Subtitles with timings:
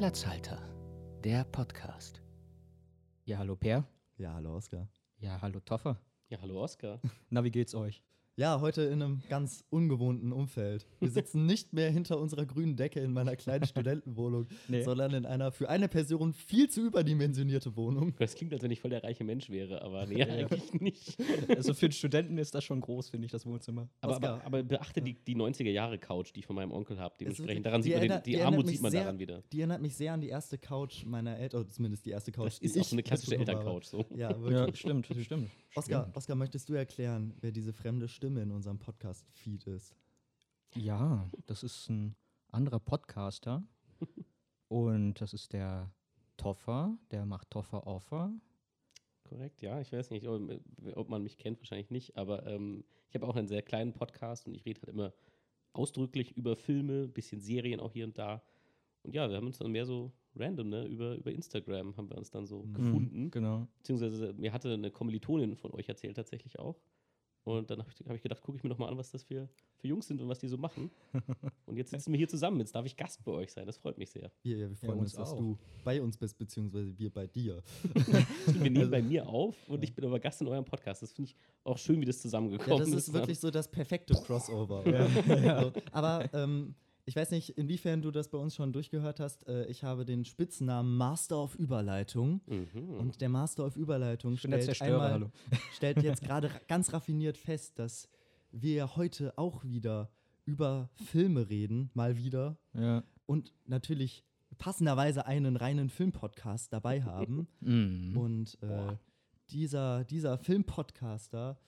[0.00, 0.58] Platzhalter,
[1.22, 2.22] der Podcast.
[3.26, 3.84] Ja, hallo Per.
[4.16, 4.88] Ja, hallo Oskar.
[5.18, 6.00] Ja, hallo Toffer.
[6.30, 7.02] Ja, hallo Oskar.
[7.28, 8.02] Na, wie geht's euch?
[8.40, 10.86] Ja, heute in einem ganz ungewohnten Umfeld.
[10.98, 14.82] Wir sitzen nicht mehr hinter unserer grünen Decke in meiner kleinen Studentenwohnung, Nee.
[14.82, 18.14] sondern in einer für eine Person viel zu überdimensionierte Wohnung.
[18.18, 21.18] Das klingt, als wenn ich voll der reiche Mensch wäre, aber nee, eigentlich nicht.
[21.54, 23.90] Also für einen Studenten ist das schon groß, finde ich, das Wohnzimmer.
[24.00, 27.16] Aber, aber, aber beachte die, die 90er-Jahre-Couch, die ich von meinem Onkel habe.
[27.20, 29.18] Dementsprechend, daran die sieht man den, die, die erinnert Armut mich sieht man sehr- daran
[29.18, 29.42] wieder.
[29.52, 32.46] Die erinnert mich sehr an die erste Couch meiner Eltern, oder zumindest die erste Couch.
[32.46, 33.36] Das die ist auch ich so eine klassische.
[33.36, 33.84] Elterncouch.
[33.84, 34.06] So.
[34.16, 34.80] Ja, Ja, wirklich.
[34.80, 35.50] stimmt, stimmt.
[35.76, 39.94] Oskar, Oskar, möchtest du erklären, wer diese fremde Stimme in unserem Podcast-Feed ist?
[40.74, 42.16] Ja, das ist ein
[42.50, 43.62] anderer Podcaster.
[44.68, 45.92] Und das ist der
[46.36, 48.32] Toffer, der macht Toffer Offer.
[49.24, 49.80] Korrekt, ja.
[49.80, 50.42] Ich weiß nicht, ob,
[50.94, 52.16] ob man mich kennt, wahrscheinlich nicht.
[52.16, 55.12] Aber ähm, ich habe auch einen sehr kleinen Podcast und ich rede halt immer
[55.72, 58.42] ausdrücklich über Filme, bisschen Serien auch hier und da.
[59.02, 62.16] Und ja, wir haben uns dann mehr so random, ne, über, über Instagram haben wir
[62.16, 63.30] uns dann so gefunden.
[63.30, 63.66] Genau.
[63.78, 66.80] Beziehungsweise mir hatte eine Kommilitonin von euch erzählt tatsächlich auch.
[67.44, 69.22] Und dann habe ich, hab ich gedacht, gucke ich mir doch mal an, was das
[69.22, 70.90] für, für Jungs sind und was die so machen.
[71.66, 72.60] Und jetzt sitzen wir hier zusammen.
[72.60, 73.66] Jetzt darf ich Gast bei euch sein.
[73.66, 74.30] Das freut mich sehr.
[74.42, 75.38] Wir, wir freuen uns uns, dass auch.
[75.38, 77.62] du bei uns bist, beziehungsweise wir bei dir.
[78.46, 81.02] Wir nehmen bei mir auf und ich bin aber Gast in eurem Podcast.
[81.02, 83.08] Das finde ich auch schön, wie das Ja, zusammengekommen das ist.
[83.08, 84.82] ist wirklich so das perfekte Crossover.
[85.70, 86.74] So, aber ähm,
[87.10, 89.48] ich weiß nicht, inwiefern du das bei uns schon durchgehört hast.
[89.48, 92.40] Äh, ich habe den Spitznamen Master of Überleitung.
[92.46, 92.88] Mhm.
[93.00, 95.30] Und der Master of Überleitung stellt, Zerstörer, einmal, hallo.
[95.74, 98.08] stellt jetzt gerade ra- ganz raffiniert fest, dass
[98.52, 100.12] wir ja heute auch wieder
[100.44, 102.56] über Filme reden, mal wieder.
[102.74, 103.02] Ja.
[103.26, 104.22] Und natürlich
[104.58, 107.48] passenderweise einen reinen Filmpodcast dabei haben.
[107.58, 108.16] Mm.
[108.16, 108.94] Und äh,
[109.50, 111.58] dieser, dieser Filmpodcaster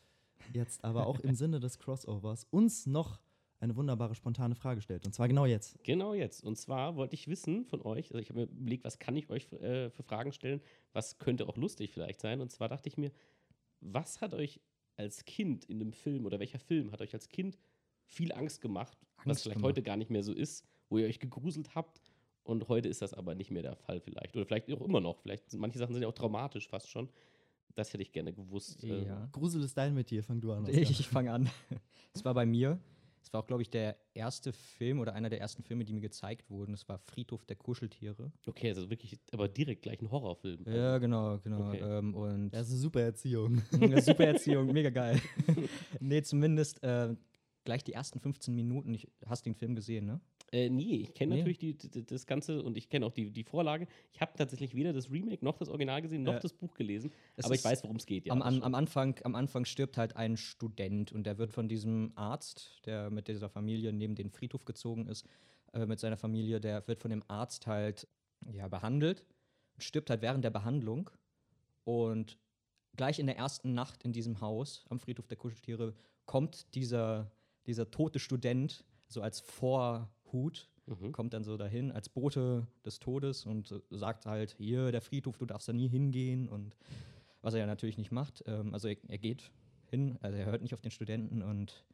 [0.53, 3.19] jetzt aber auch im Sinne des Crossovers uns noch
[3.63, 5.07] eine wunderbare spontane Frage stellt.
[5.07, 5.83] Und zwar genau jetzt.
[5.85, 6.43] Genau jetzt.
[6.43, 9.31] Und zwar wollte ich wissen von euch, also ich habe mir überlegt, was kann ich
[9.31, 10.61] euch äh, für Fragen stellen,
[10.92, 12.41] was könnte auch lustig vielleicht sein.
[12.41, 13.13] Und zwar dachte ich mir,
[13.81, 14.61] was hat euch
[14.97, 17.57] als Kind in einem Film oder welcher Film hat euch als Kind
[18.05, 19.70] viel Angst gemacht, was Angst vielleicht gemacht.
[19.70, 22.01] heute gar nicht mehr so ist, wo ihr euch gegruselt habt
[22.42, 24.36] und heute ist das aber nicht mehr der Fall vielleicht.
[24.36, 25.20] Oder vielleicht auch immer noch.
[25.20, 27.09] Vielleicht sind manche Sachen sind ja auch traumatisch fast schon.
[27.75, 28.83] Das hätte ich gerne gewusst.
[28.83, 29.29] Ja.
[29.33, 30.65] Grusel ist dein Metier, fang du an.
[30.65, 30.75] Oskar.
[30.75, 31.48] Ich, ich fange an.
[32.15, 32.79] Es war bei mir.
[33.23, 36.01] Es war auch, glaube ich, der erste Film oder einer der ersten Filme, die mir
[36.01, 36.75] gezeigt wurden.
[36.75, 38.33] Es war Friedhof der Kuscheltiere.
[38.47, 40.65] Okay, also wirklich, aber direkt gleich ein Horrorfilm.
[40.67, 41.69] Ja, genau, genau.
[41.69, 41.79] Okay.
[41.79, 43.63] Ähm, und Das ist eine super Erziehung.
[43.81, 45.21] Ja, Super Erziehung, mega geil.
[46.01, 47.15] nee, zumindest äh,
[47.65, 48.93] gleich die ersten 15 Minuten.
[48.95, 50.21] Ich, hast den Film gesehen, ne?
[50.52, 51.39] Äh, nee, ich kenne Nee.
[51.40, 53.86] natürlich die, die, das Ganze und ich kenne auch die, die Vorlage.
[54.13, 57.11] Ich habe tatsächlich weder das Remake noch das Original gesehen, noch Äh, das Buch gelesen.
[57.36, 58.27] es Aber ich weiß, worum es geht.
[58.27, 61.68] Ja, am, am, am, Anfang, am Anfang stirbt halt ein Student und der wird von
[61.68, 65.27] diesem Arzt, der mit dieser Familie neben den Friedhof gezogen ist,
[65.73, 68.07] äh, mit seiner Familie, der wird von dem Arzt halt
[68.52, 69.24] ja, behandelt,
[69.79, 71.08] stirbt halt während der Behandlung
[71.85, 72.36] und
[72.95, 75.95] gleich in der ersten Nacht in diesem Haus am Friedhof der Kuscheltiere
[76.27, 77.30] kommt dieser,
[77.67, 79.41] dieser tote Student so als
[80.33, 81.13] Vorhut Mhm.
[81.13, 85.47] kommt dann so dahin als Bote des Todes und sagt halt, hier, der Friedhof, du
[85.47, 86.75] darfst da nie hingehen und
[87.41, 88.42] was er ja natürlich nicht macht.
[88.47, 89.53] Ähm, also er, er geht
[89.91, 91.85] hin, also er hört nicht auf den Studenten und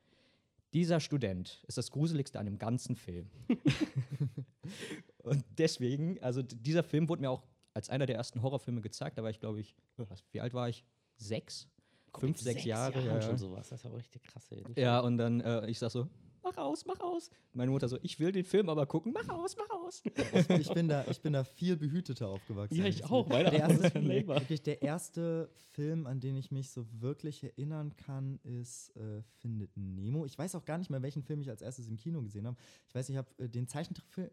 [0.72, 3.28] dieser Student ist das Gruseligste an dem ganzen Film.
[5.18, 7.42] und deswegen, also dieser Film wurde mir auch
[7.74, 10.68] als einer der ersten Horrorfilme gezeigt, da war ich, glaube ich, was, wie alt war
[10.68, 10.84] ich?
[11.16, 11.68] Sechs?
[12.14, 12.98] Fünf, mit sechs, Jahre.
[13.00, 13.68] Jahren ja, schon sowas.
[13.68, 14.50] Das ist aber richtig krass.
[14.50, 14.64] Ey.
[14.76, 16.08] Ja, und dann, äh, ich sag so,
[16.42, 17.30] mach aus, mach aus.
[17.52, 20.02] Meine Mutter so, ich will den Film aber gucken, mach aus, mach aus.
[20.58, 22.76] Ich bin da, ich bin da viel behüteter aufgewachsen.
[22.76, 23.28] Ja, ich auch.
[23.28, 23.94] Meine Der erste,
[24.26, 29.76] wirklich der erste Film, an den ich mich so wirklich erinnern kann, ist äh, Findet
[29.76, 30.24] Nemo.
[30.26, 32.56] Ich weiß auch gar nicht mehr, welchen Film ich als erstes im Kino gesehen habe.
[32.88, 34.30] Ich weiß, ich habe äh, den Zeichentrickfilm,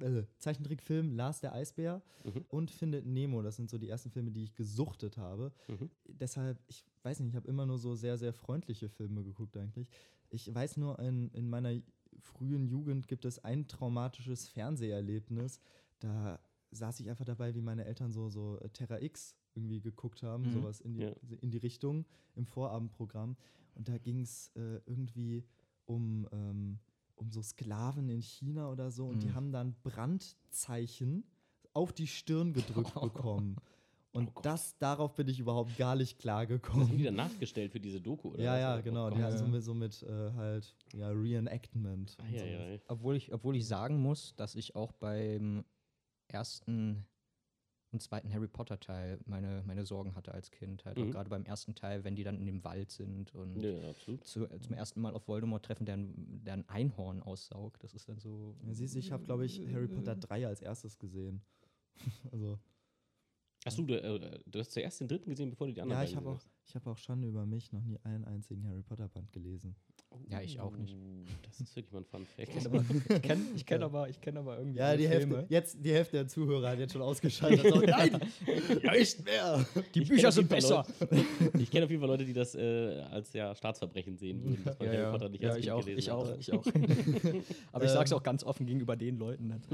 [0.00, 2.44] äh, Zeichentrickfilm Lars der Eisbär Mhm.
[2.48, 3.40] und Findet Nemo.
[3.42, 5.52] Das sind so die ersten Filme, die ich gesuchtet habe.
[5.68, 5.90] Mhm.
[6.08, 9.88] Deshalb, ich weiß nicht, ich habe immer nur so sehr, sehr freundliche Filme geguckt eigentlich.
[10.30, 11.80] Ich weiß nur, in, in meiner
[12.18, 15.60] frühen Jugend gibt es ein traumatisches Fernseherlebnis.
[15.98, 16.38] Da
[16.70, 20.50] saß ich einfach dabei, wie meine Eltern so, so Terra X irgendwie geguckt haben, Mhm.
[20.50, 21.12] sowas in die, Ja.
[21.40, 22.04] in die Richtung
[22.34, 23.36] im Vorabendprogramm.
[23.74, 25.44] Und da ging es äh, irgendwie
[25.86, 26.78] um, ähm,
[27.14, 29.06] um so Sklaven in China oder so.
[29.06, 29.34] Und die Mhm.
[29.34, 31.24] haben dann Brandzeichen
[31.72, 33.56] auf die Stirn gedrückt bekommen.
[34.16, 37.04] Und Oh das, darauf bin ich überhaupt gar nicht Das haben die klargekommen.
[37.04, 38.42] dann nachgestellt für diese Doku, oder?
[38.42, 38.60] Ja, was?
[38.60, 39.08] ja, Oh genau.
[39.10, 39.18] Gott.
[39.18, 39.50] Die hatten so Ja.
[39.50, 42.16] mit, so mit äh, halt, ja, Reenactment.
[42.88, 45.64] Obwohl ich, obwohl ich sagen muss, dass ich auch beim
[46.28, 47.04] ersten
[47.92, 50.84] und zweiten Harry Potter Teil meine, meine Sorgen hatte als Kind.
[50.86, 51.10] Halt auch Mhm.
[51.12, 53.60] gerade beim ersten Teil, wenn die dann in dem Wald sind und
[54.22, 57.84] zu, zum ersten Mal auf Voldemort treffen, der ein, der ein Einhorn aussaugt.
[57.84, 58.56] Das ist dann so.
[58.66, 61.42] Ja, siehst du, ich habe, glaube ich, Harry Potter 3 als erstes gesehen.
[62.32, 62.58] also,
[63.66, 66.14] Achso, du, äh, du hast zuerst den dritten gesehen, bevor du die anderen ja, ich
[66.16, 69.32] habe auch, ich hab auch Schande über mich noch nie einen einzigen Harry Potter Band
[69.32, 69.74] gelesen.
[69.76, 70.32] hast.
[70.32, 70.94] Ja, ich auch nicht.
[70.96, 72.48] Oh, Das ist wirklich mal ein Fun Fact.
[72.48, 72.84] Ich kenne aber,
[73.16, 73.86] ich kenn, kenn Ja.
[73.86, 74.78] aber, ich kenn aber irgendwie.
[74.78, 75.46] Ja, die Hälfte, Filme.
[75.48, 77.66] jetzt, die Hälfte der Zuhörer hat jetzt schon ausgeschaltet.
[77.74, 78.20] So, nein,
[78.92, 79.66] nicht mehr.
[79.94, 80.86] Die Ich Bücher sind besser.
[81.00, 84.64] Leute- Ich kenne auf jeden Fall Leute, die das äh, als ja, Staatsverbrechen sehen würden.
[84.64, 85.10] dass man Ja, Harry.
[85.12, 86.16] Potter nicht ja als ich Kind auch, gelesen ich hat.
[86.16, 87.44] auch, ich auch.
[87.72, 88.16] aber ich sag's Ähm.
[88.18, 89.48] auch ganz offen gegenüber den Leuten.
[89.48, 89.68] Nicht.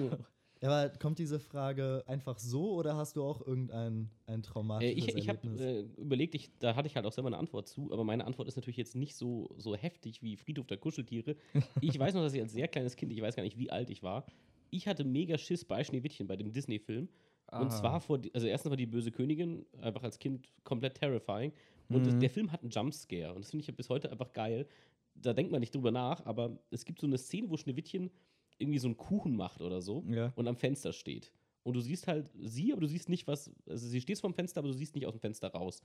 [0.62, 4.42] Ja, aber kommt diese Frage einfach so oder hast du auch irgendein ein
[4.78, 5.60] Äh, traumatisches ich ich habe Erlebnis?
[5.60, 8.48] äh, überlegt, ich, da hatte ich halt auch selber eine Antwort zu, aber meine Antwort
[8.48, 11.36] ist natürlich jetzt nicht so, so heftig wie Friedhof der Kuscheltiere.
[11.78, 13.90] Ich weiß noch, dass ich als sehr kleines Kind, ich weiß gar nicht, wie alt
[13.90, 14.26] ich war,
[14.70, 17.08] ich hatte mega Schiss bei Schneewittchen, bei dem Disney-Film.
[17.54, 17.72] Und Aha.
[17.72, 21.52] zwar vor, also erstens war die böse Königin einfach als Kind komplett terrifying.
[21.90, 22.18] Und das, Mhm.
[22.18, 23.34] der Film hat einen Jumpscare.
[23.34, 24.66] Und das finde ich bis heute einfach geil.
[25.14, 28.10] Da denkt man nicht drüber nach, aber es gibt so eine Szene, wo Schneewittchen
[28.58, 30.32] irgendwie so einen Kuchen macht oder so Ja.
[30.36, 31.32] und am Fenster steht.
[31.64, 33.50] Und du siehst halt sie, aber du siehst nicht, was.
[33.68, 35.80] Also sie steht vorm Fenster, aber du siehst nicht aus dem Fenster raus.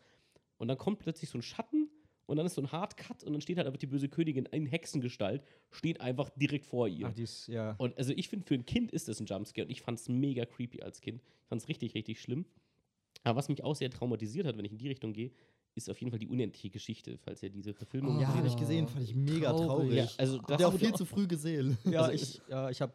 [0.58, 1.90] Und dann kommt plötzlich so ein Schatten
[2.26, 4.66] und dann ist so ein Hardcut und dann steht halt einfach die böse Königin in
[4.66, 7.08] Hexengestalt, steht einfach direkt vor ihr.
[7.08, 7.76] Ach, die ist, ja.
[7.78, 10.10] Und also ich finde, für ein Kind ist das ein Jumpscare und ich fand es
[10.10, 11.22] mega creepy als Kind.
[11.44, 12.46] Ich fand es richtig, richtig schlimm.
[13.24, 15.32] Aber was mich auch sehr traumatisiert hat, wenn ich in die Richtung gehe,
[15.78, 18.58] ist auf jeden Fall die unendliche Geschichte, falls ihr diese Verfilmung ja, gesehen habe ich
[18.58, 19.68] gesehen, fand ich mega Traurig.
[19.68, 19.96] traurig.
[19.96, 21.78] Ja, also das auch viel zu früh gesehen.
[21.86, 22.94] Ja, Also ich, ja, ich habe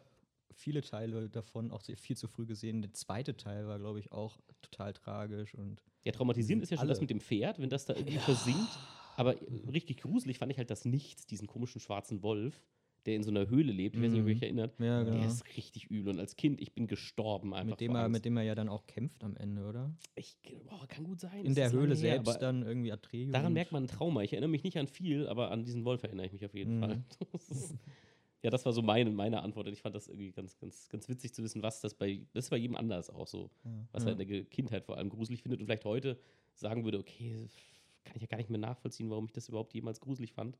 [0.51, 2.81] viele Teile davon auch sehr viel zu früh gesehen.
[2.81, 6.81] Der zweite Teil war, glaube ich, auch total tragisch und Ja, traumatisierend ist ja schon
[6.83, 6.89] Alle.
[6.89, 8.77] das mit dem Pferd, wenn das da irgendwie versinkt.
[9.15, 12.61] Aber äh, richtig gruselig fand ich halt das Nichts, diesen komischen schwarzen Wolf,
[13.05, 13.95] der in so einer Höhle lebt.
[13.95, 14.37] Ich weiß nicht, ob ihr Mhm.
[14.37, 14.79] euch erinnert.
[14.79, 15.17] ja, genau.
[15.17, 16.13] Der ist richtig übel.
[16.13, 17.71] Und als Kind, ich bin gestorben einfach.
[17.71, 19.91] mit dem, er, mit dem er ja dann auch kämpft am Ende, oder?
[20.15, 21.45] ich, boah, kann gut sein.
[21.45, 23.31] In der Höhle selbst dann irgendwie Atreus.
[23.31, 24.21] Daran merkt man ein Trauma.
[24.23, 26.77] Ich erinnere mich nicht an viel, aber an diesen Wolf erinnere ich mich auf jeden
[26.77, 26.81] Mhm.
[26.81, 27.03] Fall.
[27.31, 27.75] Das ist-
[28.41, 29.67] ja, das war so meine, meine Antwort.
[29.67, 32.45] Und ich fand das irgendwie ganz, ganz, ganz witzig zu wissen, was das bei, das
[32.45, 33.71] ist bei jedem anders auch so, Ja.
[33.93, 36.19] was er in der Kindheit vor allem gruselig findet und vielleicht heute
[36.53, 37.47] sagen würde, okay,
[38.03, 40.57] kann ich ja gar nicht mehr nachvollziehen, warum ich das überhaupt jemals gruselig fand.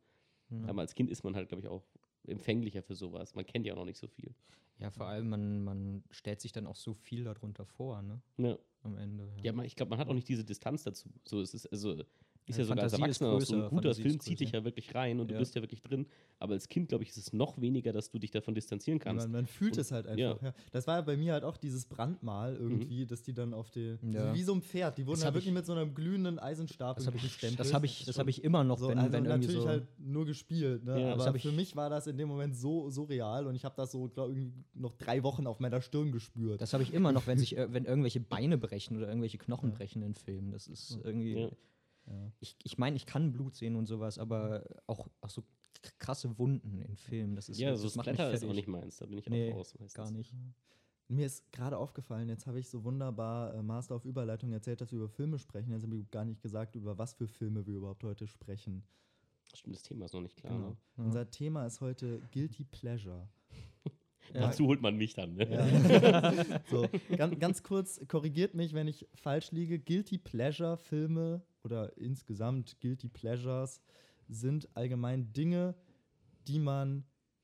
[0.50, 0.66] Ja.
[0.68, 1.84] Aber als Kind ist man halt, glaube ich, auch
[2.28, 3.36] empfänglicher für sowas.
[3.36, 4.34] Man kennt ja auch noch nicht so viel.
[4.80, 8.22] Ja, vor allem, man, man stellt sich dann auch so viel darunter vor, ne?
[8.38, 9.32] Ja, Am Ende.
[9.42, 11.10] ja man, ich glaube, man hat auch nicht diese Distanz dazu.
[11.26, 12.04] So, es ist, also,
[12.46, 14.50] ist Ja, ja, sogar als Erwachsener noch so ein größer, guter Fantasie Film, zieht dich
[14.52, 14.58] größer.
[14.60, 15.40] ja wirklich rein und du Ja.
[15.40, 16.06] bist ja wirklich drin.
[16.40, 19.26] Aber als Kind, glaube ich, ist es noch weniger, dass du dich davon distanzieren kannst.
[19.28, 20.20] Man, man fühlt Und- es halt einfach.
[20.20, 20.38] ja.
[20.42, 20.54] Ja.
[20.72, 23.98] Das war ja bei mir halt auch dieses Brandmal irgendwie, dass die dann auf die.
[24.12, 24.34] Ja.
[24.34, 24.98] Wie so ein Pferd.
[24.98, 27.60] Die wurden Das halt wirklich ich- mit so einem glühenden Eisenstab Das habe ich, gestempelt.
[27.62, 29.68] das hab ich, das hab ich immer noch, so, wenn, also wenn natürlich so.
[29.68, 31.00] halt nur gespielt, ne?
[31.00, 33.76] Ja, aber für mich war das in dem Moment so, so real und ich habe
[33.78, 36.62] das so, glaube ich, noch drei Wochen auf meiner Stirn gespürt.
[36.62, 39.72] Das habe ich immer noch, wenn sich, äh, wenn irgendwelche Beine brechen oder irgendwelche Knochen
[39.72, 40.52] brechen in Filmen.
[40.52, 41.48] Das ist irgendwie.
[42.08, 42.32] Ja.
[42.40, 45.44] Ich, ich meine, ich kann Blut sehen und sowas, aber auch, auch so
[46.00, 47.36] krasse Wunden in Filmen.
[47.36, 48.98] Das ist ja, das so mich Splatter ist auch nicht meins.
[48.98, 49.74] Da bin ich Nee, auch raus.
[49.80, 49.94] meistens.
[49.94, 50.34] Gar nicht.
[51.10, 54.92] Mir ist gerade aufgefallen, jetzt habe ich so wunderbar äh, Master auf Überleitung erzählt, dass
[54.92, 55.72] wir über Filme sprechen.
[55.72, 58.84] Jetzt haben wir gar nicht gesagt, über was für Filme wir überhaupt heute sprechen.
[59.54, 60.54] Stimmt, das Thema ist noch nicht klar.
[60.54, 60.70] Genau.
[60.70, 60.78] Ne?
[60.98, 61.04] Ja.
[61.04, 63.28] Unser Thema ist heute Guilty Pleasure.
[64.34, 64.42] Ja.
[64.42, 65.36] Dazu holt man mich dann.
[65.36, 65.48] Ne?
[65.52, 66.60] Ja.
[66.70, 69.80] so, ganz, ganz kurz, korrigiert mich, wenn ich falsch liege.
[69.80, 73.82] Guilty Pleasure Filme oder insgesamt Guilty Pleasures
[74.30, 75.76] sind allgemein Dinge,
[76.48, 77.04] die man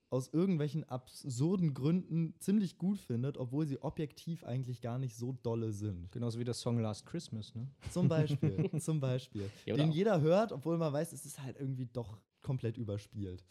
[0.10, 5.72] aus irgendwelchen absurden Gründen ziemlich gut findet, obwohl sie objektiv eigentlich gar nicht so dolle
[5.72, 6.12] sind.
[6.12, 7.68] Genauso wie der Song Last Christmas, ne?
[7.92, 9.50] Zum Beispiel, zum Beispiel.
[9.66, 13.46] Ja, den auch- jeder hört, obwohl man weiß, es ist halt irgendwie doch komplett überspielt.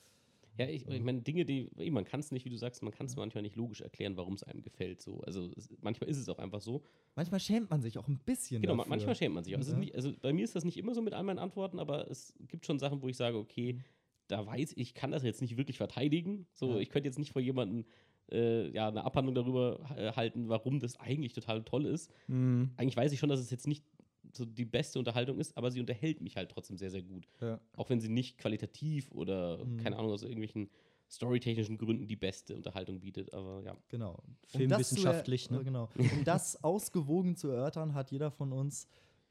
[0.58, 3.06] Ja, ich, ich meine, Dinge, die, man kann es nicht, wie du sagst, man kann
[3.06, 5.00] es manchmal nicht logisch erklären, warum es einem gefällt.
[5.00, 5.20] So.
[5.20, 6.82] Also es, manchmal ist es auch einfach so.
[7.14, 8.90] Manchmal schämt man sich auch ein bisschen Genau, dafür.
[8.90, 9.60] manchmal schämt man sich auch.
[9.62, 9.76] Ja.
[9.78, 12.34] nicht, also bei mir ist das nicht immer so mit all meinen Antworten, aber es
[12.48, 13.78] gibt schon Sachen, wo ich sage, okay,
[14.26, 16.46] da weiß ich, kann das jetzt nicht wirklich verteidigen.
[16.52, 16.78] So, Ja.
[16.80, 17.84] ich könnte jetzt nicht vor jemandem
[18.30, 22.10] äh, ja, eine Abhandlung darüber äh, halten, warum das eigentlich total toll ist.
[22.26, 22.72] Mhm.
[22.76, 23.84] Eigentlich weiß ich schon, dass es jetzt nicht
[24.32, 27.28] so die beste Unterhaltung ist, aber sie unterhält mich halt trotzdem sehr, sehr gut.
[27.40, 27.60] Ja.
[27.76, 29.76] Auch wenn sie nicht qualitativ oder, Mhm.
[29.78, 30.70] keine Ahnung, aus irgendwelchen
[31.10, 33.32] storytechnischen Gründen die beste Unterhaltung bietet.
[33.32, 33.76] Aber ja.
[33.88, 34.22] Genau.
[34.26, 35.64] Um Filmwissenschaftlich, er- ne?
[35.64, 35.88] Genau.
[35.96, 38.86] Um das ausgewogen zu erörtern, hat jeder von uns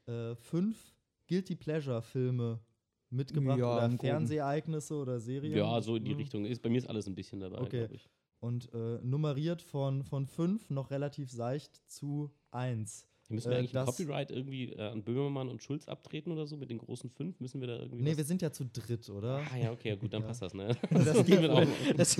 [0.06, 0.94] äh, fünf
[1.28, 2.58] Guilty Pleasure Filme
[3.10, 3.98] mitgebracht Ja, oder.
[3.98, 5.56] Fernsehereignisse oder Serien.
[5.56, 6.16] Ja, so in die Mhm.
[6.20, 6.44] Richtung.
[6.44, 7.78] Ist, bei mir ist alles ein bisschen dabei, Okay.
[7.80, 8.08] glaube ich.
[8.40, 13.06] Und äh, nummeriert von, von fünf noch relativ seicht zu eins.
[13.30, 16.46] Müssen wir Äh, eigentlich ein das- Copyright irgendwie äh, an Böhmermann und Schulz abtreten oder
[16.46, 17.38] so mit den großen fünf?
[17.40, 18.02] Müssen wir da irgendwie.
[18.02, 19.42] Nee, was- wir sind ja zu dritt, oder?
[19.52, 20.28] Ah ja, okay, gut, dann Ja.
[20.28, 20.74] passt das, ne?
[20.90, 21.62] Das geht auch.
[21.96, 22.16] Das,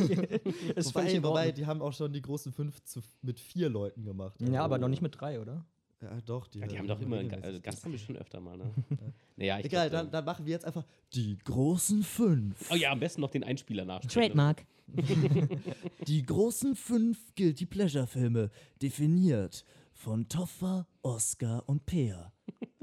[0.75, 4.38] das Wobei, wobei, die haben auch schon die großen fünf zu, mit vier Leuten gemacht.
[4.41, 5.65] Ja, aber Also- noch nicht mit drei, oder?
[6.00, 6.47] Ja, doch.
[6.47, 8.71] Die, Ja, die haben doch immer also Gast haben wir schon öfter mal, ne?
[8.91, 8.97] Ja.
[9.37, 12.71] naja, ich Egal, glaub, dann, ähm, dann machen wir jetzt einfach die großen fünf.
[12.71, 14.29] Oh ja, am besten noch den Einspieler nachspielen.
[14.29, 14.65] Trademark.
[16.07, 18.50] Die großen fünf Guilty Pleasure Filme,
[18.81, 19.65] definiert
[19.99, 22.33] von Toffer, Oscar und Peer.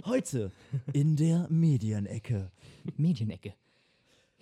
[0.03, 0.51] Heute
[0.91, 2.51] in der Medienecke.
[2.97, 3.53] Medienecke.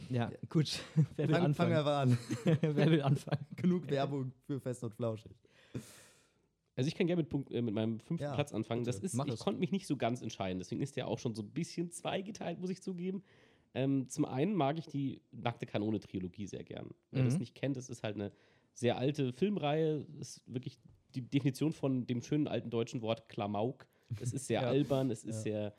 [0.10, 0.80] Ja, gut.
[1.15, 1.86] Wer will Fang, fangen anfangen?
[1.86, 2.58] wir an.
[2.75, 3.46] Wer will anfangen?
[3.56, 5.32] Genug Werbung für Fest und Flauschig.
[6.75, 8.84] Also ich kann gerne mit, Punkt, äh, mit meinem fünften Ja, Platz anfangen.
[8.84, 10.58] Das ist, Mach ich konnte mich nicht so ganz entscheiden.
[10.58, 13.24] Deswegen ist der auch schon so ein bisschen zweigeteilt, muss ich zugeben.
[13.75, 16.89] Ähm, zum einen mag ich die Nackte Kanone-Trilogie sehr gern.
[17.12, 17.39] Wer das Mhm.
[17.42, 18.32] nicht kennt, das ist halt eine
[18.74, 20.06] sehr alte Filmreihe.
[20.18, 20.80] Das ist wirklich
[21.15, 23.88] die Definition von dem schönen alten deutschen Wort Klamauk.
[24.20, 24.67] Es ist sehr Ja.
[24.67, 25.74] albern, es ist sehr,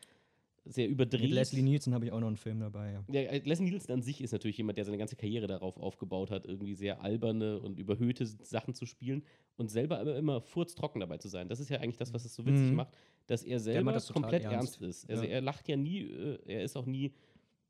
[0.64, 1.20] sehr überdreht.
[1.22, 2.92] Mit Leslie Nielsen habe ich auch noch einen Film dabei.
[2.92, 3.04] Ja.
[3.12, 6.30] Ja, äh, Leslie Nielsen an sich ist natürlich jemand, der seine ganze Karriere darauf aufgebaut
[6.30, 9.24] hat, irgendwie sehr alberne und überhöhte Sachen zu spielen
[9.56, 11.48] und selber immer, immer furztrocken dabei zu sein.
[11.48, 12.76] Das ist ja eigentlich das, was es so witzig Mhm.
[12.76, 12.94] macht,
[13.26, 14.80] dass er selber das komplett ernst.
[14.80, 14.82] ernst.
[15.04, 15.10] ist.
[15.10, 15.30] Also Ja.
[15.30, 17.12] er lacht ja nie, äh, er ist auch nie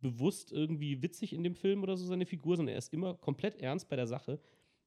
[0.00, 3.60] bewusst irgendwie witzig in dem Film oder so, seine Figur, sondern er ist immer komplett
[3.60, 4.38] ernst bei der Sache.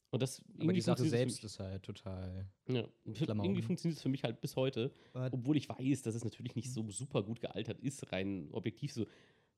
[0.10, 2.48] Und das Aber die Sache selbst ist halt total.
[2.70, 6.24] ja, irgendwie funktioniert es für mich halt bis heute, Aber obwohl ich weiß, dass es
[6.24, 9.06] natürlich nicht so super gut gealtert ist, rein objektiv so.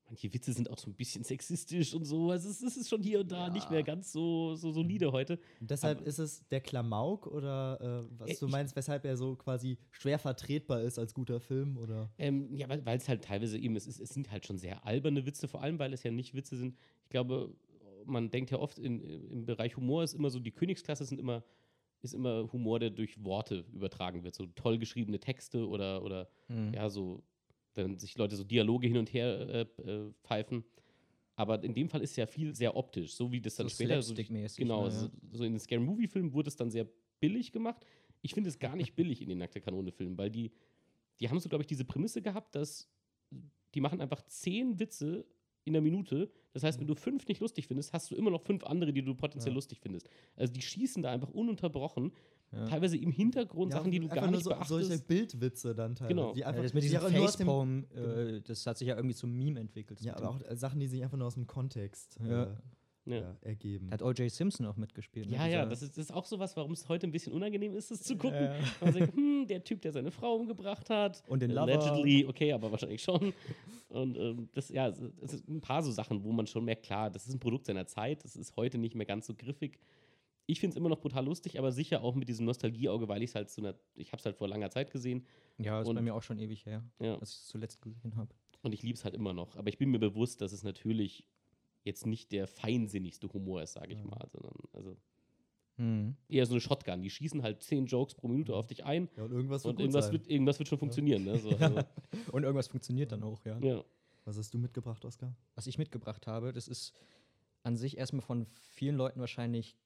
[0.07, 2.31] Manche Witze sind auch so ein bisschen sexistisch und so.
[2.31, 5.37] Also es ist schon hier und da nicht mehr ganz so, so solide heute.
[5.59, 9.15] Und deshalb Aber- ist es der Klamauk oder äh, was Äh, du meinst, weshalb er
[9.17, 13.59] so quasi schwer vertretbar ist als guter Film oder Ähm, ja, weil es halt teilweise
[13.59, 16.09] eben, es, ist, es sind halt schon sehr alberne Witze, vor allem weil es ja
[16.09, 16.75] nicht Witze sind.
[17.03, 17.53] Ich glaube,
[18.05, 21.43] man denkt ja oft in, im Bereich Humor ist immer so, die Königsklasse sind immer,
[22.01, 24.35] ist immer Humor, der durch Worte übertragen wird.
[24.35, 26.73] So toll geschriebene Texte oder, oder Mhm.
[26.73, 27.23] ja, so,
[27.75, 30.63] wenn sich Leute so Dialoge hin und her äh, äh, pfeifen.
[31.35, 34.01] Aber in dem Fall ist ja viel sehr optisch, so wie das dann So später
[34.01, 34.13] so,
[34.57, 34.99] genau, ne, ja.
[34.99, 36.85] so, so in den Scary Movie Filmen wurde es dann sehr
[37.21, 37.85] billig gemacht.
[38.21, 40.51] Ich finde es gar nicht billig in den Nackte Kanone Filmen, weil die
[41.21, 42.89] die haben so glaube ich diese Prämisse gehabt, dass
[43.73, 45.25] die machen einfach zehn Witze
[45.69, 46.29] in der Minute.
[46.53, 49.01] Das heißt, wenn du fünf nicht lustig findest, hast du immer noch fünf andere, die
[49.03, 49.55] du potenziell Ja.
[49.55, 50.09] lustig findest.
[50.35, 52.11] Also die schießen da einfach ununterbrochen,
[52.51, 52.65] Ja.
[52.65, 54.69] teilweise im Hintergrund Sachen, die du gar nur nicht so, beachtest.
[54.89, 56.15] solche Bildwitze dann teilweise.
[56.15, 56.33] Genau.
[56.33, 59.31] Die Ja, einfach, das mit die diesem Facepalm, äh, das hat sich ja irgendwie zum
[59.37, 60.01] Meme entwickelt.
[60.01, 62.43] Ja, aber auch Sachen, die sich einfach nur aus dem Kontext Ja.
[62.43, 62.47] äh,
[63.09, 63.17] ja.
[63.21, 63.87] ja, ergeben.
[63.89, 64.29] Da hat O.J.
[64.31, 65.29] Simpson auch mitgespielt.
[65.29, 65.35] ne?
[65.35, 67.91] Ja, ja, das ist, das ist auch sowas, warum es heute ein bisschen unangenehm ist,
[67.91, 68.43] das zu gucken.
[68.43, 68.55] Ja.
[68.81, 71.23] Man sagt, hm, der Typ, der seine Frau umgebracht hat.
[71.27, 71.63] Und den Lover.
[71.79, 73.33] Allegedly, okay, aber wahrscheinlich schon.
[73.89, 76.83] Und ähm, das, ja, es es sind ein paar so Sachen, wo man schon merkt,
[76.83, 79.79] klar, das ist ein Produkt seiner Zeit, das ist heute nicht mehr ganz so griffig.
[80.45, 83.29] Ich finde es immer noch brutal lustig, aber sicher auch mit diesem Nostalgieauge, weil ich
[83.31, 85.25] es halt zu einer, ich habe es halt vor langer Zeit gesehen
[85.59, 88.15] Ja, ist bei Und- mir auch schon ewig her, ja, als ich es zuletzt gesehen
[88.15, 88.29] habe.
[88.63, 89.55] und ich liebe es halt immer noch.
[89.57, 91.23] Aber ich bin mir bewusst, dass es natürlich
[91.83, 94.05] jetzt nicht der feinsinnigste Humor ist, sage ich Ja.
[94.05, 94.97] mal, sondern also
[95.77, 96.17] Mhm.
[96.27, 97.01] eher so eine Shotgun.
[97.01, 99.79] Die schießen halt zehn Jokes pro Minute auf dich ein Ja, und irgendwas wird und
[99.79, 101.23] irgendwas wird, irgendwas wird schon funktionieren.
[101.23, 101.39] Ne?
[101.39, 101.81] So, also,
[102.33, 103.57] Und irgendwas funktioniert dann auch, ja.
[103.59, 103.83] ja.
[104.25, 105.33] Was hast du mitgebracht, Oskar?
[105.55, 106.93] Was ich mitgebracht habe, das ist
[107.63, 109.77] an sich erstmal von vielen Leuten wahrscheinlich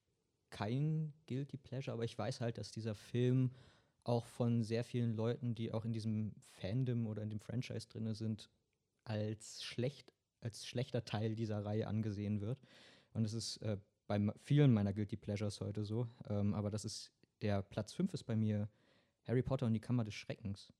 [0.49, 3.51] kein Guilty Pleasure, aber ich weiß halt, dass dieser Film
[4.03, 8.13] auch von sehr vielen Leuten, die auch in diesem Fandom oder in dem Franchise drin
[8.13, 8.49] sind,
[9.05, 10.11] als schlecht,
[10.43, 12.59] als schlechter Teil dieser Reihe angesehen wird.
[13.13, 16.07] Und es ist äh, bei vielen meiner Guilty Pleasures heute so.
[16.29, 18.69] Ähm, aber das ist der Platz 5 ist bei mir
[19.27, 20.71] Harry Potter und die Kammer des Schreckens.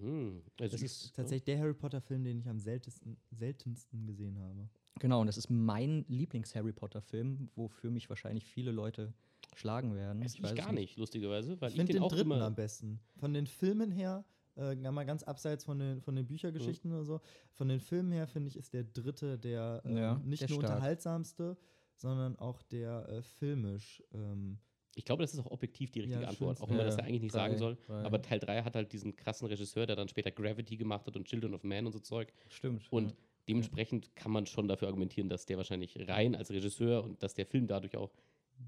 [0.00, 0.42] Mhm.
[0.60, 4.68] Also Das ist Tatsächlich der Harry Potter-Film, den ich am seltensten, seltensten gesehen habe.
[4.98, 9.12] Genau, und das ist mein Lieblings-Harry Potter-Film, wofür mich wahrscheinlich viele Leute
[9.54, 10.22] schlagen werden.
[10.22, 12.42] Also ich weiß gar nicht, lustigerweise, weil Ich ich, finde den, den auch dritten immer.
[12.42, 13.00] am besten.
[13.18, 14.24] Von den Filmen her,
[14.56, 17.20] äh, mal ganz abseits von den, von den Büchergeschichten oder so,
[17.52, 20.60] von den Filmen her finde ich, ist der dritte der äh, Ja, nicht der nur
[20.60, 20.74] stark.
[20.76, 21.56] unterhaltsamste,
[21.94, 24.02] sondern auch der äh, filmisch.
[24.12, 24.58] Ähm,
[24.94, 27.02] Ich glaube, das ist auch objektiv die richtige Ja, Antwort, auch wenn man das Ja,
[27.02, 27.76] ja eigentlich nicht drei, sagen soll.
[27.86, 28.02] drei.
[28.04, 31.26] Aber Teil 3 hat halt diesen krassen Regisseur, der dann später Gravity gemacht hat und
[31.26, 32.32] Children of Man und so Zeug.
[32.48, 32.90] Stimmt.
[32.90, 33.16] Und ja.
[33.48, 37.46] dementsprechend kann man schon dafür argumentieren, dass der wahrscheinlich rein als Regisseur und dass der
[37.46, 38.10] Film dadurch auch.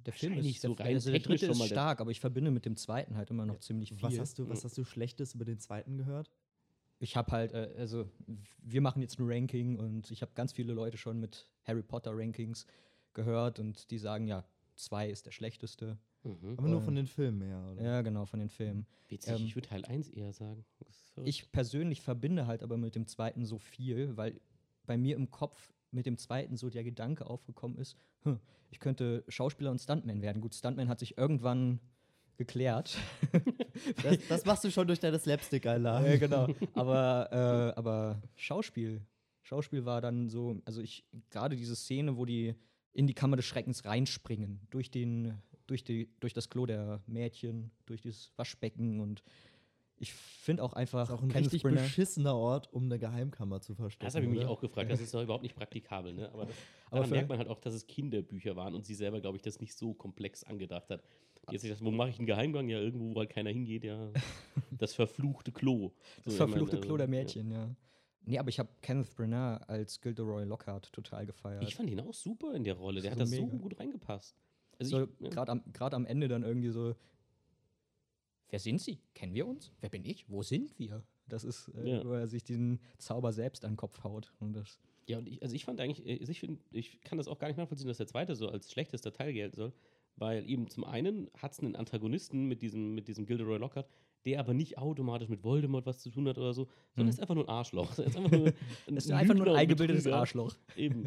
[0.06, 2.50] Der Film ist so der, rein also der dritte schon ist stark, aber ich verbinde
[2.50, 4.02] mit dem zweiten halt immer noch ziemlich viel.
[4.02, 6.30] was, hast du, was hast du Schlechtes über den zweiten gehört?
[7.00, 8.10] ich habe halt, äh, also
[8.62, 12.12] wir machen jetzt ein Ranking und ich habe ganz viele Leute schon mit Harry Potter
[12.14, 12.66] Rankings
[13.14, 15.98] gehört und die sagen, ja, zwei ist der schlechteste.
[16.24, 16.54] Mhm.
[16.56, 17.82] Aber nur von den Filmen her, oder?
[17.82, 18.86] Ja, genau, von den Filmen.
[19.08, 20.64] Witzig, ähm, ich würde Teil 1 eher sagen.
[21.24, 24.40] Ich persönlich verbinde halt aber mit dem zweiten so viel, weil
[24.86, 28.38] bei mir im Kopf mit dem zweiten so der Gedanke aufgekommen ist, hm,
[28.70, 30.40] ich könnte Schauspieler und Stuntman werden.
[30.40, 31.80] Gut, Stuntman hat sich irgendwann
[32.36, 32.96] geklärt.
[34.02, 36.04] Das, das machst du schon durch deine Slapstick-Einlagen.
[36.04, 36.48] ja, genau.
[36.74, 39.02] Aber, äh, aber Schauspiel,
[39.42, 42.56] Schauspiel war dann so, also ich, gerade diese Szene, wo die
[42.92, 47.70] in die Kammer des Schreckens reinspringen, durch den, durch die, durch das Klo der Mädchen,
[47.86, 49.22] durch dieses Waschbecken und
[50.00, 53.74] ich finde auch einfach Das auch ein richtig Branagh- beschissener Ort, um eine Geheimkammer zu
[53.74, 54.06] verstecken.
[54.06, 54.50] Das habe ich mich oder?
[54.50, 54.90] auch gefragt.
[54.90, 56.12] Das ist doch überhaupt nicht praktikabel.
[56.14, 56.30] Ne?
[56.32, 56.56] Aber das,
[56.90, 59.60] Aber merkt man halt auch, dass es Kinderbücher waren und sie selber, glaube ich, das
[59.60, 61.02] nicht so komplex angedacht hat.
[61.50, 62.68] Die hat sich gedacht, wo mache ich einen Geheimgang?
[62.68, 64.10] Ja, irgendwo, wo halt keiner hingeht, ja.
[64.78, 65.92] Das verfluchte Klo.
[66.24, 67.20] Das So, ich verfluchte meine, Klo der also, ja.
[67.22, 67.74] Mädchen, ja.
[68.26, 71.62] Nee, aber ich habe Kenneth Branagh als Gilderoy Lockhart total gefeiert.
[71.64, 73.00] Ich fand ihn auch super in der Rolle.
[73.00, 74.36] Der So hat da so gut reingepasst.
[74.78, 76.94] Also so, ich, gerade am, am Ende dann irgendwie so,
[78.50, 78.98] wer sind Sie?
[79.14, 79.72] Kennen wir uns?
[79.80, 80.28] Wer bin ich?
[80.28, 81.02] Wo sind wir?
[81.28, 82.04] Das ist, äh, Ja.
[82.04, 84.32] wo er sich diesen Zauber selbst an den Kopf haut.
[84.40, 87.18] Und das, Ja, und ich, also ich fand eigentlich, äh, also ich, find, ich kann
[87.18, 89.72] das auch gar nicht nachvollziehen, dass der zweite so als schlechtester Teil gelten soll,
[90.16, 93.88] weil eben zum einen hat es einen Antagonisten mit diesem, mit diesem Gilderoy Lockhart,
[94.24, 96.64] der aber nicht automatisch mit Voldemort was zu tun hat oder so,
[96.94, 97.10] sondern Mhm.
[97.10, 97.90] ist einfach nur ein Arschloch.
[97.98, 100.18] Ist einfach nur ein, das ist einfach nur Lügner ein und eingebildetes Betrüger.
[100.20, 100.56] Arschloch.
[100.76, 101.04] Eben.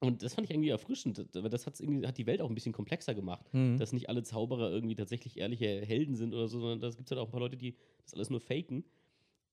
[0.00, 2.54] Und das fand ich irgendwie erfrischend, weil das hat's irgendwie, hat die Welt auch ein
[2.54, 3.46] bisschen komplexer gemacht.
[3.52, 3.78] Mhm.
[3.78, 7.10] Dass nicht alle Zauberer irgendwie tatsächlich ehrliche Helden sind oder so, sondern da gibt es
[7.10, 8.84] halt auch ein paar Leute, die das alles nur faken.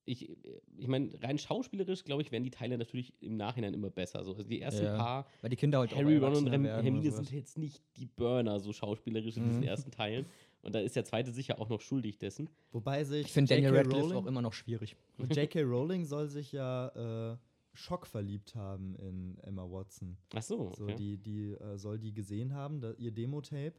[0.05, 0.29] Ich,
[0.77, 4.21] ich meine, rein schauspielerisch, glaube ich, werden die Teile natürlich im Nachhinein immer besser.
[4.25, 4.97] So, also die ersten Ja.
[4.97, 8.05] paar Weil die Kinder halt Harry, auch Ron und Rem Hermine sind jetzt nicht die
[8.05, 9.67] Burner so schauspielerisch in diesen Mhm.
[9.67, 10.25] ersten Teilen.
[10.61, 12.49] Und da ist der zweite sicher auch noch schuldig dessen.
[12.73, 13.79] Wobei sich Ich finde Daniel J.K.
[13.79, 14.97] Radcliffe Rowling- auch immer noch schwierig.
[15.17, 15.61] Und J.K.
[15.61, 17.37] Rowling soll sich ja äh,
[17.73, 20.17] Schock verliebt haben in Emma Watson.
[20.35, 20.95] Ach so, So, okay.
[20.95, 23.73] die, die äh, soll die gesehen haben, da, ihr Demo-Tape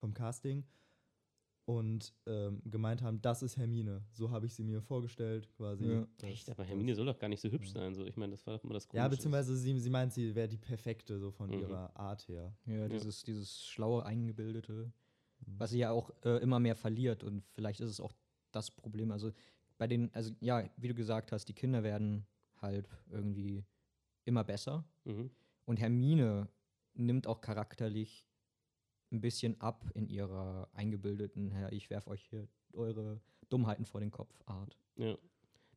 [0.00, 0.64] vom Casting
[1.64, 4.02] und ähm, gemeint haben, das ist Hermine.
[4.12, 5.84] So habe ich sie mir vorgestellt, quasi.
[5.86, 6.06] Ja.
[6.18, 7.80] Das- Echt, aber das- Hermine soll doch gar nicht so hübsch Ja.
[7.80, 7.94] sein.
[7.94, 8.04] So.
[8.04, 9.10] Ich meine, das war doch immer das Ja, Komische.
[9.16, 11.58] beziehungsweise sie, sie meint, sie wäre die perfekte, so von Mhm.
[11.60, 12.54] ihrer Art her.
[12.66, 14.92] Ja, dieses, dieses schlaue, eingebildete,
[15.40, 17.24] was sie ja auch äh, immer mehr verliert.
[17.24, 18.12] Und vielleicht ist es auch
[18.52, 19.10] das Problem.
[19.10, 19.32] Also
[19.76, 22.26] bei den, also ja, wie du gesagt hast, die Kinder werden
[22.62, 23.64] halt irgendwie
[24.24, 24.84] immer besser.
[25.04, 25.30] Mhm.
[25.64, 26.48] Und Hermine
[26.94, 28.24] nimmt auch charakterlich
[29.12, 34.10] ein bisschen ab in ihrer eingebildeten, ja, ich werfe euch hier eure Dummheiten vor den
[34.10, 34.76] Kopf Art.
[34.96, 35.16] Ja.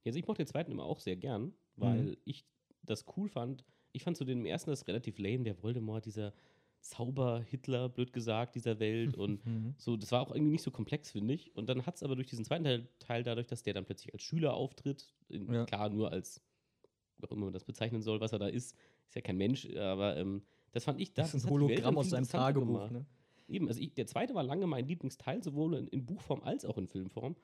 [0.06, 2.18] Also ich mochte den zweiten immer auch sehr gern, weil Mhm.
[2.26, 2.46] ich
[2.84, 3.64] das cool fand.
[3.92, 6.34] Ich fand zu dem ersten das relativ lame, der Voldemort, dieser
[6.82, 9.16] Zauber-Hitler, blöd gesagt, dieser Welt.
[9.18, 9.42] und
[9.78, 11.56] so, das war auch irgendwie nicht so komplex, finde ich.
[11.56, 14.14] Und dann hat es aber durch diesen zweiten Teil, Teil dadurch, dass der dann plötzlich
[14.14, 15.66] als Schüler auftritt, in, Ja.
[15.66, 16.42] klar nur als,
[17.24, 18.76] auch immer man das bezeichnen soll, was er da ist,
[19.08, 22.10] ist ja kein Mensch, aber ähm, das fand ich, Das das, ist ein Hologramm aus
[22.10, 22.66] seinem Tagebuch.
[22.68, 22.92] gemacht.
[22.92, 23.06] Ne?
[23.48, 26.78] Eben, also ich, der zweite war lange mein Lieblingsteil, sowohl in, in Buchform als auch
[26.78, 27.36] in Filmform,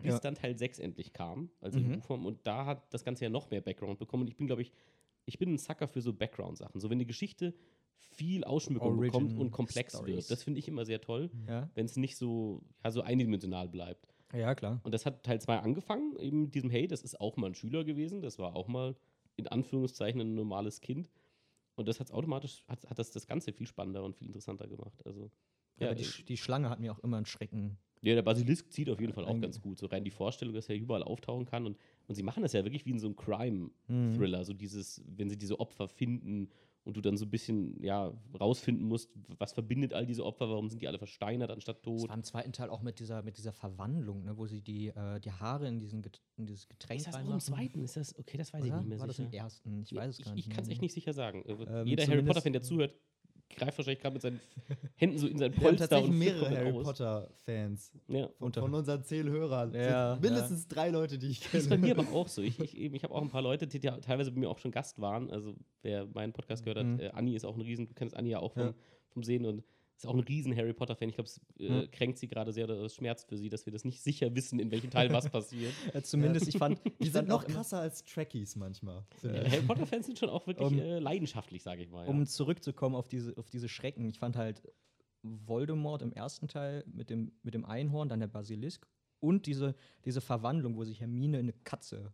[0.00, 0.20] bis Ja.
[0.20, 1.92] dann Teil 6 endlich kam, also in Mhm.
[1.94, 2.26] Buchform.
[2.26, 4.22] Und da hat das Ganze ja noch mehr Background bekommen.
[4.22, 4.72] Und ich bin, glaube ich,
[5.24, 6.80] ich bin ein Sucker für so Background-Sachen.
[6.80, 7.52] So, wenn die Geschichte
[7.96, 10.14] viel Ausschmückung bekommt Origin und komplex Stories.
[10.14, 10.30] wird.
[10.30, 11.68] Das finde ich immer sehr toll, Ja.
[11.74, 14.06] wenn es nicht so, ja, so eindimensional bleibt.
[14.32, 14.80] ja, klar.
[14.84, 17.54] Und das hat Teil 2 angefangen, eben mit diesem, hey, das ist auch mal ein
[17.54, 18.94] Schüler gewesen, das war auch mal
[19.38, 21.10] in Anführungszeichen ein normales Kind.
[21.76, 25.00] Und das hat automatisch, hat, hat das das Ganze viel spannender und viel interessanter gemacht.
[25.06, 25.30] Also,
[25.78, 27.78] Ja, aber die, äh, die Schlange hat mir auch immer einen Schrecken.
[28.02, 29.78] ja, der Basilisk zieht auf jeden Fall auch ganz gut.
[29.78, 31.66] So rein die Vorstellung, dass er überall auftauchen kann.
[31.66, 33.16] Und, und sie machen das ja wirklich wie in so einem Mhm.
[33.16, 34.44] Crime-Thriller.
[34.44, 36.50] So dieses, wenn sie diese Opfer finden
[36.88, 40.70] und du dann so ein bisschen, ja, rausfinden musst, was verbindet all diese Opfer, warum
[40.70, 42.08] sind die alle versteinert anstatt Das tot.
[42.08, 45.20] war im zweiten Teil auch mit dieser, mit dieser Verwandlung, ne, wo sie die, äh,
[45.20, 47.84] die Haare in, diesen Get in dieses Getränk Ist das auch im zweiten?
[47.84, 48.78] Ist das, okay, das weiß ich Oder?
[48.80, 49.28] nicht mehr War das sicher.
[49.28, 49.82] im ersten?
[49.82, 50.46] Ich weiß es gar ich, nicht.
[50.48, 51.44] Ich kann es echt nicht sicher sagen.
[51.44, 52.96] Äh, Ähm, Jeder Harry Potter-Fan, der zuhört,
[53.50, 54.40] greift wahrscheinlich gerade mit seinen
[54.96, 56.72] Händen so in sein Wir haben Polster tatsächlich und mehrere Harry.
[56.82, 57.92] Potter-Fans.
[58.08, 58.28] Ja.
[58.38, 59.72] Von, von unseren zehn Hörern.
[59.74, 60.18] Ja, Sind ja.
[60.20, 61.62] mindestens drei Leute, die ich Das kenne.
[61.62, 62.42] ist bei mir aber auch so.
[62.42, 64.70] Ich, ich, ich habe auch ein paar Leute, die ja teilweise bei mir auch schon
[64.70, 65.30] Gast waren.
[65.30, 67.00] Also wer meinen Podcast gehört hat, Mhm.
[67.00, 68.74] äh, Anni ist auch ein Riesen, du kennst Anni ja auch vom, Ja.
[69.08, 69.64] vom Sehen und
[69.98, 71.08] ist auch ein riesen Harry Potter-Fan.
[71.08, 71.90] Ich glaube, es äh, Mhm.
[71.90, 74.58] kränkt sie gerade sehr oder es schmerzt für sie, dass wir das nicht sicher wissen,
[74.60, 75.72] in welchem Teil was passiert.
[75.92, 76.78] Äh, zumindest, ich fand.
[76.84, 79.04] Die ich sind noch krasser als Trekkies manchmal.
[79.22, 79.52] Ja, ich.
[79.52, 82.04] Harry Potter-Fans sind schon auch wirklich Um- äh, leidenschaftlich, sage ich mal.
[82.04, 82.10] Ja.
[82.10, 84.08] Um zurückzukommen auf diese, auf diese Schrecken.
[84.08, 84.62] Ich fand halt
[85.22, 88.86] Voldemort im ersten Teil mit dem, mit dem Einhorn, dann der Basilisk
[89.20, 92.12] und diese, diese Verwandlung, wo sich Hermine in eine Katze,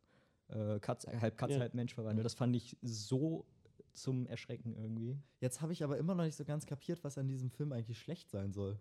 [0.49, 1.61] äh, Katze halb Katze, Ja.
[1.61, 2.25] halb Mensch verwandelt.
[2.25, 3.45] Das fand ich so
[3.95, 5.17] zum Erschrecken irgendwie.
[5.41, 7.99] Jetzt habe ich aber immer noch nicht so ganz kapiert, was an diesem Film eigentlich
[7.99, 8.79] schlecht sein soll.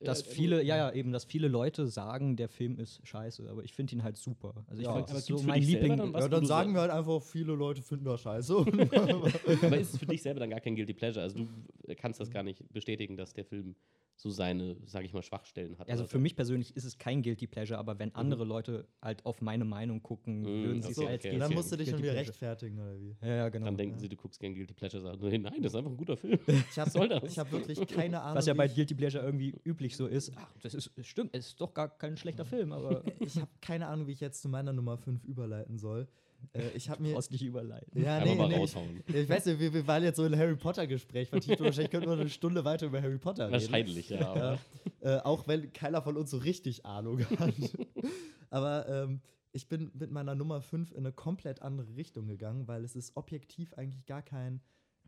[0.00, 3.64] Dass Äh, viele, ja, ja, eben, dass viele Leute sagen, der Film ist scheiße, aber
[3.64, 4.64] ich finde ihn halt super.
[4.68, 5.96] Also ich Ja, find, aber das ist gibt's so mein Liebling.
[5.96, 8.54] dann ja, dann sagen sa- wir halt einfach, viele Leute finden das scheiße.
[9.66, 11.22] Aber ist es für dich selber dann gar kein Guilty Pleasure?
[11.24, 13.74] Also du kannst das gar nicht bestätigen, dass der Film
[14.20, 15.88] so seine, sage ich mal, Schwachstellen hat.
[15.88, 16.18] Also für so.
[16.18, 20.02] mich persönlich ist es kein Guilty Pleasure, aber wenn andere Leute halt auf meine Meinung
[20.02, 22.14] gucken, Mhm, würden sie es so, als okay, Guilty dann musst du dich schon wieder
[22.14, 23.16] rechtfertigen, oder wie?
[23.22, 23.66] Ja, ja, genau.
[23.66, 24.00] Dann denken ja.
[24.00, 25.20] sie, du guckst gern Guilty Pleasure Sachen.
[25.20, 26.38] Nein, das ist einfach ein guter Film.
[26.70, 27.38] Ich habe soll das?
[27.38, 28.36] hab wirklich keine Ahnung.
[28.38, 30.32] Was ja bei Guilty Pleasure irgendwie üblich so ist.
[30.36, 33.86] Ach, das ist stimmt, es ist doch gar kein schlechter Film, aber ich habe keine
[33.86, 36.08] Ahnung, wie ich jetzt zu meiner Nummer 5 überleiten soll.
[36.52, 37.14] Äh, ich habe du mir.
[37.14, 38.02] brauchst nicht überleiten.
[38.02, 39.02] Ja, nee, mal nee, ich, raushauen.
[39.06, 41.60] ich weiß nicht, wir, wir waren jetzt so in Harry Potter-Gespräch vertieft.
[41.60, 43.52] Wahrscheinlich könnten wir eine Stunde weiter über Harry Potter reden.
[43.52, 44.28] Wahrscheinlich, ja.
[44.28, 44.58] Aber
[45.02, 47.54] Ja, äh, auch wenn keiner von uns so richtig Ahnung hat.
[48.50, 49.20] Aber ähm,
[49.52, 53.16] ich bin mit meiner Nummer 5 in eine komplett andere Richtung gegangen, weil es ist
[53.16, 54.60] objektiv eigentlich gar kein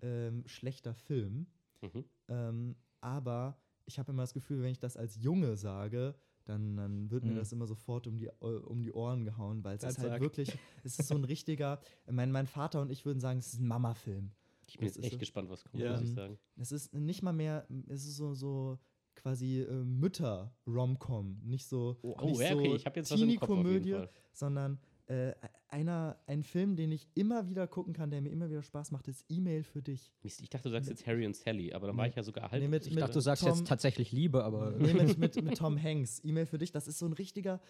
[0.03, 1.47] ähm, schlechter Film.
[1.83, 2.05] Mhm.
[2.29, 7.11] Ähm, aber ich habe immer das Gefühl, wenn ich das als Junge sage, dann, dann
[7.11, 7.37] wird mir Mhm.
[7.37, 10.21] das immer sofort um die, äh, um die Ohren gehauen, weil es ist halt sag.
[10.21, 13.61] wirklich, es ist so ein richtiger, mein, mein Vater und ich würden sagen, es ist
[13.61, 14.31] ein Mama-Film.
[14.67, 15.93] Ich bin Das jetzt echt so- gespannt, was kommt, Ja.
[15.93, 16.39] muss ich sagen.
[16.57, 18.79] Es ist nicht mal mehr, es ist so, so
[19.17, 24.79] quasi äh, Mütter-Romcom, nicht so, Oh, nicht so okay, ich habe jetzt Teenie-Komödie, sondern
[25.11, 25.35] äh,
[25.69, 29.09] einer, ein Film, den ich immer wieder gucken kann, der mir immer wieder Spaß macht,
[29.09, 30.13] ist E-Mail für dich.
[30.23, 32.51] Mist, ich dachte, du sagst jetzt Harry und Sally, aber dann war ich ja sogar
[32.51, 32.63] halb.
[32.63, 34.73] Nee, mit- Ich mit- dachte, du sagst Tom- jetzt tatsächlich Liebe, aber.
[34.79, 36.21] Nee, mit, mit, mit Tom Hanks.
[36.25, 37.61] E-Mail für dich, das ist so ein richtiger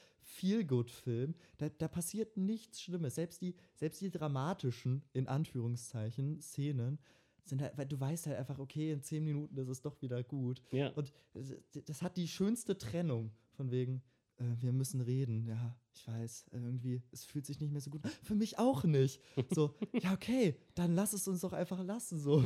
[0.51, 1.35] Feel-Good-Film.
[1.59, 3.15] Da, da passiert nichts Schlimmes.
[3.15, 6.99] Selbst die, selbst die dramatischen, in Anführungszeichen, Szenen
[7.45, 10.23] sind halt, weil du weißt halt einfach, okay, in zehn Minuten ist es doch wieder
[10.23, 10.63] gut.
[10.73, 10.89] ja.
[10.91, 11.55] Und das-
[11.87, 14.03] das hat die schönste Trennung von wegen,
[14.39, 15.47] äh, wir müssen reden.
[15.47, 18.03] Ja, ich weiß, irgendwie, es fühlt sich nicht mehr so gut.
[18.23, 19.21] Für mich auch nicht.
[19.51, 22.19] So, ja, okay, dann lass es uns doch einfach lassen.
[22.19, 22.45] So.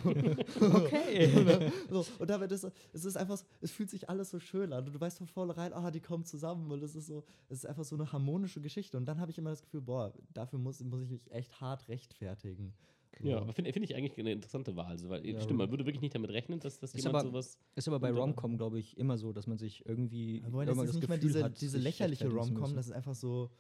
[0.61, 1.71] Okay.
[1.91, 4.87] so, und damit ist es ist einfach, es fühlt sich alles so schön an.
[4.87, 7.67] Und du weißt von vornherein, ah, die kommen zusammen und es ist so, es ist
[7.67, 8.97] einfach so eine harmonische Geschichte.
[8.97, 11.89] Und dann habe ich immer das Gefühl, boah, dafür muss, muss ich mich echt hart
[11.89, 12.75] rechtfertigen.
[13.23, 15.73] Ja, aber finde find ich eigentlich eine interessante Wahl, so, weil Ja, stimmt, man aber-
[15.73, 17.59] würde wirklich nicht damit rechnen, dass, dass Ist jemand aber- sowas.
[17.77, 18.11] Ist aber bei.
[18.13, 20.41] Romcom, glaube ich, immer so, dass man sich irgendwie.
[20.41, 23.15] Ja, Wobei, das ist nicht mal Gefühl diese, hat, diese lächerliche Rom-Com, das ist einfach
[23.15, 23.51] so,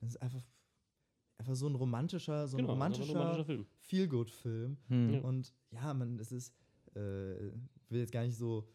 [0.00, 0.42] das ist einfach,
[1.38, 3.66] einfach so ein romantischer, so ein Genau, aber ein romantischer, romantischer Film.
[3.80, 4.76] Feel-Good-Film.
[4.88, 5.14] Hm.
[5.14, 5.20] Ja.
[5.20, 6.52] Und ja, man, es ist,
[6.94, 7.00] äh,
[7.88, 8.68] will jetzt gar nicht so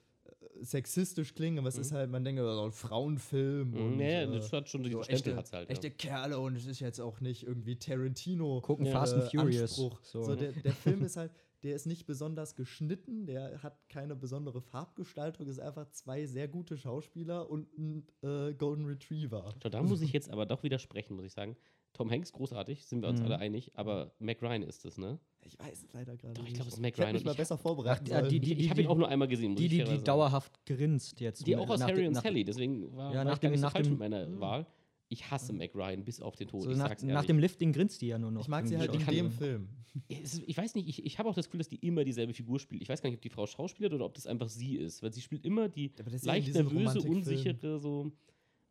[0.62, 1.82] sexistisch klingen, aber es Mhm.
[1.82, 3.74] ist halt, man denkt, oh, ein Frauenfilm.
[3.74, 5.70] Und, Nee, äh, das hat schon, so diesen Stempel echte, halt.
[5.70, 5.94] echte ja.
[5.94, 8.62] Kerle und es ist jetzt auch nicht irgendwie Tarantino.
[8.62, 8.92] Gucken Ja.
[8.94, 9.62] Fast and äh, Furious.
[9.80, 10.00] Anspruch.
[10.04, 10.24] So.
[10.24, 11.32] So, der, der Film ist halt,
[11.64, 16.78] der ist nicht besonders geschnitten, der hat keine besondere Farbgestaltung, ist einfach zwei sehr gute
[16.78, 19.54] Schauspieler und ein äh, Golden Retriever.
[19.62, 21.56] So, da muss ich jetzt aber doch widersprechen, muss ich sagen.
[21.94, 23.26] Tom Hanks, großartig, sind wir uns Mhm.
[23.28, 25.20] alle einig, aber Mac Ryan ist es, ne?
[25.46, 27.12] Ich weiß es leider gerade Doch, ich glaube, es ist Mac Ich Ryan.
[27.14, 28.98] mich und mal ich- besser vorbereiten Ach, ja, die- Ich, die- ich habe ihn auch
[28.98, 29.52] nur einmal gesehen.
[29.52, 31.46] muss Die, ich die, die dauerhaft grinst jetzt.
[31.46, 33.60] Die auch aus Harry und Sally, deswegen war, Ja, war nach ich gar dem- nicht
[33.62, 34.66] so nach falsch dem- mit meiner Wahl.
[35.10, 36.64] Ich hasse Mac Ryan bis auf den Tod.
[36.64, 38.42] So ich nach, sag's nach dem Lifting grinst die ja nur noch.
[38.42, 39.70] Ich mag sie halt in dem Film.
[40.08, 42.82] Ich weiß nicht, ich, ich habe auch das Gefühl, dass die immer dieselbe Figur spielt.
[42.82, 45.14] Ich weiß gar nicht, ob die Frau schauspielert oder ob das einfach sie ist, weil
[45.14, 45.92] sie spielt immer die
[46.24, 48.12] leicht nervöse, unsichere, so.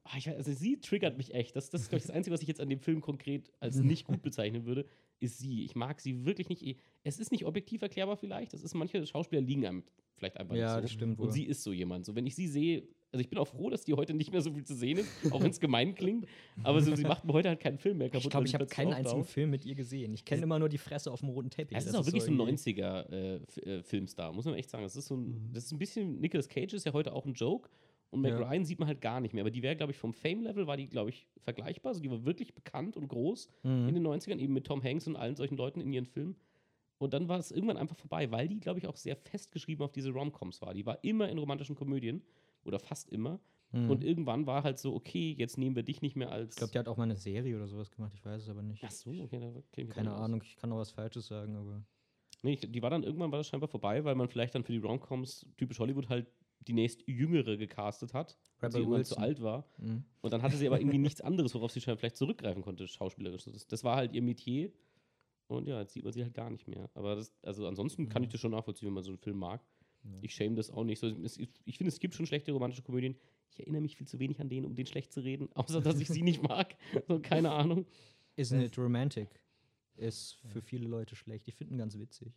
[0.05, 1.55] Ah, also sie triggert mich echt.
[1.55, 3.77] Das, das ist, glaube ich, das Einzige, was ich jetzt an dem Film konkret als
[3.77, 3.87] Mhm.
[3.87, 4.85] nicht gut bezeichnen würde,
[5.21, 5.65] ist sie.
[5.65, 6.79] Ich mag sie wirklich nicht.
[7.05, 8.53] Es ist nicht objektiv erklärbar vielleicht.
[8.53, 9.85] Das ist, manche Schauspieler liegen einem
[10.15, 10.97] vielleicht einfach Ja, nicht das so.
[10.97, 11.27] stimmt wohl.
[11.27, 12.05] Und sie ist so jemand.
[12.05, 14.41] So, wenn ich sie sehe, also ich bin auch froh, dass die heute nicht mehr
[14.41, 16.27] so viel zu sehen ist, auch wenn es gemein klingt.
[16.65, 18.25] Aber so, sie macht mir heute halt keinen Film mehr kaputt.
[18.25, 19.23] ich glaube, ich habe keinen einzigen.
[19.25, 20.13] Film mit ihr gesehen.
[20.15, 21.77] Ich kenne immer nur die Fresse auf dem roten Teppich.
[21.79, 23.37] Es ist Das auch wirklich so ein irgendwie- 90er äh,
[23.79, 24.83] äh, Filmstar, muss man echt sagen.
[24.83, 25.51] Das ist so ein, Mhm.
[25.53, 27.69] das ist ein bisschen, Nicolas Cage ist ja heute auch ein Joke
[28.13, 28.39] und Mac Ja.
[28.49, 29.43] Ryan sieht man halt gar nicht mehr.
[29.43, 31.91] Aber die wäre, glaube ich, vom Fame-Level war die, glaube ich, vergleichbar.
[31.91, 33.95] Also die war wirklich bekannt und groß in Mhm.
[33.95, 36.37] den 90ern, eben mit Tom Hanks und allen solchen Leuten in ihren Filmen.
[36.99, 39.91] Und dann war es irgendwann einfach vorbei, weil die, glaube ich, auch sehr festgeschrieben auf
[39.93, 40.73] diese Romcoms war.
[40.73, 42.23] Die war immer in romantischen Komödien
[42.65, 43.41] oder fast immer.
[43.73, 43.91] Mhm.
[43.91, 46.51] Und irgendwann war halt so, okay, jetzt nehmen wir dich nicht mehr als.
[46.55, 48.63] Ich glaube, die hat auch mal eine Serie oder sowas gemacht, ich weiß es aber
[48.63, 48.85] nicht.
[48.85, 50.21] Ach so, okay, da ich Keine nicht aus.
[50.21, 51.83] Ahnung, ich kann auch was Falsches sagen, aber.
[52.43, 54.73] Nee, ich, die war dann irgendwann war das scheinbar vorbei, weil man vielleicht dann für
[54.73, 56.27] die Romcoms typisch Hollywood halt
[56.67, 59.67] die nächst jüngere gecastet hat, weil sie irgendwann zu alt war.
[59.79, 60.05] Mhm.
[60.21, 63.45] Und dann hatte sie aber irgendwie nichts anderes, worauf sie vielleicht zurückgreifen konnte, schauspielerisch.
[63.45, 64.73] Das, das war halt ihr Metier.
[65.49, 66.89] Und ja, jetzt sieht man sie halt gar nicht mehr.
[66.95, 69.61] Aber das, also ansonsten kann ich das schon nachvollziehen, wenn man so einen Film mag.
[70.05, 70.11] Ja.
[70.23, 70.99] Ich shame das auch nicht.
[70.99, 73.17] So, es, ich ich finde, es gibt schon schlechte romantische Komödien.
[73.51, 76.01] Ich erinnere mich viel zu wenig an denen, um den schlecht zu reden, außer dass
[76.01, 76.77] ich sie nicht mag.
[77.09, 77.87] So, keine Ahnung.
[78.37, 79.29] Isn't it romantic?
[79.97, 81.47] Ist für viele Leute schlecht.
[81.49, 82.33] Ich finde ihn ganz witzig.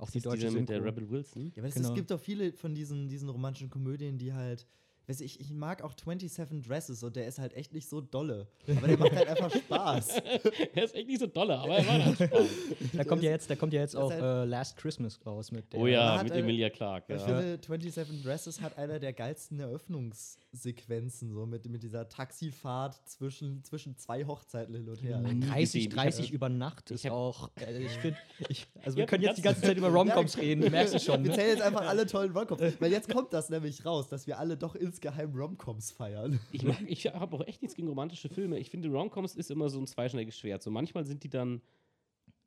[0.00, 0.84] Auch die ist deutsche mit der.
[0.84, 1.52] Rebel Wilson.
[1.54, 1.88] Ja, aber es, Genau.
[1.90, 4.66] es gibt auch viele von diesen, diesen romantischen Komödien, die halt.
[5.06, 8.46] Weiß ich, ich mag auch 27 Dresses und der ist halt echt nicht so dolle.
[8.68, 10.08] Aber der macht halt einfach Spaß.
[10.74, 12.48] er ist echt nicht so dolle, aber er war halt Spaß.
[12.92, 15.72] Da kommt ja jetzt, da kommt ja jetzt auch ist äh, Last Christmas raus mit
[15.72, 15.80] der.
[15.80, 17.14] Oh ja, hat mit eine- Emilia Clarke.
[17.16, 17.26] Ich Ja.
[17.26, 23.96] finde, 27 Dresses hat einer der geilsten Eröffnungssequenzen, so mit, mit dieser Taxifahrt zwischen, zwischen
[23.96, 25.18] zwei Hochzeiten hin und her.
[25.18, 25.40] Mhm.
[25.40, 25.80] 30, gesehen.
[25.80, 27.50] Ich hab- 30 über Nacht ist hab- auch.
[27.56, 30.40] Äh, ich finde, ich, also Ich wir können jetzt die ganze Zeit über Romcoms Ja,
[30.40, 31.22] reden, merkst du schon.
[31.24, 31.36] Wir Ne?
[31.36, 32.60] zählen jetzt einfach alle tollen Romcoms.
[32.80, 36.38] Weil jetzt kommt das nämlich raus, dass wir alle doch insgeheim Romcoms feiern.
[36.52, 38.58] Ich, mag- ich habe auch echt nichts gegen romantische Filme.
[38.58, 40.62] Ich finde, Romcoms ist immer so ein zweischneidiges Schwert.
[40.62, 41.60] So manchmal sind die dann,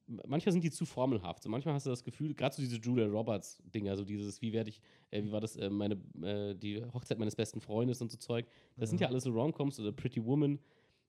[0.08, 1.44] manchmal sind die zu formelhaft.
[1.44, 4.52] So manchmal hast du das Gefühl, gerade so diese Julia Roberts Dinger, so dieses, wie
[4.54, 8.12] werde ich, äh, wie war das, äh, meine, äh, die Hochzeit meines besten Freundes und
[8.12, 8.46] so Zeug.
[8.78, 10.60] Das sind ja alles so Romcoms oder Pretty Woman.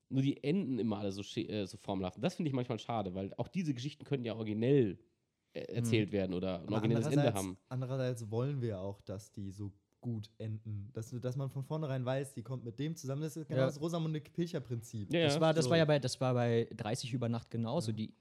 [0.09, 2.17] Nur die enden immer alle so, äh, so formelhaft.
[2.17, 4.99] Und das finde ich manchmal schade, weil auch diese Geschichten können ja originell
[5.53, 7.57] äh, erzählt werden oder ein originelles Ende haben.
[7.69, 9.71] andererseits wollen wir auch, dass die so
[10.05, 10.89] gut enden.
[10.93, 13.21] Dass, dass man von vornherein weiß, die kommt mit dem zusammen.
[13.23, 13.65] Das ist genau Ja.
[13.65, 15.11] das Rosamunde Pilcher-Prinzip.
[15.13, 15.71] Ja, Das, war, das, so.
[15.71, 17.91] war ja bei, das war bei 30 über Nacht genauso.
[17.91, 18.13] Die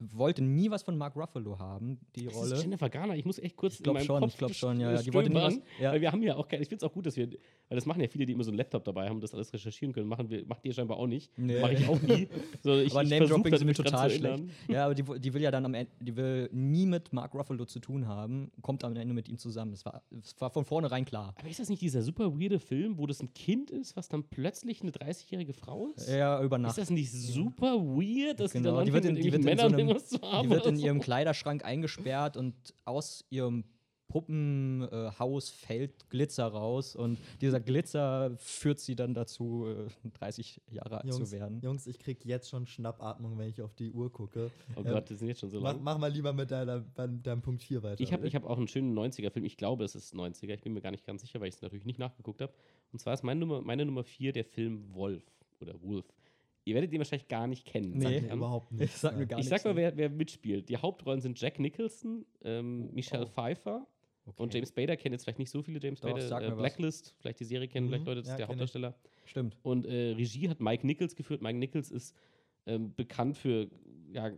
[0.00, 2.54] wollte nie was von Mark Ruffalo haben, die Das Rolle.
[2.54, 3.16] ist Jennifer Garner.
[3.16, 5.02] Ich muss echt kurz Ich glaub in meinem schon, Kopf ich glaub schon, ja, ja.
[5.02, 5.92] Die wollte nie was- ja.
[5.92, 7.84] Weil wir haben ja auch kein, ich finde es auch gut, dass wir, weil das
[7.84, 10.08] machen ja viele, die immer so einen Laptop dabei haben und das alles recherchieren können.
[10.08, 11.36] Machen wir, macht ihr scheinbar auch nicht.
[11.36, 11.60] Nee.
[11.60, 12.28] Mache ich auch nie.
[12.62, 14.42] So, ich, aber Name-Dropping sind mir total schlecht.
[14.68, 17.64] Ja, aber die, die will ja dann am Ende, die will nie mit Mark Ruffalo
[17.64, 19.72] zu tun haben, kommt am Ende mit ihm zusammen.
[19.72, 21.34] Es war, es war von vornherein klar.
[21.38, 24.24] Aber ist das nicht dieser super weirde Film, wo das ein Kind ist, was dann
[24.24, 26.08] plötzlich eine 30-jährige Frau ist?
[26.08, 26.72] Ja, über Nacht.
[26.72, 29.44] Ist das nicht super weird, dass Genau, die die dann wird anfangen, in- die wird
[29.44, 30.48] in so einem- irgendwas zu haben?
[30.48, 30.84] Die wird in so?
[30.86, 33.64] ihrem Kleiderschrank eingesperrt und aus ihrem
[34.08, 41.12] Puppenhaus fällt Glitzer raus und dieser Glitzer führt sie dann dazu, äh, 30 Jahre alt
[41.12, 41.60] Jungs, zu werden.
[41.60, 44.50] Jungs, ich krieg jetzt schon Schnappatmung, wenn ich auf die Uhr gucke.
[44.76, 45.82] Oh Ähm, Gott, das sind jetzt schon so Mach, lang.
[45.82, 48.00] mach mal lieber mit deiner, deinem Punkt 4 weiter.
[48.02, 49.44] Ich habe ich hab auch einen schönen 90er-Film.
[49.44, 50.54] Ich glaube, es ist 90er.
[50.54, 52.52] Ich bin mir gar nicht ganz sicher, weil ich es natürlich nicht nachgeguckt habe.
[52.92, 55.22] Und zwar ist meine Nummer, meine Nummer 4 der Film Wolf
[55.60, 56.06] oder Wolf.
[56.68, 57.96] Ihr werdet ihn wahrscheinlich gar nicht kennen.
[57.98, 58.04] Nee.
[58.04, 58.96] sag ich überhaupt Ich nicht.
[58.98, 60.68] sag mir gar Ich sag mal, wer, wer mitspielt.
[60.68, 63.28] Die Hauptrollen sind Jack Nicholson, ähm, Michelle oh.
[63.30, 63.86] Pfeiffer
[64.26, 64.42] Okay.
[64.42, 64.94] und James Bader.
[64.98, 66.28] Kennen jetzt vielleicht nicht so viele James Doch, Bader.
[66.28, 66.58] sag mir Äh, was.
[66.58, 68.60] Blacklist, vielleicht die Serie kennen Mhm, vielleicht Leute, das ja, ist der kenn ich.
[68.60, 68.94] Hauptdarsteller.
[69.24, 69.56] Stimmt.
[69.62, 71.40] Und äh, Regie hat Mike Nichols geführt.
[71.40, 72.14] Mike Nichols ist
[72.66, 73.70] ähm, bekannt für
[74.12, 74.30] ja,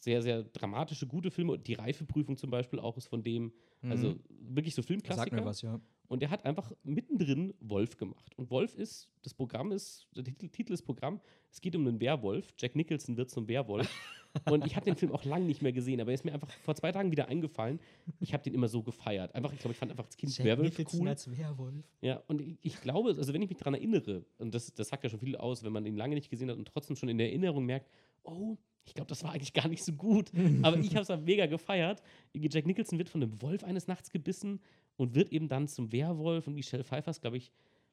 [0.00, 1.56] sehr, sehr dramatische, gute Filme.
[1.58, 4.20] Die Reifeprüfung zum Beispiel auch ist von dem, also Mhm.
[4.56, 5.36] wirklich so Sag Filmklassiker.
[5.36, 5.80] mir was, ja.
[6.08, 8.36] Und er hat einfach mittendrin Wolf gemacht.
[8.38, 11.20] Und Wolf ist, das Programm ist, der Titel, ist Programm,
[11.52, 12.54] es geht um einen Werwolf.
[12.56, 13.88] Jack Nicholson wird zum Werwolf.
[14.50, 16.50] und ich habe den Film auch lange nicht mehr gesehen, aber er ist mir einfach
[16.50, 17.78] vor zwei Tagen wieder eingefallen.
[18.20, 19.34] Ich habe den immer so gefeiert.
[19.34, 21.08] Einfach, ich glaube, ich fand einfach das Kind Jack Werwolf Nicholson cool.
[21.08, 21.84] als Werwolf.
[22.00, 25.04] Ja, und ich, ich glaube, also wenn ich mich daran erinnere, und das, das sagt
[25.04, 27.18] ja schon viel aus, wenn man ihn lange nicht gesehen hat und trotzdem schon in
[27.18, 27.90] der Erinnerung merkt,
[28.22, 30.30] oh, ich glaube, das war eigentlich gar nicht so gut.
[30.62, 32.02] Aber ich habe es mega gefeiert.
[32.34, 34.60] Jack Nicholson wird von einem Wolf eines Nachts gebissen
[34.98, 37.50] und wird eben dann zum Werwolf und Michelle Pfeiffer ist, glaube ich,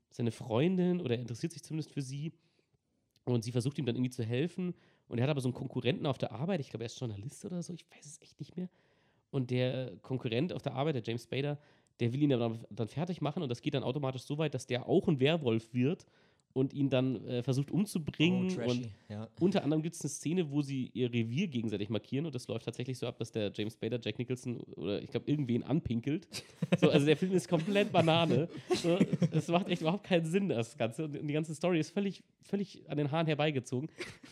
[0.09, 2.33] seine Freundin oder er interessiert sich zumindest für sie.
[3.25, 4.73] Und sie versucht ihm dann irgendwie zu helfen.
[5.07, 7.45] Und er hat aber so einen Konkurrenten auf der Arbeit, ich glaube, er ist Journalist
[7.45, 8.69] oder so, ich weiß es echt nicht mehr.
[9.29, 11.59] Und der Konkurrent auf der Arbeit, der James Spader,
[11.99, 14.65] der will ihn dann, dann fertig machen und das geht dann automatisch so weit, dass
[14.65, 16.05] der auch ein Werwolf wird
[16.55, 18.57] und ihn dann äh, versucht umzubringen.
[18.65, 18.89] Oh, und.
[19.09, 19.27] Ja.
[19.41, 22.65] unter anderem gibt es eine Szene, wo sie ihr Revier gegenseitig markieren und das läuft
[22.65, 26.27] tatsächlich so ab, dass der James Spader Jack Nicholson oder ich glaube irgendwen anpinkelt.
[26.79, 28.47] So, also der Film ist komplett Banane.
[28.73, 28.97] So,
[29.31, 31.05] es macht echt überhaupt keinen Sinn, das Ganze.
[31.05, 33.89] Und die ganze Story ist völlig, völlig an den Haaren herbeigezogen.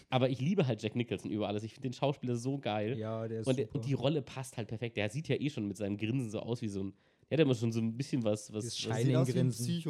[0.10, 1.64] Aber ich liebe halt Jack Nicholson über alles.
[1.64, 2.98] Ich finde den Schauspieler so geil.
[2.98, 4.98] ja, der ist Und, der, und die Rolle passt halt perfekt.
[4.98, 6.94] Der sieht ja eh schon mit seinem Grinsen so aus wie so ein.
[7.30, 8.52] Der hat immer schon so ein bisschen was.
[8.54, 9.82] was, Shining Grinsen.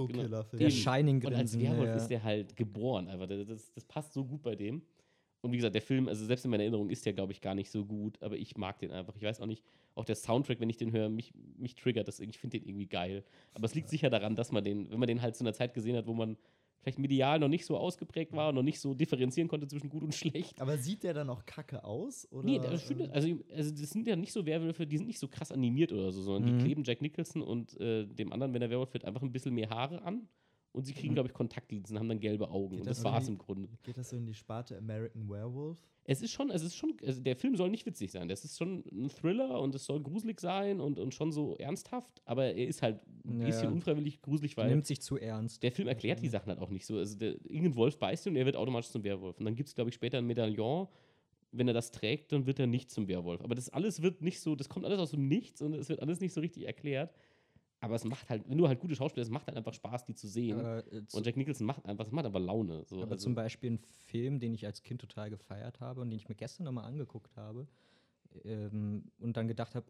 [0.53, 0.69] Der.
[0.69, 1.61] Shining und als Grinsen.
[1.61, 3.07] Werwolf ja, ist der halt geboren.
[3.07, 3.27] Einfach.
[3.27, 4.81] Das, das, passt so gut bei dem.
[5.41, 7.53] Und wie gesagt, der Film, also selbst in meiner Erinnerung ist der, glaube ich, gar
[7.53, 9.15] nicht so gut, aber ich mag den einfach.
[9.17, 12.19] Ich weiß auch nicht, auch der Soundtrack, wenn ich den höre, mich, mich triggert das.
[12.19, 13.23] Ich finde den irgendwie geil.
[13.53, 15.73] Aber es liegt sicher daran, dass man den, wenn man den halt zu einer Zeit
[15.73, 16.37] gesehen hat, wo man
[16.83, 20.03] vielleicht medial noch nicht so ausgeprägt war und noch nicht so differenzieren konnte zwischen gut
[20.03, 20.61] und schlecht.
[20.61, 22.27] Aber sieht der dann auch kacke aus?
[22.31, 25.19] Oder, Nee, das äh, Also, also das sind ja nicht so Werwölfe, die sind nicht
[25.19, 26.57] so krass animiert oder so, sondern Mhm.
[26.59, 29.53] die kleben Jack Nicholson und äh, dem anderen, wenn er Werwolf wird, einfach ein bisschen
[29.55, 30.27] mehr Haare an.
[30.73, 31.13] Und sie kriegen, Mhm.
[31.15, 32.71] glaube ich, Kontaktlinsen, haben dann gelbe Augen.
[32.71, 33.69] Geht und das das war es im Grunde.
[33.83, 35.77] Geht das so in die Sparte American Werewolf?
[36.05, 38.27] Es ist schon, es ist schon, also der Film soll nicht witzig sein.
[38.27, 42.21] Das ist schon ein Thriller und es soll gruselig sein und, und schon so ernsthaft,
[42.25, 45.63] aber er ist halt ein Ja, bisschen unfreiwillig gruselig, weil nimmt sich zu ernst.
[45.63, 46.97] der Film erklärt die Sachen halt auch nicht so.
[46.97, 49.37] Also der, irgendein Wolf beißt ihn und er wird automatisch zum Werwolf.
[49.39, 50.87] Und dann gibt es, glaube ich, später ein Medaillon.
[51.55, 53.41] Wenn er das trägt, dann wird er nicht zum Werwolf.
[53.41, 56.01] Aber das alles wird nicht so, das kommt alles aus dem Nichts und es wird
[56.01, 57.13] alles nicht so richtig erklärt.
[57.83, 60.15] Aber es macht halt, wenn du halt gute Schauspieler hast, macht halt einfach Spaß, die
[60.15, 60.59] zu sehen.
[60.59, 62.85] Aber, äh, zu- und Jack Nicholson macht einfach, macht aber Laune.
[62.85, 63.01] So.
[63.01, 66.17] aber Also, zum Beispiel ein Film, den ich als Kind total gefeiert habe und den
[66.17, 67.67] ich mir gestern nochmal angeguckt habe
[68.45, 69.85] ähm, und dann gedacht habe,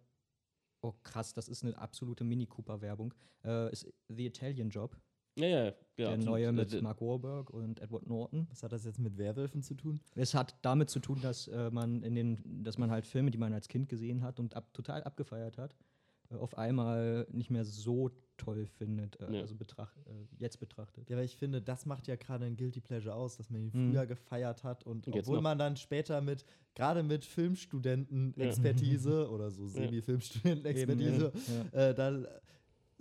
[0.81, 3.13] oh krass, das ist eine absolute Mini Cooper-Werbung,
[3.45, 4.97] äh, ist The Italian Job,
[5.35, 6.25] ja, ja, ja, der absolut.
[6.25, 8.47] neue mit Äh, Mark Wahlberg und Edward Norton.
[8.49, 9.99] Was hat das jetzt mit Werwölfen zu tun?
[10.15, 13.37] Es hat damit zu tun, dass äh, man in den, dass man halt Filme, die
[13.37, 15.75] man als Kind gesehen hat und ab, total abgefeiert hat,
[16.35, 19.41] auf einmal nicht mehr so toll findet, äh, Ja.
[19.41, 21.09] also betracht, äh, jetzt betrachtet.
[21.09, 23.71] Ja, weil ich finde, das macht ja gerade ein Guilty Pleasure aus, dass man ihn
[23.73, 23.91] Mhm.
[23.91, 25.43] früher gefeiert hat und, Und obwohl noch.
[25.43, 31.31] man dann später mit, gerade mit Filmstudenten-Expertise oder so Semi-Filmstudenten-Expertise,
[31.71, 32.27] äh, dann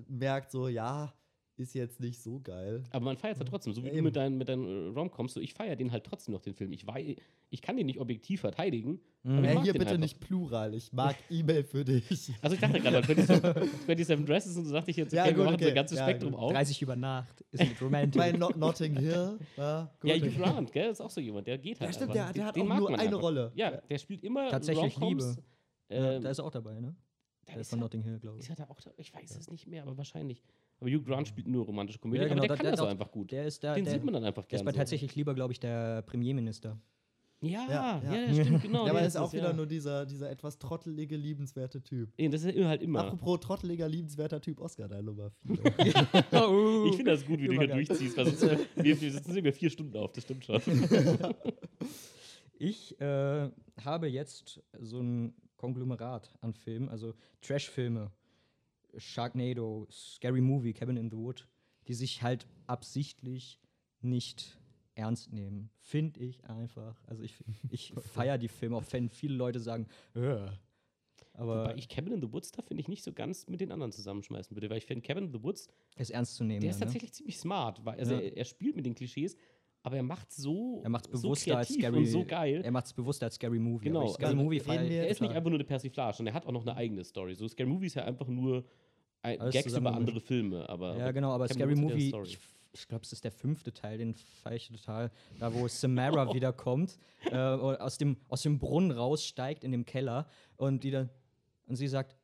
[0.08, 1.12] merkt so, ja,
[1.56, 2.82] ist jetzt nicht so geil.
[2.90, 4.98] Aber man feiert es ja trotzdem, so wie Ja, du mit deinen, mit deinen äh,
[4.98, 6.72] Romcoms, so ich feiere den halt trotzdem noch, den Film.
[6.72, 7.16] Ich, wei-
[7.50, 9.00] ich kann den nicht objektiv verteidigen.
[9.22, 9.42] Mhm.
[9.42, 12.32] mag hier bitte halt nicht Plural, ich mag E-Mail für dich.
[12.40, 15.30] Also ich dachte gerade, bei 27, 27 Dresses und so dachte ich jetzt, Ja, okay,
[15.30, 15.68] wir gut, machen so okay.
[15.68, 16.40] ein ganzes Ja, Spektrum gut.
[16.40, 16.52] auf.
[16.52, 18.18] 30 über Nacht ist mit Romantic.
[18.20, 19.38] Bei Not Notting Hill.
[19.56, 20.10] Ja, gut.
[20.10, 22.46] Ja, Hugh Grant, gell, ist auch so jemand, der geht halt Ja, stimmt, der- der
[22.46, 23.22] hat den auch nur eine einfach.
[23.22, 23.52] Rolle.
[23.54, 25.36] Ja, der spielt immer Tatsächlich Romcoms.
[25.36, 25.42] Liebe.
[25.90, 26.96] Ähm, ja, da ist er auch dabei, ne?
[27.44, 28.44] da Der ist von Notting Hill, glaube ich.
[28.44, 28.90] Ist er da auch da?
[28.96, 30.42] Ich weiß es nicht mehr, aber wahrscheinlich.
[30.82, 32.80] Aber Hugh Grant spielt nur romantische Komödie, Ja, genau, aber da- der kann der das
[32.80, 33.30] auch einfach gut.
[33.30, 33.74] Der ist da.
[33.74, 34.68] Den der, sieht man dann einfach der ist gerne.
[34.68, 34.78] aber so.
[34.78, 36.76] tatsächlich lieber, glaube ich, der Premierminister.
[37.40, 38.32] Ja, Ja, ja, ja.
[38.32, 38.78] ja, stimmt, genau.
[38.84, 39.52] ja, aber der er ist auch das, wieder ja.
[39.52, 42.12] nur dieser, dieser etwas trottelige, liebenswerte Typ.
[42.18, 43.00] Nee, Das ist halt immer.
[43.04, 45.56] Apropos trotteliger, liebenswerter Typ, Oscar, dein Nummer 4.
[46.88, 47.84] Ich finde das gut, wie du hier Übergang.
[47.84, 48.16] durchziehst.
[48.16, 48.42] Weil sonst,
[48.76, 50.60] wir, wir sitzen über vier Stunden auf, das stimmt schon.
[52.58, 53.50] Ich äh,
[53.84, 58.12] habe jetzt so ein Konglomerat an Filmen, also Trash-Filme,
[58.96, 61.48] Sharknado, Scary Movie, Cabin in the Wood,
[61.88, 63.60] die sich halt absichtlich
[64.00, 64.58] nicht
[64.94, 65.70] ernst nehmen.
[65.78, 67.02] Finde ich einfach.
[67.06, 67.34] Also ich,
[67.70, 70.36] ich feiere die Filme, auch wenn viele Leute sagen, äh.
[71.32, 73.72] aber Wobei ich Cabin in the Woods da finde ich nicht so ganz mit den
[73.72, 76.60] anderen zusammenschmeißen würde, weil ich finde Cabin in the Woods, es ernst zu nehmen.
[76.60, 76.92] der ist dann, ne?
[76.92, 78.20] tatsächlich ziemlich smart, weil also Ja.
[78.20, 79.36] er, er spielt mit den Klischees,
[79.82, 82.60] aber er macht so Er macht es so bewusster als Scary und so geil.
[82.62, 83.86] Er macht es bewusster als Scary Movie.
[83.86, 86.46] Genau, Scary also Movie ich er ist nicht einfach nur eine Persiflage, sondern er hat
[86.46, 87.34] auch noch eine eigene Story.
[87.34, 88.64] So Scary Movie ist ja einfach nur
[89.22, 92.38] ein Gags über andere Filme, aber Ja, genau, aber Scary Movie, ich,
[92.72, 95.10] ich glaube, es ist der fünfte Teil, den feiere ich total.
[95.38, 96.98] Da, wo Samara wiederkommt,
[97.30, 101.10] äh, aus, dem, aus dem Brunnen raussteigt in dem Keller und die dann,
[101.66, 102.16] und sie sagt,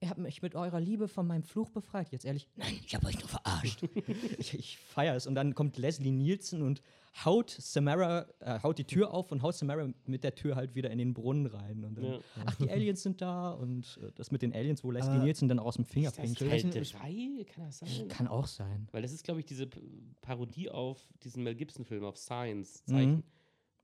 [0.00, 2.10] ihr habt mich mit eurer Liebe von meinem Fluch befreit.
[2.12, 3.82] Jetzt ehrlich, nein, ich habe euch nur verarscht.
[4.38, 5.26] ich ich feiere es.
[5.26, 6.82] Und dann kommt Leslie Nielsen und
[7.24, 10.90] haut Samara, äh, haut die Tür auf und haut Samara mit der Tür halt wieder
[10.90, 11.84] in den Brunnen rein.
[11.84, 12.18] Und dann, Ja.
[12.46, 15.48] ach, die Aliens sind da und äh, das mit den Aliens, wo Leslie Aber Nielsen
[15.48, 16.92] dann aus dem Finger ist das pinkelt.
[16.92, 17.44] Teil drei?
[17.52, 18.08] Kann das sein?
[18.08, 18.88] Kann auch sein.
[18.92, 19.68] Weil das ist, glaube ich, diese
[20.20, 23.24] Parodie auf diesen Mel Gibson-Film, auf Science, Mhm.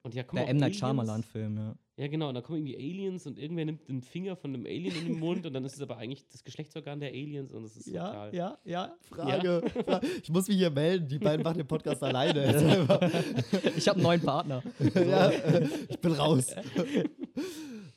[0.05, 0.59] Und ja, kommen Der M.
[0.59, 0.77] Night.
[0.77, 1.75] Shyamalan-Film, ja.
[1.97, 2.29] Ja, genau.
[2.29, 5.19] Und da kommen irgendwie Aliens und irgendwer nimmt den Finger von einem Alien in den
[5.19, 8.35] Mund und dann ist es aber eigentlich das Geschlechtsorgan der Aliens und das ist total.
[8.35, 8.95] ja, ja.
[9.09, 9.63] Frage.
[9.87, 12.45] Fra- Ich muss mich hier melden, die beiden machen den Podcast alleine.
[13.77, 14.63] Ich habe einen neuen Partner.
[14.95, 16.55] ja, äh, ich bin raus.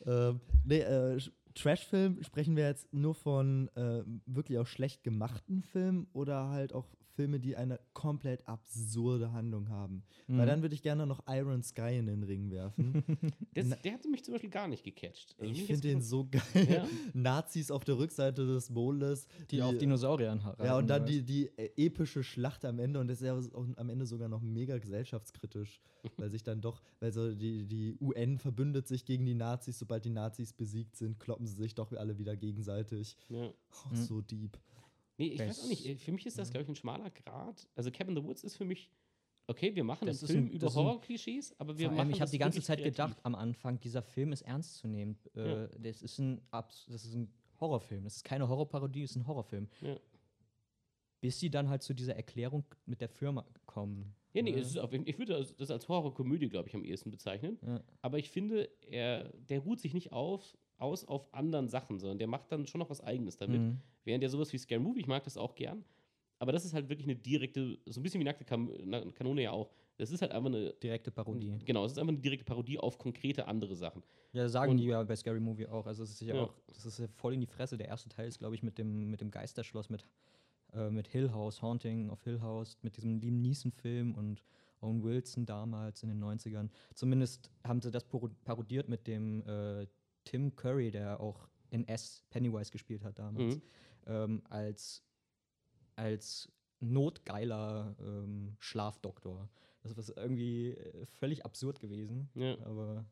[0.06, 1.18] ähm, nee, äh,
[1.56, 6.86] Trash-Film sprechen wir jetzt nur von äh, wirklich auch schlecht gemachten Filmen oder halt auch
[7.18, 10.04] Filme, die eine komplett absurde Handlung haben.
[10.28, 10.48] Weil Mhm.
[10.48, 13.04] dann würde ich gerne noch Iron Sky in den Ring werfen.
[13.56, 15.36] Das, der hat mich zum Beispiel gar nicht gecatcht.
[15.40, 16.42] Also ich finde den so geil.
[16.70, 16.88] Ja.
[17.14, 19.28] Nazis auf der Rückseite des Mondes.
[19.50, 20.64] Die auf Dinosauriern reiten.
[20.64, 23.66] Ja, und dann die, die äh, epische Schlacht am Ende und das ist ja auch
[23.78, 25.82] am Ende sogar noch mega gesellschaftskritisch,
[26.18, 30.06] weil sich dann doch, weil so die, die UN verbündet sich gegen die Nazis, sobald
[30.06, 33.18] die Nazis besiegt sind, kloppen sie sich doch alle wieder gegenseitig.
[33.30, 33.48] Ja.
[33.48, 33.54] Oh,
[33.92, 33.96] Mhm.
[33.96, 34.58] so deep.
[35.18, 35.86] Nee, ich weiß auch nicht.
[35.86, 37.68] äh, Für mich ist das, glaube ich, ein schmaler Grad.
[37.76, 38.92] Also Cabin in the Woods ist für mich,
[39.48, 42.30] okay, wir machen Das einen Film ein- über Horror-Klischees, aber wir machen allem, ich habe
[42.32, 42.94] die ganze Zeit kreativ.
[42.94, 45.18] gedacht am Anfang, dieser Film ist ernst zu nehmen.
[45.36, 45.68] Äh, Ja.
[45.80, 48.04] Das ist ein Abs das ist ein Horrorfilm.
[48.04, 49.68] Das ist keine Horrorparodie, das ist ein Horrorfilm.
[49.82, 49.98] Ja.
[51.20, 54.14] Bis sie dann halt zu dieser Erklärung mit der Firma kommen.
[54.34, 57.58] Ja, nee, ist auf, ich würde das- das als Horrorkomödie, glaube ich, am ehesten bezeichnen.
[57.66, 57.82] Ja.
[58.04, 62.28] Aber ich finde, er, der ruht sich nicht auf, aus auf anderen Sachen, sondern der
[62.28, 63.62] macht dann schon noch was Eigenes damit.
[63.62, 63.78] Mhm.
[64.04, 65.84] Während ja sowas wie Scare Movie, ich mag das auch gern,
[66.40, 69.72] aber das ist halt wirklich eine direkte, so ein bisschen wie nackte Kanone ja auch.
[69.98, 71.58] Das ist halt einfach eine, Direkte Parodie.
[71.66, 74.04] genau, es ist einfach eine direkte Parodie auf konkrete andere Sachen.
[74.34, 75.88] Ja, sagen Und- die ja bei Scary Movie auch.
[75.88, 76.42] Also es ist ja, Ja.
[76.44, 77.78] auch, das ist ja voll in die Fresse.
[77.78, 80.08] Der erste Teil ist, glaube ich, mit dem, mit dem Geisterschloss, mit,
[80.74, 84.44] äh, mit Hill House, Haunting of Hill House, mit diesem Liam Neeson-Film und
[84.82, 86.70] Owen Wilson damals in den 90ern.
[86.94, 89.88] Zumindest haben sie das paro- parodiert mit dem äh,
[90.28, 93.62] Tim Curry, der auch in S Pennywise gespielt hat damals, Mhm.
[94.08, 95.04] ähm, als,
[95.96, 99.50] als notgeiler ähm, Schlafdoktor.
[99.84, 102.30] Das ist irgendwie äh, völlig absurd gewesen.
[102.36, 102.58] Ja.
[102.66, 103.06] Aber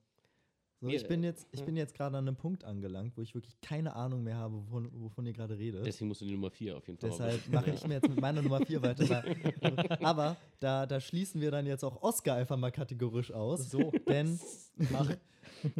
[0.82, 1.65] So, ich bin jetzt, ich ja.
[1.65, 4.89] bin jetzt gerade an einem Punkt angelangt, wo ich wirklich keine Ahnung mehr habe, wovon,
[5.01, 5.86] wovon ihr gerade redet.
[5.86, 7.10] Deswegen musst du die Nummer 4 auf jeden Fall.
[7.10, 9.23] Deshalb mache ich mir jetzt mit meiner Nummer 4 weiter.
[10.06, 13.71] Aber da, da schließen wir dann jetzt auch Oscar einfach mal kategorisch aus.
[13.71, 13.91] So.
[14.08, 14.39] Denn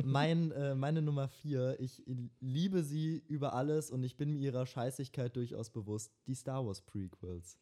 [0.04, 2.04] mein, äh, meine Nummer 4, ich
[2.40, 6.12] liebe sie über alles und ich bin mir ihrer Scheißigkeit durchaus bewusst.
[6.28, 7.58] Die Star Wars Prequels.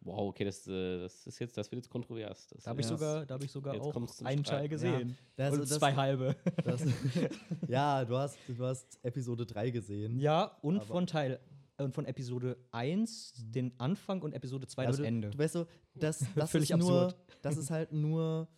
[0.00, 2.46] Wow, okay, das, äh, das ist jetzt, das wird jetzt kontrovers.
[2.48, 2.96] Das, Da habe ich Ja.
[2.96, 4.44] sogar, da hab ich sogar auch einen.
[4.44, 5.18] Teil gesehen.
[5.34, 6.36] Das- und das- zwei halbe.
[6.64, 6.82] Das,
[7.68, 10.18] ja, du hast, du hast Episode 3 gesehen.
[10.20, 11.40] Ja, und Aber- von Teil
[11.78, 15.30] und von Episode 1 den Anfang und Episode 2 das Aber du, Ende.
[15.30, 17.16] Du weißt so, das, das Völlig ist nur, absurd.
[17.42, 18.48] das ist halt nur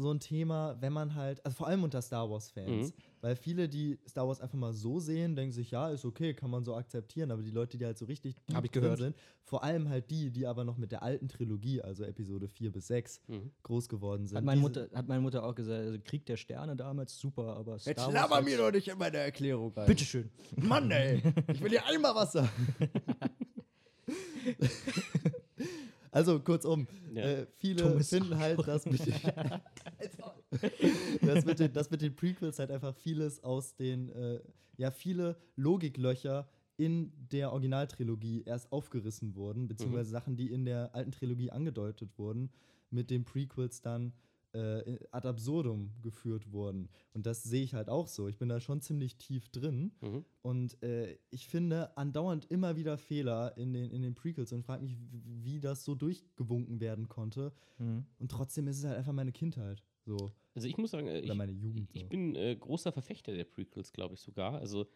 [0.00, 3.02] so ein Thema, wenn man halt, also vor allem unter Star Wars-Fans, Mhm.
[3.20, 6.50] weil viele, die Star Wars einfach mal so sehen, denken sich, ja, ist okay, kann
[6.50, 9.00] man so akzeptieren, aber die Leute, die halt so richtig Hab ich gehört.
[9.00, 12.70] sind, vor allem halt die, die aber noch mit der alten Trilogie, also Episode 4
[12.70, 13.50] bis 6, Mhm.
[13.64, 14.36] groß geworden sind.
[14.38, 17.78] Hat meine, Mutter, hat meine Mutter auch gesagt, also Krieg der Sterne damals, super, aber
[17.80, 19.86] Star Jetzt Wars laber als- mir doch nicht in meine Erklärung rein.
[19.86, 20.30] Bitteschön.
[20.56, 21.20] Mann, ey,
[21.52, 22.48] ich will dir einmal was sagen.
[26.10, 27.22] Also kurzum, Ja.
[27.22, 29.14] äh, viele Dummes finden halt, dass mit, den,
[31.22, 34.40] dass, mit den, dass mit den Prequels halt einfach vieles aus den, äh,
[34.76, 41.10] ja, viele Logiklöcher in der Originaltrilogie erst aufgerissen wurden, beziehungsweise Sachen, die in der alten
[41.10, 42.50] Trilogie angedeutet wurden,
[42.90, 44.12] mit den Prequels dann
[44.52, 46.88] äh, ad absurdum geführt wurden.
[47.12, 48.28] Und das sehe ich halt auch so.
[48.28, 49.92] Ich bin da schon ziemlich tief drin.
[50.00, 50.24] Mhm.
[50.42, 54.82] Und äh, ich finde andauernd immer wieder Fehler in den, in den Prequels und frage
[54.82, 57.52] mich, wie, das so durchgewunken werden konnte.
[57.78, 58.06] Mhm.
[58.18, 59.82] Und trotzdem ist es halt einfach meine Kindheit.
[60.04, 60.32] So.
[60.54, 61.90] Also ich muss sagen, äh, Oder ich, meine Jugend.
[61.92, 62.08] ich so.
[62.08, 64.54] bin äh, großer Verfechter der Prequels, glaube ich sogar.
[64.58, 64.86] Also,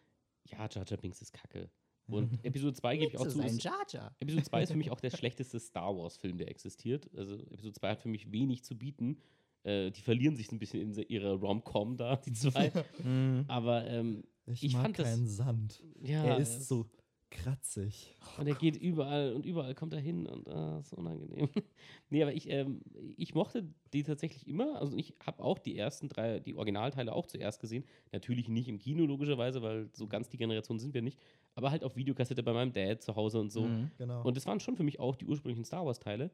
[0.45, 1.69] ja, Jar Jar Binks ist kacke.
[2.07, 3.41] Und Episode 2 gebe ich auch zu.
[3.41, 4.15] ist- Jar Jar.
[4.19, 7.09] Episode 2 ist für mich auch der schlechteste Star Wars-Film, der existiert.
[7.15, 9.17] Also Episode 2 hat für mich wenig zu bieten.
[9.63, 12.71] Äh, die verlieren sich ein bisschen in ihrer Rom-Com da, die zwei.
[13.03, 13.45] Mhm.
[13.47, 15.81] Aber ähm, ich, ich mag fand das- keinen Sand.
[16.01, 16.85] ja, er ist so
[17.29, 18.15] kratzig.
[18.37, 21.49] Und er geht überall und überall kommt er hin und ah, ist unangenehm.
[22.11, 22.81] nee, aber ich, ähm,
[23.17, 24.79] ich mochte die tatsächlich immer.
[24.79, 27.85] Also ich habe auch die ersten drei, die Originalteile auch zuerst gesehen.
[28.11, 31.19] Natürlich nicht im Kino, logischerweise, weil so ganz die Generation sind wir nicht.
[31.55, 33.61] Aber halt auf Videokassette bei meinem Dad zu Hause und so.
[33.63, 33.89] Mhm.
[33.97, 34.23] Genau.
[34.23, 36.29] Und das waren schon für mich auch die ursprünglichen Star Wars-Teile.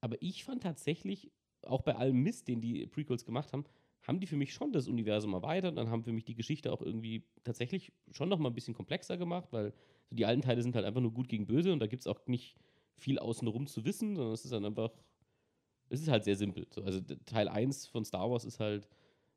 [0.00, 1.30] Aber ich fand tatsächlich,
[1.66, 3.64] auch bei allem Mist, den die Prequels gemacht haben,
[4.02, 5.76] haben die für mich schon das Universum erweitert.
[5.76, 9.16] Dann haben für mich die Geschichte auch irgendwie tatsächlich schon noch mal ein bisschen komplexer
[9.16, 9.72] gemacht, weil
[10.06, 12.06] so die alten Teile sind halt einfach nur gut gegen böse und da gibt es
[12.06, 12.56] auch nicht
[12.96, 14.92] viel außenrum zu wissen, sondern es ist dann einfach,
[15.88, 16.66] es ist halt sehr simpel.
[16.70, 18.88] So, also Teil 1 von Star Wars ist halt,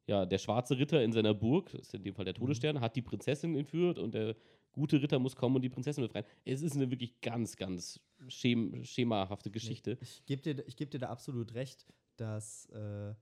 [0.08, 2.96] ja, der schwarze Ritter in seiner Burg, das ist in dem Fall der Todesstern, hat
[2.96, 4.36] die Prinzessin entführt und der
[4.72, 6.26] gute Ritter muss kommen und die Prinzessin befreien.
[6.44, 9.98] Es ist eine wirklich ganz, ganz schem schemahafte Geschichte.
[10.02, 11.86] Ich gebe dir, ich geb dir da absolut recht,
[12.18, 13.14] dass, äh,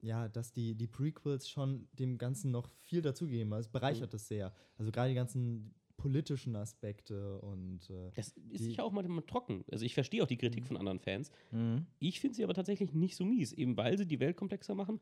[0.00, 3.60] ja, dass die, die Prequels schon dem Ganzen noch viel dazugegeben haben.
[3.60, 4.52] Es bereichert es sehr.
[4.76, 9.64] Also gerade die ganzen politischen Aspekte und äh, Das ist sicher auch manchmal trocken.
[9.70, 11.30] Also ich verstehe auch die Kritik von anderen Fans.
[11.50, 11.86] Mhm.
[11.98, 15.00] Ich finde sie aber tatsächlich nicht so mies, eben weil sie die Welt komplexer machen.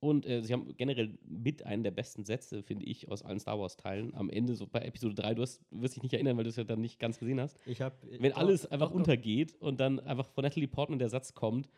[0.00, 3.58] Und äh, sie haben generell mit einen der besten Sätze, finde ich, aus allen Star
[3.58, 4.14] Wars-Teilen.
[4.14, 6.56] Am Ende, so bei Episode 3, du hast, wirst dich nicht erinnern, weil du es
[6.56, 7.58] ja dann nicht ganz gesehen hast.
[7.66, 7.96] Ich habe.
[8.20, 11.68] Wenn alles einfach untergeht und dann einfach von Natalie Portman der Satz kommt,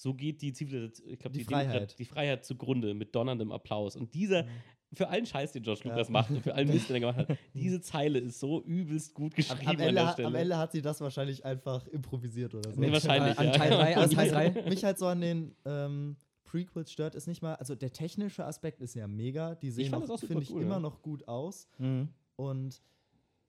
[0.00, 1.98] so geht die Zivilisation, ich glaube, Die Freiheit.
[1.98, 3.96] die Freiheit zugrunde mit donnerndem Applaus.
[3.96, 4.46] Und dieser,
[4.94, 5.90] für allen Scheiß, den George Ja.
[5.90, 9.12] Lucas macht und für allen Mist, den er gemacht hat, diese Zeile ist so übelst
[9.14, 10.28] gut am, geschrieben am, an Ende, der hat- Stelle.
[10.28, 12.80] am Ende hat sie das wahrscheinlich einfach improvisiert oder so.
[12.80, 13.52] Nee, wahrscheinlich, An ja.
[13.52, 14.70] Teil 3, an Was Teil mich, 3.
[14.70, 18.80] mich halt so an den ähm, Prequels stört, ist nicht mal, also der technische Aspekt
[18.80, 20.80] ist ja mega, die sehen, finde ich, cool, immer ja.
[20.80, 22.08] noch gut aus Mhm.
[22.36, 22.80] und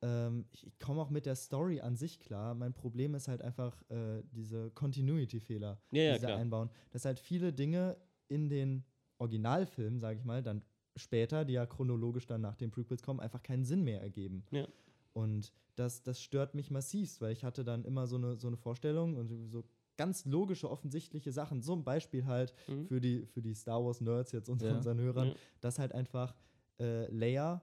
[0.02, 2.54] ähm, ich, ich komme auch mit der Story an sich klar.
[2.56, 6.40] Mein Problem ist halt einfach äh, diese Continuity-Fehler, Ja, ja, die sie klar.
[6.40, 6.70] einbauen.
[6.92, 7.98] Dass halt viele Dinge
[8.28, 8.84] in den
[9.18, 10.64] Originalfilmen, sage ich mal, dann
[10.96, 14.44] später, die ja chronologisch dann nach den Prequels kommen, einfach keinen Sinn mehr ergeben.
[14.52, 14.68] Ja.
[15.14, 18.58] Und das, das stört mich massivst, weil ich hatte dann immer so eine, so eine
[18.58, 19.64] Vorstellung und so
[19.98, 21.62] ganz logische, offensichtliche Sachen.
[21.62, 22.86] So ein Beispiel halt Mhm.
[22.88, 24.76] für, die, für die Star Wars-Nerds jetzt unter Ja.
[24.78, 25.34] unseren Hörern, Ja.
[25.60, 26.34] dass halt einfach
[26.80, 27.62] äh, Leia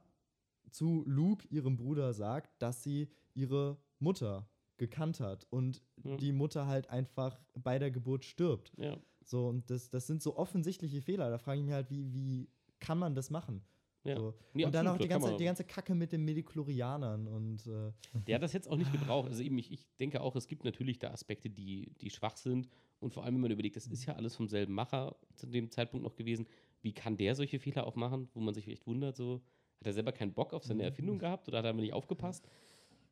[0.70, 6.16] zu Luke, ihrem Bruder, sagt, dass sie ihre Mutter gekannt hat und Ja.
[6.16, 8.72] die Mutter halt einfach bei der Geburt stirbt.
[8.76, 8.96] Ja.
[9.24, 11.30] So, und das, das sind so offensichtliche Fehler.
[11.30, 12.48] Da frage ich mich halt, wie, wie
[12.78, 13.62] kann man das machen?
[14.04, 14.16] Ja.
[14.16, 14.34] So.
[14.54, 17.92] Nee, und dann auch die ganze, die ganze Kacke mit den Mediklorianern und äh,
[18.26, 19.28] Der hat das jetzt auch nicht gebraucht.
[19.28, 22.68] Also eben, ich, ich denke auch, es gibt natürlich da Aspekte, die, die schwach sind.
[23.00, 25.70] Und vor allem, wenn man überlegt, das ist ja alles vom selben Macher zu dem
[25.70, 26.46] Zeitpunkt noch gewesen.
[26.80, 29.42] Wie kann der solche Fehler auch machen, wo man sich echt wundert, so,
[29.80, 32.46] hat er selber keinen Bock auf seine Erfindung gehabt oder hat er nicht aufgepasst?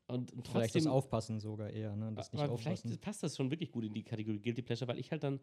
[0.09, 2.13] Und, und Vielleicht das Aufpassen sogar eher, ne?
[2.15, 2.89] Das nicht aber aufpassen.
[2.89, 5.41] vielleicht passt das schon wirklich gut in die Kategorie Guilty Pleasure, weil ich halt dann,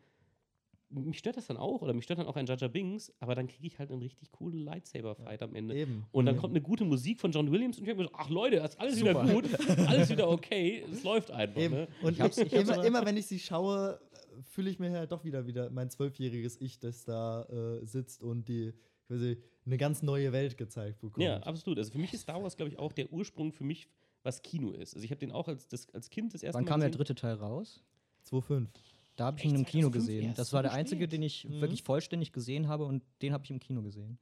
[0.89, 3.47] mich stört das dann auch, oder mich stört dann auch ein Jar Binks, aber dann
[3.47, 5.75] kriege ich halt einen richtig coolen Lightsaber-Fight am Ende.
[5.75, 6.05] eben.
[6.13, 6.39] Und dann Mhm.
[6.39, 8.71] kommt eine gute Musik von John Williams und ich denke mir so, ach Leute, das
[8.75, 9.33] ist alles wieder Super.
[9.33, 11.59] gut, alles wieder okay, es läuft einfach.
[11.59, 11.73] Eben.
[11.75, 11.87] Ne?
[12.01, 13.99] Und hab's- ich, ich hab's immer, immer wenn ich sie schaue,
[14.43, 17.43] fühle ich mir halt doch wieder wieder mein zwölfjähriges Ich, das da
[17.81, 18.73] äh, sitzt und die
[19.07, 21.23] quasi eine ganz neue Welt gezeigt bekommt.
[21.23, 21.77] Ja, absolut.
[21.77, 23.87] Also für mich ist Star Wars, glaube ich, auch der Ursprung für mich,
[24.23, 24.93] was Kino ist.
[24.95, 26.89] Also ich habe den auch als, das, als Kind das erste Wann Mal kam der
[26.89, 27.83] dritte Teil raus?
[28.29, 28.67] 2,5.
[29.15, 29.53] Da habe ich Echt?
[29.53, 30.33] ihn im Kino 2005 gesehen.
[30.35, 30.79] Das war der spät?
[30.79, 31.61] einzige, den ich Mhm.
[31.61, 34.17] wirklich vollständig gesehen habe und den habe ich im Kino gesehen.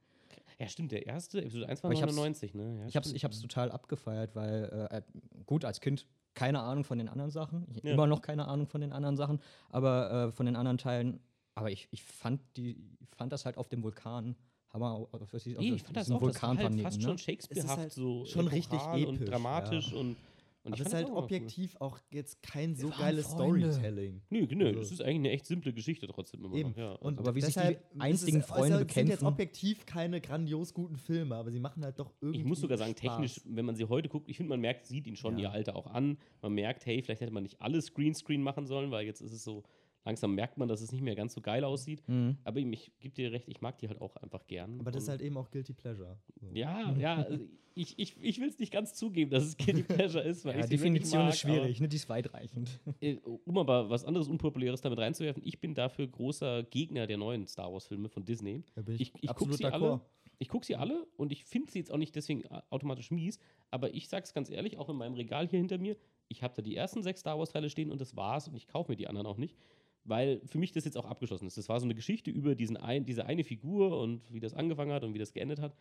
[0.58, 2.78] Ja, stimmt, der erste, Episode 1 war Aber ich hab's- 99, ne?
[2.80, 5.02] Ja, Ich habe es ich hab's total abgefeiert, weil, äh, äh,
[5.46, 7.66] gut, als Kind keine Ahnung von den anderen Sachen.
[7.74, 7.92] Ich, Ja.
[7.92, 11.20] Immer noch keine Ahnung von den anderen Sachen, aber äh, von den anderen Teilen.
[11.54, 12.76] Aber ich, ich fand, die,
[13.16, 14.36] fand das halt auf dem Vulkan.
[14.72, 17.02] Hammer, auf, auf, auf, auf Nee, ich fand das auch, das war halt fast ne?
[17.04, 19.98] schon Shakespearehaft, halt so schon richtig epochal und episch, dramatisch ja.
[19.98, 20.16] und,
[20.64, 21.22] und Aber es ist halt das auch cool.
[21.24, 23.72] objektiv auch jetzt kein so geiles Freunde.
[23.72, 24.22] Storytelling.
[24.30, 26.70] Nö, nö, Also- das ist eigentlich eine echt simple Geschichte trotzdem immer Eben.
[26.70, 26.92] noch, ja.
[26.92, 29.26] Und Aber wie sich die einstigen Freunde also, es sind jetzt bekämpfen.
[29.26, 32.92] objektiv keine grandios guten Filme, aber sie machen halt doch irgendwie Ich muss sogar sagen,
[32.96, 33.00] Spaß.
[33.00, 35.48] technisch, wenn man sie heute guckt, ich finde, man merkt, sieht ihn schon Ja.
[35.48, 36.16] ihr Alter auch an.
[36.42, 39.42] Man merkt, hey, vielleicht hätte man nicht alles Greenscreen machen sollen, weil jetzt ist es
[39.42, 39.64] so
[40.04, 42.02] Langsam merkt man, dass es nicht mehr ganz so geil aussieht.
[42.08, 42.36] Mhm.
[42.44, 44.80] Aber ich gebe dir recht, ich mag die halt auch einfach gern.
[44.80, 46.18] Aber das ist halt eben auch Guilty Pleasure.
[46.40, 46.48] So.
[46.52, 47.44] Ja, ja, also
[47.74, 50.64] ich, ich, ich will es nicht ganz zugeben, dass es Guilty Pleasure ist, weil Ja,
[50.64, 51.88] ich Definition mag, ist schwierig, ne?
[51.88, 52.80] Die ist weitreichend.
[53.00, 57.46] Äh, um aber was anderes Unpopuläres damit reinzuwerfen, ich bin dafür großer Gegner der neuen
[57.46, 58.64] Star Wars-Filme von Disney.
[58.74, 60.00] Da bin Ich, ich gucke absolut sie alle.
[60.38, 63.38] Ich gucke sie alle und ich finde sie jetzt auch nicht deswegen a- automatisch mies,
[63.70, 65.96] aber ich sag's ganz ehrlich, auch in meinem Regal hier hinter mir,
[66.26, 68.90] ich habe da die ersten sechs Star Wars-Teile stehen und das war's und ich kaufe
[68.90, 69.56] mir die anderen auch nicht,
[70.04, 71.56] weil für mich das jetzt auch abgeschlossen ist.
[71.58, 74.92] Das war so eine Geschichte über diesen ein, diese eine Figur und wie das angefangen
[74.92, 75.74] hat und wie das geendet hat.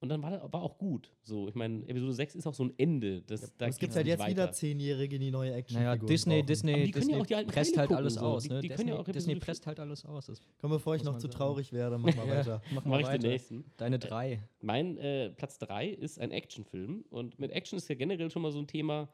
[0.00, 1.12] Und dann war, war auch gut.
[1.22, 3.22] So, ich meine, Episode 6 ist auch so ein Ende.
[3.22, 4.52] Das, da es gibt halt jetzt wieder weiter.
[4.52, 7.76] Zehnjährige, die neue action Naja, Disney, Disney, die können ja Disney auch die alten presst
[7.76, 8.20] halt gucken, alles so.
[8.20, 8.42] aus.
[8.42, 8.60] Die- Ne?
[8.62, 10.26] die können Disney, ja auch Disney presst halt alles aus.
[10.26, 11.34] Das Komm, bevor ich noch zu sagen.
[11.34, 12.34] traurig werde, mach mal Ja.
[12.34, 12.62] weiter.
[12.74, 13.28] mach Mach mal ich den weiter.
[13.28, 13.64] nächsten.
[13.76, 14.42] Deine drei.
[14.60, 17.04] Mein äh, Platz 3 ist ein Actionfilm.
[17.08, 19.08] Und mit Action ist ja generell schon mal so ein Thema.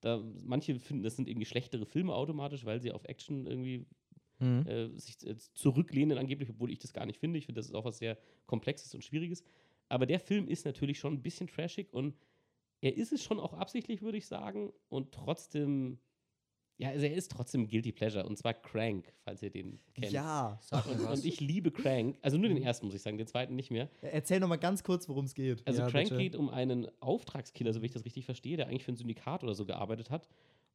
[0.00, 3.86] Da manche finden, das sind irgendwie schlechtere Filme automatisch, weil sie auf Action irgendwie
[4.40, 4.66] Mhm.
[4.66, 7.38] äh, sich äh, zurücklehnen angeblich, obwohl ich das gar nicht finde.
[7.38, 9.42] Ich finde, das ist auch was sehr Komplexes und Schwieriges.
[9.88, 12.14] Aber der Film ist natürlich schon ein bisschen trashig und
[12.80, 14.72] er ist es schon auch absichtlich, würde ich sagen.
[14.88, 15.98] Und trotzdem,
[16.78, 18.24] ja, also er ist trotzdem Guilty Pleasure.
[18.24, 20.12] Und zwar Crank, falls ihr den kennt.
[20.12, 20.58] Ja.
[20.62, 22.16] Sag Und, und ich liebe Crank.
[22.22, 23.88] Also nur den ersten, muss ich sagen, den zweiten nicht mehr.
[24.00, 25.66] Erzähl noch mal ganz kurz, worum es geht.
[25.66, 26.22] Also Ja, Crank bitte.
[26.22, 29.42] geht um einen Auftragskiller, so wie ich das richtig verstehe, der eigentlich für ein Syndikat
[29.42, 30.28] oder so gearbeitet hat.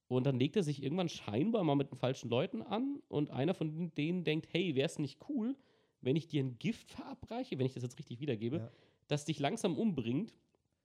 [0.09, 3.53] Und dann legt er sich irgendwann scheinbar mal mit den falschen Leuten an und einer
[3.53, 5.55] von denen denkt, hey, wäre es nicht cool,
[6.01, 8.71] wenn ich dir ein Gift verabreiche, wenn ich das jetzt richtig wiedergebe, Ja.
[9.07, 10.33] das dich langsam umbringt.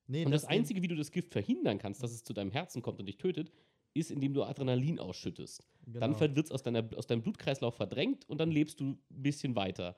[0.06, 2.80] Nee, Und das Einzige, wie du das Gift verhindern kannst, dass es zu deinem Herzen
[2.80, 3.50] kommt und dich tötet,
[3.94, 5.62] ist, indem du Adrenalin ausschüttest.
[5.86, 6.20] Dann genau.
[6.36, 9.96] wird es aus, deiner- aus deinem Blutkreislauf verdrängt und dann lebst du ein bisschen weiter.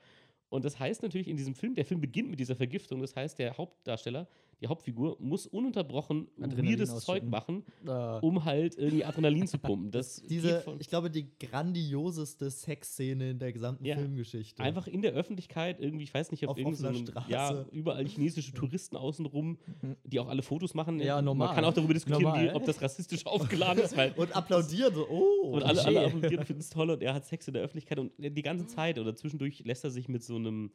[0.49, 3.39] Und das heißt natürlich in diesem Film, der Film beginnt mit dieser Vergiftung, das heißt,
[3.39, 4.29] der Hauptdarsteller,
[4.61, 7.91] die Hauptfigur, muss ununterbrochen weirdes Zeug machen, Äh,
[8.21, 9.91] um halt irgendwie Adrenalin zu pumpen.
[10.01, 14.63] Das Diese, ich glaube, die grandioseste Sexszene in der gesamten Ja, Filmgeschichte.
[14.63, 17.31] einfach in der Öffentlichkeit irgendwie, ich weiß nicht, auf, Auf irgendeinem, offener Straße.
[17.31, 19.59] ja, überall chinesische Touristen außenrum,
[20.05, 21.01] die auch alle Fotos machen.
[21.01, 21.55] Ja, Man normal.
[21.55, 25.53] kann auch darüber diskutieren, wie, ob das rassistisch aufgeladen ist, weil Und applaudieren so, oh.
[25.53, 28.13] Und alle, alle applaudieren, finden es toll und er hat Sex in der Öffentlichkeit und
[28.19, 30.71] die ganze Zeit oder zwischendurch lässt er sich mit so einem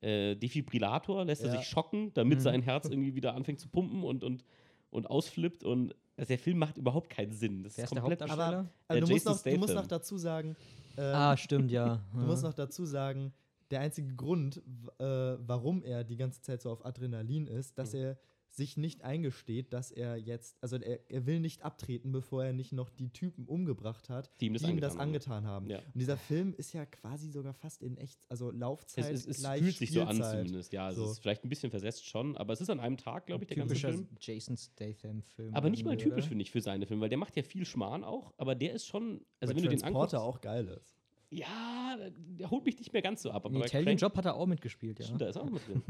[0.00, 1.56] äh, Defibrillator, lässt er Ja.
[1.58, 2.42] sich schocken, damit Mhm.
[2.42, 4.44] sein Herz irgendwie wieder anfängt zu pumpen und, und,
[4.90, 7.62] und ausflippt und also der Film macht überhaupt keinen Sinn.
[7.64, 8.58] Das Wer ist ist der komplett Hauptdarsteller?
[8.58, 10.56] Aber Äh, also du, musst noch, du musst noch dazu sagen,
[10.96, 12.00] ähm, ah, stimmt, ja.
[12.12, 13.32] du musst noch dazu sagen,
[13.70, 14.58] der einzige Grund,
[14.98, 17.98] äh, warum er die ganze Zeit so auf Adrenalin ist, dass Mhm.
[18.00, 18.18] er
[18.56, 22.72] sich nicht eingesteht, dass er jetzt, also er, er will nicht abtreten, bevor er nicht
[22.72, 25.70] noch die Typen umgebracht hat, Die ihm das ihm das angetan angetan haben.
[25.70, 25.78] Ja.
[25.78, 29.38] Und dieser Film ist ja quasi sogar fast in echt, also Laufzeit es, es, es
[29.38, 30.38] gleich fühlt sich so an Spielzeit.
[30.38, 30.90] zumindest, ja.
[30.90, 31.04] Es So.
[31.10, 33.56] ist vielleicht ein bisschen versetzt schon, aber es ist an einem Tag, glaube ich, der
[33.56, 34.08] ganze Typischer Film.
[34.20, 35.54] Jason Statham-Film.
[35.54, 38.04] Aber nicht mal typisch, finde ich, für seine Filme, weil der macht ja viel Schmarrn
[38.04, 40.94] auch, aber der ist schon, also Weil wenn du den anguckst, Transporter auch geil ist.
[41.34, 41.96] Ja,
[42.38, 43.44] der holt mich nicht mehr ganz so ab.
[43.46, 45.04] Aber Italian Crank- Job hat er auch mitgespielt, ja.
[45.04, 45.82] Stimmt, da ist auch mit drin.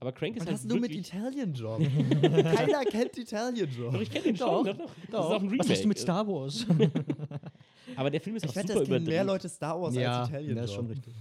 [0.00, 1.80] Aber Crank ist Was halt hast du mit Italian Job?
[2.22, 3.92] Keiner kennt Italian Job.
[3.92, 4.64] Doch, ich kenne den schon.
[4.64, 4.90] Doch, Doch, doch.
[5.10, 5.58] Das ist auch ein Remake.
[5.60, 6.66] Was hast du mit Star Wars?
[7.96, 9.08] Aber der Film ist Ich auch wette, super es kennen überdreht.
[9.14, 10.96] mehr Leute Star Wars als Italian das ist schon Job.
[10.96, 11.14] richtig.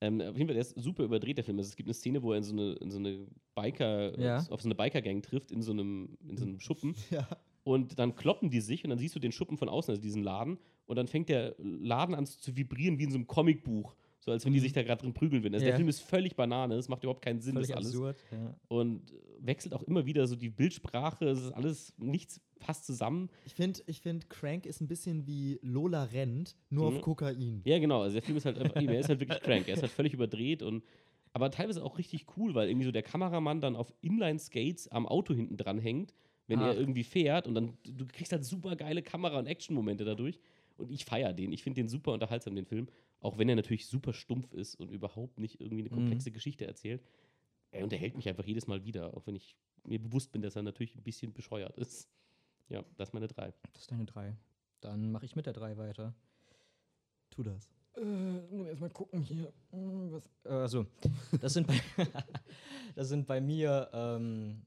[0.00, 1.58] Ähm, auf jeden Fall, der ist super überdreht, der Film.
[1.58, 4.38] Also es gibt eine Szene, wo er in so eine, in so eine Biker, Ja.
[4.50, 6.94] auf so eine Biker-Gang trifft, in so einem, in so einem Schuppen.
[7.10, 7.28] Ja.
[7.64, 10.24] Und dann kloppen die sich und dann siehst du den Schuppen von außen, also diesen
[10.24, 10.58] Laden.
[10.86, 13.94] Und dann fängt der Laden an zu vibrieren wie in so einem Comicbuch.
[14.20, 15.54] So als wenn die sich da gerade drin prügeln würden.
[15.54, 15.76] Also der Ja.
[15.76, 17.88] Film ist völlig Banane, es macht überhaupt keinen Sinn, Völlig das alles.
[17.88, 18.16] absurd.
[18.30, 18.54] Ja.
[18.68, 23.30] Und wechselt auch immer wieder so die Bildsprache, es ist alles, nichts passt zusammen.
[23.44, 26.96] Ich finde, ich find, Crank ist ein bisschen wie Lola rennt, nur Mhm.
[26.98, 27.62] auf Kokain.
[27.64, 28.02] Ja, genau.
[28.02, 29.66] Also der Film ist halt einfach, er ist halt wirklich crank.
[29.66, 30.84] Er ist halt völlig überdreht und
[31.32, 35.34] aber teilweise auch richtig cool, weil irgendwie so der Kameramann dann auf Inline-Skates am Auto
[35.34, 36.14] hinten dran hängt,
[36.46, 36.66] wenn Ach.
[36.66, 40.38] er irgendwie fährt und dann du kriegst halt super geile Kamera- und Action-Momente dadurch.
[40.82, 41.52] Und ich feiere den.
[41.52, 42.88] Ich finde den super unterhaltsam, den Film.
[43.20, 45.94] Auch wenn er natürlich super stumpf ist und überhaupt nicht irgendwie eine Mhm.
[45.94, 47.02] komplexe Geschichte erzählt.
[47.70, 50.62] Er unterhält mich einfach jedes Mal wieder, auch wenn ich mir bewusst bin, dass er
[50.62, 52.08] natürlich ein bisschen bescheuert ist.
[52.68, 53.52] Ja, das ist meine drei.
[53.72, 54.36] Das ist deine drei.
[54.80, 56.14] Dann mache ich mit der drei weiter.
[57.30, 57.70] Tu das.
[57.96, 58.02] Äh,
[58.50, 59.52] muss erstmal gucken hier.
[59.70, 60.30] Hm, Was?
[60.44, 60.86] Also,
[61.40, 61.80] das sind bei,
[62.94, 64.62] das sind bei mir ähm,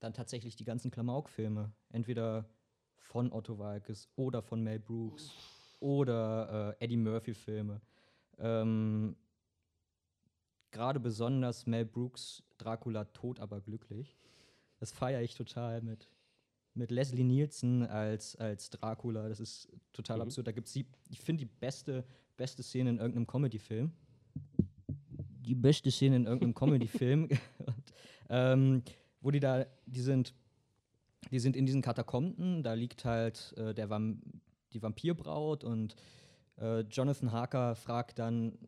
[0.00, 1.72] dann tatsächlich die ganzen Klamauk-Filme.
[1.90, 2.48] Entweder
[2.96, 5.32] von Otto Walkes oder von Mel Brooks
[5.80, 7.80] oder äh, Eddie Murphy-Filme.
[8.38, 9.16] Ähm,
[10.70, 14.16] Gerade besonders Mel Brooks Dracula tot, aber glücklich.
[14.78, 16.08] Das feiere ich total mit,
[16.74, 19.28] mit Leslie Nielsen als, als Dracula.
[19.28, 20.22] Das ist total Mhm.
[20.24, 20.46] absurd.
[20.46, 22.04] Da gibt es, ich finde, die beste,
[22.36, 23.92] beste Szene in irgendeinem Comedy-Film.
[25.40, 26.54] Die beste Szene in irgendeinem
[26.86, 27.28] Comedy-Film.
[28.28, 28.82] Ähm,
[29.20, 30.34] wo die da, die sind,
[31.30, 34.20] die sind in diesen Katakomben, da liegt halt äh, der Vam
[34.72, 35.96] die Vampirbraut und
[36.60, 38.58] Äh, Jonathan Harker fragt dann,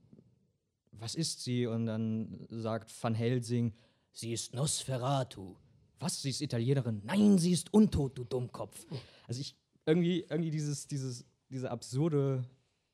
[0.93, 1.67] was ist sie?
[1.67, 3.75] Und dann sagt Van Helsing,
[4.13, 5.57] sie ist Nosferatu.
[5.99, 7.03] Was, sie ist Italienerin?
[7.05, 8.87] Nein, sie ist untot, du Dummkopf.
[9.27, 12.45] Also ich, irgendwie, irgendwie dieses, dieses, diese absurde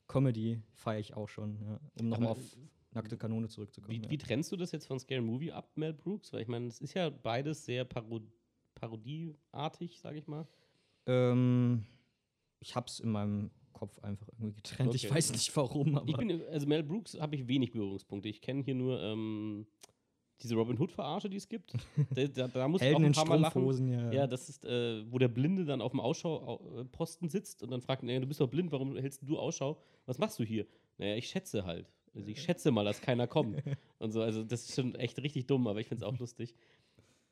[0.09, 2.57] Comedy feiere ich auch schon, ja, um nochmal auf
[2.93, 3.99] nackte Kanone zurückzukommen.
[3.99, 4.11] Wie, ja.
[4.11, 6.33] wie trennst du das jetzt von Scary Movie ab, Mel Brooks?
[6.33, 8.21] Weil ich meine, es ist ja beides sehr Paro
[8.75, 10.47] parodieartig, sage ich mal.
[11.07, 11.85] Ähm,
[12.61, 14.95] ich hab's in meinem Kopf einfach irgendwie getrennt.
[14.95, 15.15] Ich Okay.
[15.15, 16.09] weiß nicht warum, aber.
[16.09, 18.29] Ich bin, also Mel Brooks habe ich wenig Berührungspunkte.
[18.29, 19.67] Ich kenne hier nur ähm,
[20.43, 21.73] diese Robin Hood-Verarsche, die es gibt.
[22.15, 23.89] da, da, da muss ich auch ein in paar Mal lachen.
[23.93, 24.13] Ja.
[24.13, 28.03] Ja, das ist, äh, wo der Blinde dann auf dem Ausschauposten sitzt und dann fragt,
[28.03, 29.79] naja, du bist doch blind, warum hältst du Ausschau?
[30.07, 30.67] Was machst du hier?
[30.99, 31.91] Naja, ich schätze halt.
[32.15, 33.63] Also ich schätze mal, dass keiner kommt.
[33.99, 36.55] und so, also das ist schon echt richtig dumm, aber ich finde es auch lustig.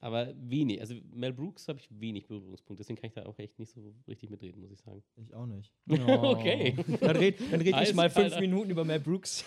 [0.05, 3.59] Aber wenig, also Mel Brooks habe ich wenig Berührungspunkte, deswegen kann ich da auch echt
[3.59, 5.02] nicht so richtig mitreden, muss ich sagen.
[5.16, 5.72] Ich auch nicht.
[5.88, 6.76] Okay.
[7.00, 8.40] Dann red, dann red ich mal fünf Eiskalt.
[8.42, 9.44] Minuten über Mel Brooks.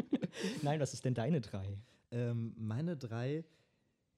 [0.62, 1.64] Nein, was ist denn deine drei?
[2.10, 3.44] Ähm, meine drei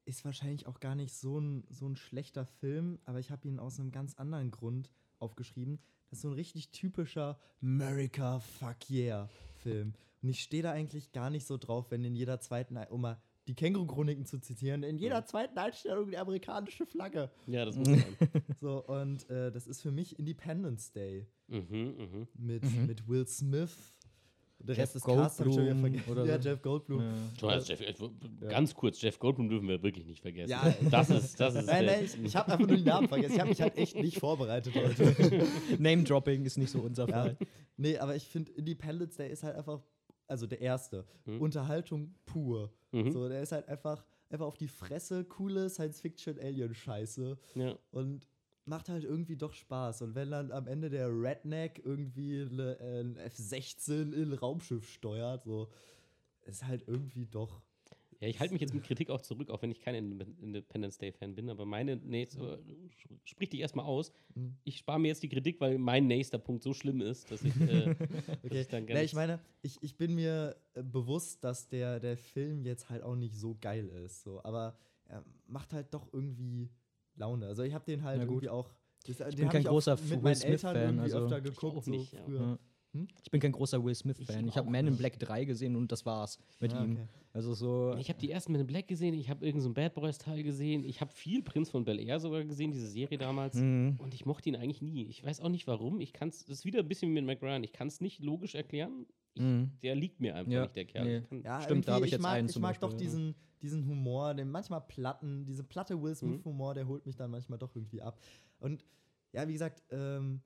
[0.06, 3.58] ist wahrscheinlich auch gar nicht so ein, so ein schlechter Film, aber ich habe ihn
[3.58, 5.78] aus einem ganz anderen Grund aufgeschrieben.
[6.08, 9.28] Das ist so ein richtig typischer America Fuck Yeah
[9.62, 9.92] Film.
[10.22, 13.02] Und ich stehe da eigentlich gar nicht so drauf, wenn in jeder zweiten, Ei- um
[13.02, 17.30] mal die Känguru-Chroniken zu zitieren, in jeder zweiten Einstellung die amerikanische Flagge.
[17.46, 18.16] Ja, das muss sein.
[18.60, 22.28] So, und äh, das ist für mich Independence Day mhm, mhm.
[22.34, 23.94] mit, mit Will Smith.
[24.66, 26.10] Der Jeff Rest des Casts hab ich schon wieder vergessen.
[26.10, 26.36] oder ja.
[26.38, 27.02] Jeff Goldblum.
[27.42, 27.48] Ja.
[27.48, 27.94] Also Jeff, äh,
[28.48, 30.50] Ganz kurz, Jeff Goldblum dürfen wir wirklich nicht vergessen.
[30.50, 30.74] Ja.
[30.90, 31.66] das ist, das ist.
[31.66, 33.34] Nein, der- nein, ich, ich habe einfach nur die Namen vergessen.
[33.34, 35.46] Ich habe mich halt echt nicht vorbereitet heute.
[35.78, 37.14] Name-Dropping ist nicht so unser ja.
[37.14, 37.36] Fall.
[37.76, 39.82] Nee, aber ich finde, Independence Day ist halt einfach,
[40.26, 41.40] also der erste, Mhm.
[41.40, 42.72] Unterhaltung pur.
[42.92, 43.10] Mhm.
[43.12, 47.78] So, der ist halt einfach, einfach auf die Fresse, coole Science-Fiction-Alien-Scheiße ja.
[47.90, 48.28] und
[48.64, 50.02] macht halt irgendwie doch Spaß.
[50.02, 55.42] Und wenn dann am Ende der Redneck irgendwie äh, ein F-16 in ein Raumschiff steuert,
[55.44, 55.68] so,
[56.42, 57.62] ist halt irgendwie doch.
[58.24, 60.96] Ja, ich halte mich jetzt mit Kritik auch zurück, auch wenn ich kein Inde- Independence
[60.96, 62.56] Day-Fan bin, aber meine, nee, jetzt, äh,
[63.24, 64.12] sprich dich erstmal aus.
[64.34, 64.56] Mhm.
[64.64, 67.54] Ich spare mir jetzt die Kritik, weil mein nächster Punkt so schlimm ist, dass ich,
[67.60, 68.60] äh, dass Okay.
[68.62, 72.00] ich dann gar Nee, nichts- ich meine, ich, ich bin mir äh, bewusst, dass der,
[72.00, 74.22] der Film jetzt halt auch nicht so geil ist.
[74.22, 74.42] So.
[74.42, 76.70] Aber er macht halt doch irgendwie
[77.16, 77.46] Laune.
[77.46, 78.70] Also ich habe den halt irgendwie auch.
[79.06, 81.38] Das, den bin kein ich auch großer mit Will meinen Smith-Fan, Eltern irgendwie also öfter
[81.38, 81.76] ich geguckt.
[81.76, 82.22] auch nicht, so ja.
[82.24, 82.40] früher.
[82.40, 82.58] Ja.
[82.94, 83.08] Hm?
[83.22, 84.44] Ich bin kein großer Will Smith-Fan.
[84.44, 84.96] Ich Ich habe Man in.
[84.96, 86.92] Black 3 gesehen und das war's mit Ah, ihm.
[86.92, 87.06] okay.
[87.32, 87.94] Also so.
[87.98, 90.84] Ich habe die ersten Men in Black gesehen, ich habe irgendeinen so Bad Boys-Teil gesehen,
[90.84, 93.56] ich habe viel Prinz von Bel Air sogar gesehen, diese Serie damals.
[93.56, 93.96] Mhm.
[93.98, 95.04] Und ich mochte ihn eigentlich nie.
[95.06, 96.00] Ich weiß auch nicht warum.
[96.00, 97.64] Ich kann es, das ist wieder ein bisschen wie mit McRyan.
[97.64, 99.06] Ich kann es nicht logisch erklären.
[99.34, 99.72] Ich, Mhm.
[99.82, 101.04] Der liegt mir einfach Ja, nicht, der Kerl.
[101.06, 101.16] nee.
[101.18, 103.06] Ich kann, Ja, Stimmt, da irgendwie, hab ich jetzt mag, einen ich mag doch Beispiel,
[103.08, 103.10] ja.
[103.10, 106.14] diesen, diesen Humor, den manchmal platten, diese platte Will Mhm.
[106.14, 108.20] Smith-Humor, der holt mich dann manchmal doch irgendwie ab.
[108.60, 108.84] Und
[109.32, 110.40] ja, wie gesagt, ähm,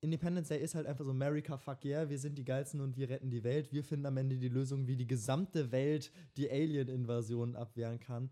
[0.00, 3.08] Independence Day ist halt einfach so America fuck yeah, wir sind die geilsten und wir
[3.08, 3.72] retten die Welt.
[3.72, 8.30] Wir finden am Ende die Lösung, wie die gesamte Welt die Alien-Invasion abwehren kann.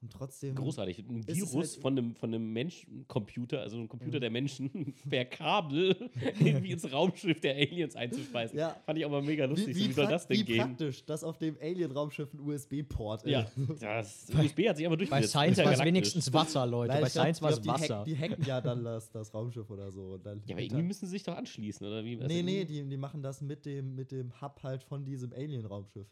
[0.00, 0.54] Und trotzdem.
[0.54, 1.00] Großartig.
[1.08, 4.20] Ein Virus halt- von einem, von einem Menschencomputer, also ein Computer Ja.
[4.20, 8.58] der Menschen, per Kabel irgendwie ins Raumschiff der Aliens einzuspeisen.
[8.58, 8.76] Ja.
[8.86, 9.68] Fand ich aber mega lustig.
[9.68, 10.58] wie, so, wie, wie soll das denn wie gehen?
[10.58, 13.82] praktisch, dass auf dem Alien-Raumschiff ein USB-Port Ja, ist.
[13.82, 15.30] das USB hat sich aber Bei durchgesetzt.
[15.30, 16.92] Science war es wenigstens Wasser, Leute.
[16.92, 17.98] Nein, Bei Science war es Wasser.
[17.98, 20.12] hack- Die hacken ja dann das, das Raumschiff oder so.
[20.14, 22.16] Und dann Ja, aber irgendwie müssen sie sich doch anschließen, oder wie?
[22.16, 25.32] Also Nee, nee, die, die machen das mit dem, mit dem Hub halt von diesem
[25.32, 26.06] Alien-Raumschiff.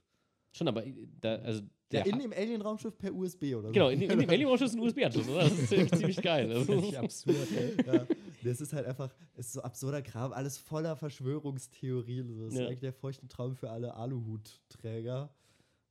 [0.56, 0.82] Schon, aber
[1.20, 1.60] da, also
[1.92, 3.72] Ja, der in dem Alien-Raumschiff per USB oder so.
[3.72, 5.42] Genau, in, in dem Alien-Raumschiff ist ein USB-Anschluss, oder?
[5.44, 6.50] Das ist ziemlich, geil.
[6.50, 7.76] Also, Völlig absurd, ey.
[7.86, 8.06] ja,
[8.42, 12.38] das ist halt einfach, es ist so absurder Kram, alles voller Verschwörungstheorien.
[12.38, 12.66] Das ist Ja.
[12.66, 15.30] eigentlich der feuchte Traum für alle Aluhutträger.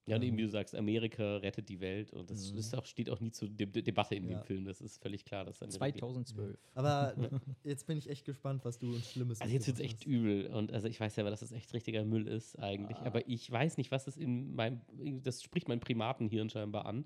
[0.07, 2.57] Ja, und eben, wie du sagst, Amerika rettet die Welt und das Mhm.
[2.59, 4.37] ist auch, steht auch nie zur De De Debatte in Ja.
[4.39, 4.65] dem Film.
[4.65, 5.45] Das ist völlig klar.
[5.45, 6.57] Dass dann 2012.
[6.75, 7.13] Aber
[7.63, 10.47] jetzt bin ich echt gespannt, was du uns Schlimmes Also jetzt wird es echt übel
[10.47, 13.05] und also ich weiß ja, dass das echt richtiger Müll ist eigentlich, Ah.
[13.05, 14.81] aber ich weiß nicht, was das in meinem,
[15.23, 17.05] das spricht mein Primatenhirn scheinbar an.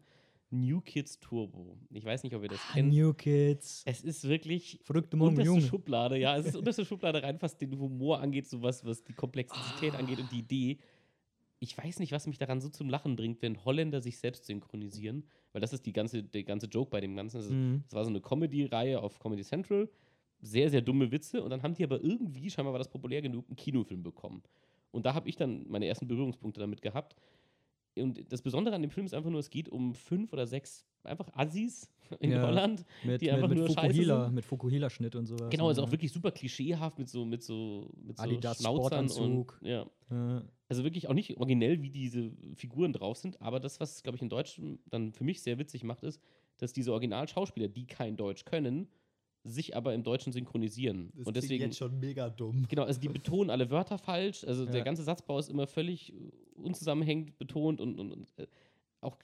[0.52, 1.78] New Kids Turbo.
[1.92, 2.92] Ich weiß nicht, ob ihr das Ah, kennt.
[2.92, 3.84] New Kids.
[3.86, 5.62] Es ist wirklich Verrückte unterste Junge.
[5.62, 9.94] Schublade, ja, es ist unterste Schublade rein, was den Humor angeht, sowas, was die Komplexität
[9.94, 10.00] Ah.
[10.00, 10.80] angeht und die Idee.
[11.60, 15.26] Ich weiß nicht, was mich daran so zum Lachen bringt, wenn Holländer sich selbst synchronisieren,
[15.52, 17.40] weil das ist die ganze, der ganze Joke bei dem Ganzen.
[17.40, 17.84] Es ist- Mhm.
[17.88, 19.90] es war so eine Comedy-Reihe auf Comedy Central.
[20.42, 21.44] Sehr, sehr dumme Witze.
[21.44, 24.42] Und dann haben die aber irgendwie, scheinbar war das populär genug, einen Kinofilm bekommen.
[24.92, 27.16] Und da habe ich dann meine ersten Berührungspunkte damit gehabt.
[27.98, 30.86] Und das Besondere an dem Film ist einfach nur, es geht um fünf oder sechs
[31.04, 31.90] einfach Assis
[32.20, 32.42] in Ja.
[32.48, 32.86] Holland.
[33.04, 34.36] Mit, die mit, einfach mit nur scheiße Fukuhila, sind.
[34.36, 35.50] mit Fukuhila-Schnitt und sowas.
[35.50, 35.88] Genau, also ja.
[35.88, 39.86] auch wirklich super klischeehaft mit so, mit so, mit so Adidas Schnauzern und ja.
[40.10, 40.44] Ja.
[40.68, 44.22] Also wirklich auch nicht originell, wie diese Figuren drauf sind, aber das, was, glaube ich,
[44.22, 46.22] in Deutsch dann für mich sehr witzig macht, ist,
[46.58, 48.88] dass diese Originalschauspieler, die kein Deutsch können,
[49.46, 51.08] sich aber im Deutschen synchronisieren.
[51.16, 51.64] Das und klingt deswegen.
[51.64, 52.66] jetzt schon mega dumm.
[52.68, 54.44] Genau, also die betonen alle Wörter falsch.
[54.44, 54.72] Also Ja.
[54.72, 56.14] der ganze Satzbau ist immer völlig
[56.56, 58.48] unzusammenhängend betont und, und, und äh,
[59.02, 59.18] auch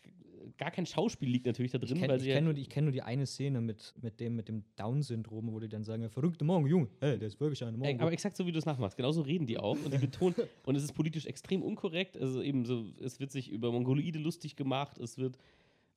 [0.57, 2.69] gar kein Schauspiel liegt natürlich da Ich drin, kenne weil sie kenn nur, die- ich
[2.69, 6.09] kenn nur die eine Szene mit, mit dem, mit dem Down-Syndrom, wo die dann sagen,
[6.09, 7.99] verrückte Morgen, Junge, hey, der ist wirklich eine Äh, Morgen.
[8.01, 8.95] aber exakt so, wie du es nachmachst.
[8.97, 10.35] Genauso reden die auch und die betonen.
[10.65, 12.17] und es ist politisch extrem unkorrekt.
[12.17, 15.37] Also eben so, es wird sich über Mongoloide lustig gemacht, es wird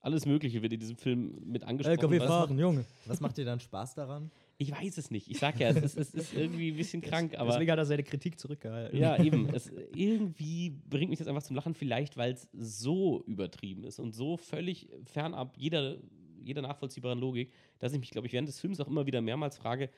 [0.00, 1.98] alles Mögliche wird in diesem Film mit angesprochen.
[1.98, 2.84] LKW was- fahren, Junge.
[3.06, 4.30] Was macht dir dann Spaß daran?
[4.61, 5.30] Ich weiß es nicht.
[5.30, 7.52] Ich sag ja, es ist, es ist irgendwie ein bisschen krank, aber.
[7.52, 8.98] Deswegen hat er seine Kritik zurückgehalten.
[8.98, 9.48] Ja, eben.
[9.54, 14.12] Es, irgendwie bringt mich das einfach zum Lachen, vielleicht weil es so übertrieben ist und
[14.12, 15.98] so völlig fernab jeder,
[16.42, 19.56] jeder nachvollziehbaren Logik, dass ich mich, glaube ich, während des Films auch immer wieder mehrmals
[19.56, 19.90] frage,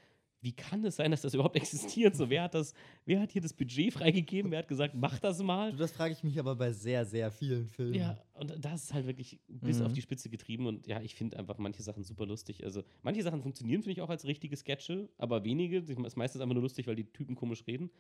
[0.43, 2.17] wie kann es sein, dass das überhaupt existiert?
[2.17, 2.73] So, wer hat das,
[3.05, 4.51] wer hat hier das Budget freigegeben?
[4.51, 5.71] Wer hat gesagt, mach das mal?
[5.73, 7.95] Du, das frage ich mich aber bei sehr, sehr vielen Filmen.
[7.95, 9.87] Ja, und das ist halt wirklich bis Mhm.
[9.87, 12.65] auf die Spitze getrieben und ja, ich finde einfach manche Sachen super lustig.
[12.65, 15.83] Also manche Sachen funktionieren, finde ich, auch als richtige Sketche, aber wenige.
[15.83, 17.91] Das ist einfach nur lustig, weil die Typen komisch reden.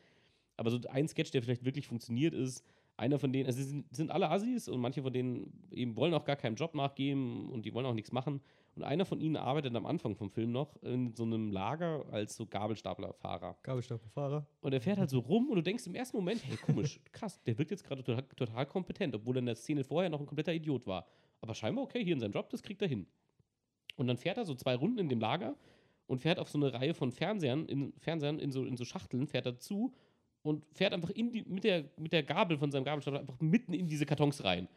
[0.57, 2.65] Aber so ein Sketch, der vielleicht wirklich funktioniert, ist
[2.97, 6.13] einer von denen, also sie sind, sind alle Assis und manche von denen eben wollen
[6.13, 8.41] auch gar keinem Job nachgeben und die wollen auch nichts machen.
[8.77, 12.37] Und einer von ihnen arbeitet am Anfang vom Film noch in so einem Lager als
[12.37, 13.57] so Gabelstaplerfahrer.
[13.63, 14.47] Gabelstaplerfahrer.
[14.61, 17.43] Und er fährt halt so rum und du denkst im ersten Moment, hey, komisch, krass,
[17.43, 20.27] der wirkt jetzt gerade total, total kompetent, obwohl er in der Szene vorher noch ein
[20.27, 21.07] kompletter Idiot war.
[21.41, 23.07] Aber scheinbar, okay, hier in seinem Job, das kriegt er hin.
[23.97, 25.57] Und dann fährt er so zwei Runden in dem Lager
[26.07, 29.27] und fährt auf so eine Reihe von Fernsehern, in, Fernsehern in, so, in so Schachteln,
[29.27, 29.93] fährt er zu
[30.43, 33.75] und fährt einfach in die, mit, der, mit der Gabel von seinem Gabelstapler einfach mitten
[33.75, 34.69] in diese Kartons rein.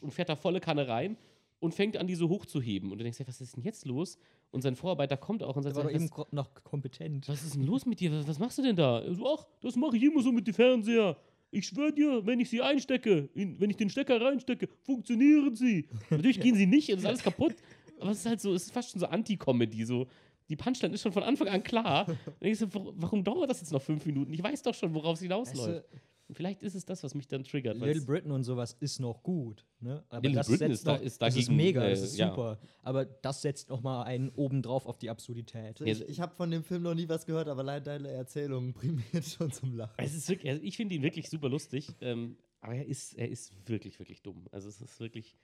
[0.00, 1.18] Und fährt da volle Kanne rein
[1.60, 2.90] und fängt an, die so hochzuheben.
[2.90, 4.18] Und du denkst, hey, was ist denn jetzt los?
[4.50, 7.28] Und sein Vorarbeiter kommt auch und sagt, war doch was- eben noch kompetent.
[7.28, 8.12] was ist denn los mit dir?
[8.12, 9.02] Was, was machst du denn da?
[9.12, 11.16] So, ach, das mache ich immer so mit dem Fernseher.
[11.52, 15.88] Ich schwöre dir, wenn ich sie einstecke, in, wenn ich den Stecker reinstecke, funktionieren sie.
[16.10, 17.54] Natürlich gehen sie nicht, es ist alles kaputt.
[17.98, 19.84] Aber es ist halt so, es ist fast schon so Anti-Comedy.
[19.84, 20.06] So.
[20.48, 22.08] Die Punchline ist schon von Anfang an klar.
[22.08, 24.32] Und ich so, warum, warum dauert das jetzt noch fünf Minuten?
[24.32, 25.68] Ich weiß doch schon, worauf es hinausläuft.
[25.68, 26.00] Weißt Und
[26.34, 27.76] Vielleicht ist es das, was mich dann triggert.
[27.78, 29.64] Little Britain und sowas ist noch gut.
[29.80, 30.02] Ne?
[30.08, 32.02] Aber Little das Britain setzt ist da- noch, ist das ist dagegen, mega, äh, das
[32.02, 32.28] ist ja.
[32.30, 32.58] super.
[32.82, 35.80] Aber das setzt noch mal einen obendrauf auf die Absurdität.
[35.80, 38.74] Ich ich habe von dem Film noch nie was gehört, aber allein deine Erzählung
[39.12, 39.94] jetzt schon zum Lachen.
[39.98, 43.28] Es ist wirklich, also ich finde ihn wirklich super lustig, ähm, aber er ist, er
[43.28, 44.46] ist wirklich, wirklich dumm.
[44.52, 45.36] Also es ist wirklich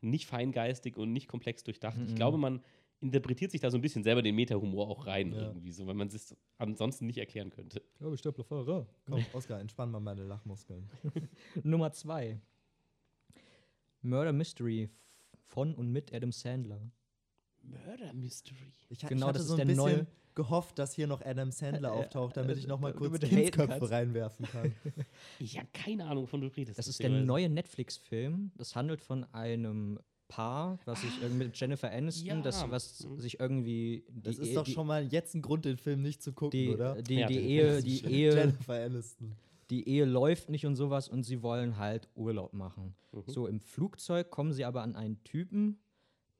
[0.00, 1.96] nicht feingeistig und nicht komplex durchdacht.
[2.04, 2.16] Ich Mhm.
[2.16, 2.60] glaube, man
[3.04, 5.42] interpretiert sich da so ein bisschen selber den Meta-Humor auch rein Ja.
[5.42, 7.82] irgendwie, so, weil man es ansonsten nicht erklären könnte.
[8.00, 8.86] Gabelstaplerfahrer.
[9.06, 10.88] Komm, Oskar, entspann mal meine Lachmuskeln.
[11.62, 12.40] Nummer zwei.
[14.02, 14.90] Murder Mystery
[15.46, 16.80] von und mit Adam Sandler.
[17.62, 18.56] Murder Mystery.
[18.90, 21.06] Ich, ha- Genau, ich hatte das ist so ein der bisschen neue- gehofft, dass hier
[21.06, 24.74] noch Adam Sandler Äh, auftaucht, damit äh, ich noch mal kurz Kindsköpfe reinwerfen kann.
[25.38, 26.76] Ich habe keine Ahnung, wovon du redest.
[26.78, 28.50] Das ist der neue Netflix-Film.
[28.56, 32.40] Das handelt von einem Paar, was sich irgendwie mit Jennifer Aniston, ja.
[32.42, 33.20] das was Mhm.
[33.20, 36.32] sich irgendwie Das ist Ehe- doch schon mal jetzt ein Grund, den Film nicht zu
[36.32, 37.00] gucken, die, oder?
[37.02, 38.04] die, Ja, die Ehe, die.
[38.04, 39.32] Ehe, Jennifer Aniston.
[39.70, 42.94] die Ehe läuft nicht und sowas und sie wollen halt Urlaub machen.
[43.12, 43.22] Mhm.
[43.26, 45.78] So im Flugzeug kommen sie aber an einen Typen,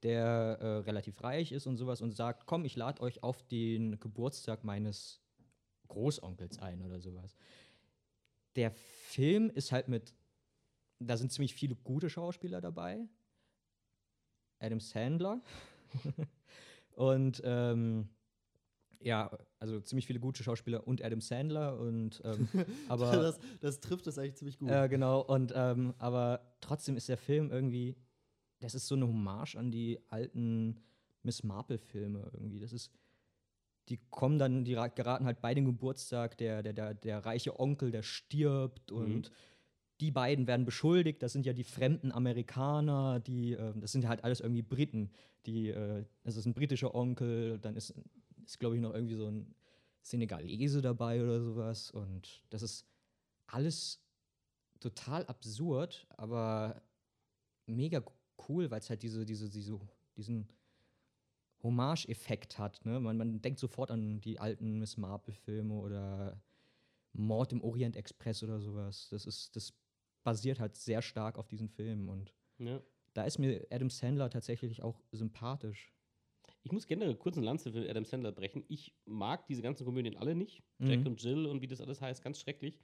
[0.02, 3.98] der äh, relativ reich ist und sowas und sagt, komm, ich lade euch auf den
[4.00, 5.20] Geburtstag meines
[5.88, 7.34] Großonkels ein oder sowas.
[8.56, 10.14] Der Film ist halt mit,
[10.98, 13.06] da sind ziemlich viele gute Schauspieler dabei.
[14.64, 15.40] Adam Sandler
[16.96, 18.08] und ähm,
[19.00, 22.48] ja, also ziemlich viele gute Schauspieler und Adam Sandler und ähm,
[22.88, 24.70] aber das, das trifft es eigentlich ziemlich gut.
[24.70, 27.96] äh, genau, und ähm, aber trotzdem ist der Film irgendwie,
[28.60, 30.80] das ist so eine Hommage an die alten
[31.22, 32.60] Miss Marple-Filme irgendwie.
[32.60, 32.90] Das ist,
[33.88, 37.58] die kommen dann, die ra- geraten halt bei dem Geburtstag, der, der, der, der reiche
[37.60, 39.30] Onkel, der stirbt und
[40.00, 44.08] die beiden werden beschuldigt, das sind ja die fremden Amerikaner, die, ähm, das sind ja
[44.08, 45.10] halt alles irgendwie Briten,
[45.46, 47.94] die, äh, das ist ein britischer Onkel, dann ist,
[48.44, 49.54] ist glaube ich, noch irgendwie so ein
[50.02, 52.86] Senegalese dabei oder sowas und das ist
[53.46, 54.00] alles
[54.80, 56.82] total absurd, aber
[57.66, 58.02] mega
[58.48, 59.78] cool, weil es halt diese, diese, diese,
[60.16, 60.48] diesen
[61.62, 62.84] Hommage-Effekt hat.
[62.84, 63.00] Ne?
[63.00, 66.40] Man, man denkt sofort an die alten Miss Marple-Filme oder
[67.14, 69.08] Mord im Orient Express oder sowas.
[69.10, 69.72] Das ist, das
[70.24, 72.80] basiert halt sehr stark auf diesen Filmen und Ja.
[73.12, 75.92] da ist mir Adam Sandler tatsächlich auch sympathisch.
[76.62, 78.64] Ich muss generell kurz eine Lanze für Adam Sandler brechen.
[78.68, 80.62] Ich mag diese ganzen Komödien alle nicht.
[80.78, 81.06] Jack Mhm.
[81.08, 82.80] und Jill und wie das alles heißt, ganz schrecklich.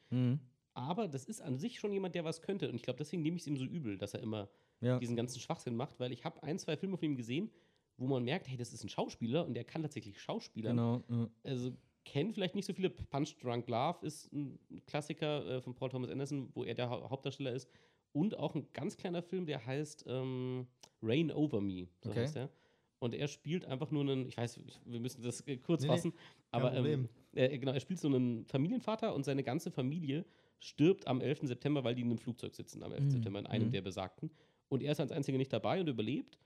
[0.75, 2.69] Aber das ist an sich schon jemand, der was könnte.
[2.69, 4.49] Und ich glaube, deswegen nehme ich es ihm so übel, dass er immer
[4.81, 4.99] Ja.
[4.99, 7.51] diesen ganzen Schwachsinn macht, weil ich habe ein, zwei Filme von ihm gesehen,
[7.97, 10.71] wo man merkt, hey, das ist ein Schauspieler und der kann tatsächlich Schauspieler.
[10.71, 11.03] Genau.
[11.09, 11.29] ja.
[11.43, 11.73] Also
[12.05, 12.91] kennen vielleicht nicht so viele.
[12.91, 17.09] Punch Drunk Love ist ein Klassiker äh, von Paul Thomas Anderson, wo er der Hau-
[17.11, 17.69] Hauptdarsteller ist.
[18.13, 20.67] Und auch ein ganz kleiner Film, der heißt ähm,
[21.03, 21.87] Rain Over Me.
[22.03, 22.21] So Okay.
[22.21, 22.51] heißt der.
[22.99, 25.95] Und er spielt einfach nur einen, ich weiß, wir müssen das äh, kurz Nee, nee,
[25.95, 26.13] fassen,
[26.51, 30.27] aber ähm, er, genau, er spielt so einen Familienvater und seine ganze Familie
[30.59, 31.43] stirbt am 11.
[31.45, 33.05] September, weil die in einem Flugzeug sitzen, am 11.
[33.05, 33.11] Mhm.
[33.11, 33.73] September, in einem Mhm.
[33.73, 34.31] der besagten.
[34.69, 36.39] Und er ist als einziger nicht dabei und überlebt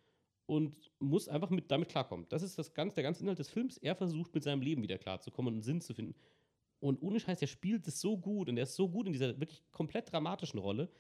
[0.46, 2.26] und muss einfach mit, damit klarkommen.
[2.28, 3.78] Das ist das ganz, der ganze Inhalt des Films.
[3.78, 6.14] Er versucht mit seinem Leben wieder klarzukommen und einen Sinn zu finden.
[6.80, 9.40] Und ohne Scheiß, der spielt es so gut und er ist so gut in dieser
[9.40, 10.90] wirklich komplett dramatischen Rolle,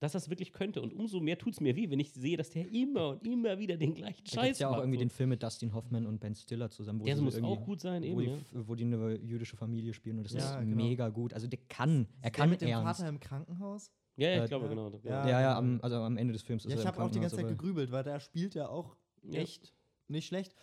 [0.00, 0.80] dass er es wirklich könnte.
[0.82, 3.58] Und umso mehr tut es mir weh, wenn ich sehe, dass der immer und immer
[3.58, 4.80] wieder den gleichen Da Scheiß gibt ja auch macht.
[4.80, 5.04] irgendwie so.
[5.04, 7.64] den Film mit Dustin Hoffman und Ben Stiller zusammen, wo Der sie muss irgendwie- auch
[7.64, 8.18] gut sein, wo, eben.
[8.20, 8.26] die,
[8.56, 8.66] Ja.
[8.68, 10.76] wo die eine jüdische Familie spielen und das Ja, ist genau.
[10.76, 11.32] mega gut.
[11.34, 12.98] Also der kann, er Der kann mit dem ernst.
[13.00, 13.92] Vater im Krankenhaus.
[14.20, 14.70] Ja, ja, Äh, ich glaube, ja.
[14.70, 14.90] genau.
[15.02, 15.28] Ja.
[15.28, 17.20] Ja, ja, am, also am Ende des Films ist Ja, er ich habe auch die
[17.20, 19.40] ganze Zeit gegrübelt, weil der spielt ja auch Ja.
[19.40, 19.72] echt
[20.08, 20.54] nicht schlecht.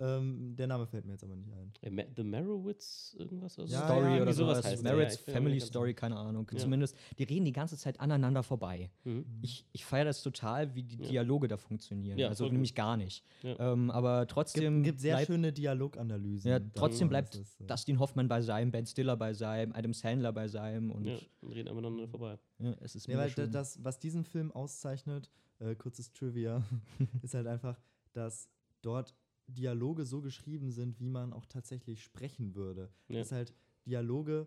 [0.00, 1.72] Ähm, der Name fällt mir jetzt aber nicht ein.
[2.16, 3.58] The Marrowitz, irgendwas?
[3.58, 3.74] oder so?
[3.74, 4.58] Ja, Story ja, oder sowas.
[4.64, 6.48] sowas mir Family Story, keine Ahnung.
[6.52, 6.58] Ja.
[6.58, 8.90] Zumindest, die reden die ganze Zeit aneinander vorbei.
[9.04, 9.24] Mhm.
[9.42, 11.08] Ich, ich feiere das total, wie die Ja.
[11.08, 12.18] Dialoge da funktionieren.
[12.18, 13.24] Ja, also nämlich gar nicht.
[13.42, 13.72] Ja.
[13.72, 16.50] Ähm, aber trotzdem Gibt, gibt sehr bleibt, schöne Dialoganalysen.
[16.50, 20.32] ja, trotzdem bleibt es, äh, Dustin Hoffman bei seinem, Ben Stiller bei seinem, Adam Sandler
[20.32, 22.38] bei seinem und Ja, und reden aneinander vorbei.
[22.58, 23.50] ja, es ist weil schön.
[23.52, 26.62] das, was diesen Film auszeichnet, äh, kurzes Trivia,
[27.22, 27.78] ist halt einfach,
[28.12, 28.48] dass
[28.82, 29.14] dort
[29.50, 32.90] Dialoge so geschrieben sind, wie man auch tatsächlich sprechen würde.
[33.08, 33.18] Ja.
[33.18, 33.54] Dass halt
[33.86, 34.46] Dialoge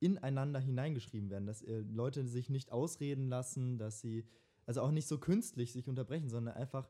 [0.00, 4.26] ineinander hineingeschrieben werden, dass äh, Leute sich nicht ausreden lassen, dass sie,
[4.66, 6.88] also auch nicht so künstlich sich unterbrechen, sondern einfach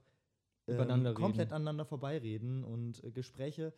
[0.66, 0.78] ähm,
[1.14, 1.52] komplett reden.
[1.52, 3.74] aneinander vorbeireden und äh, Gespräche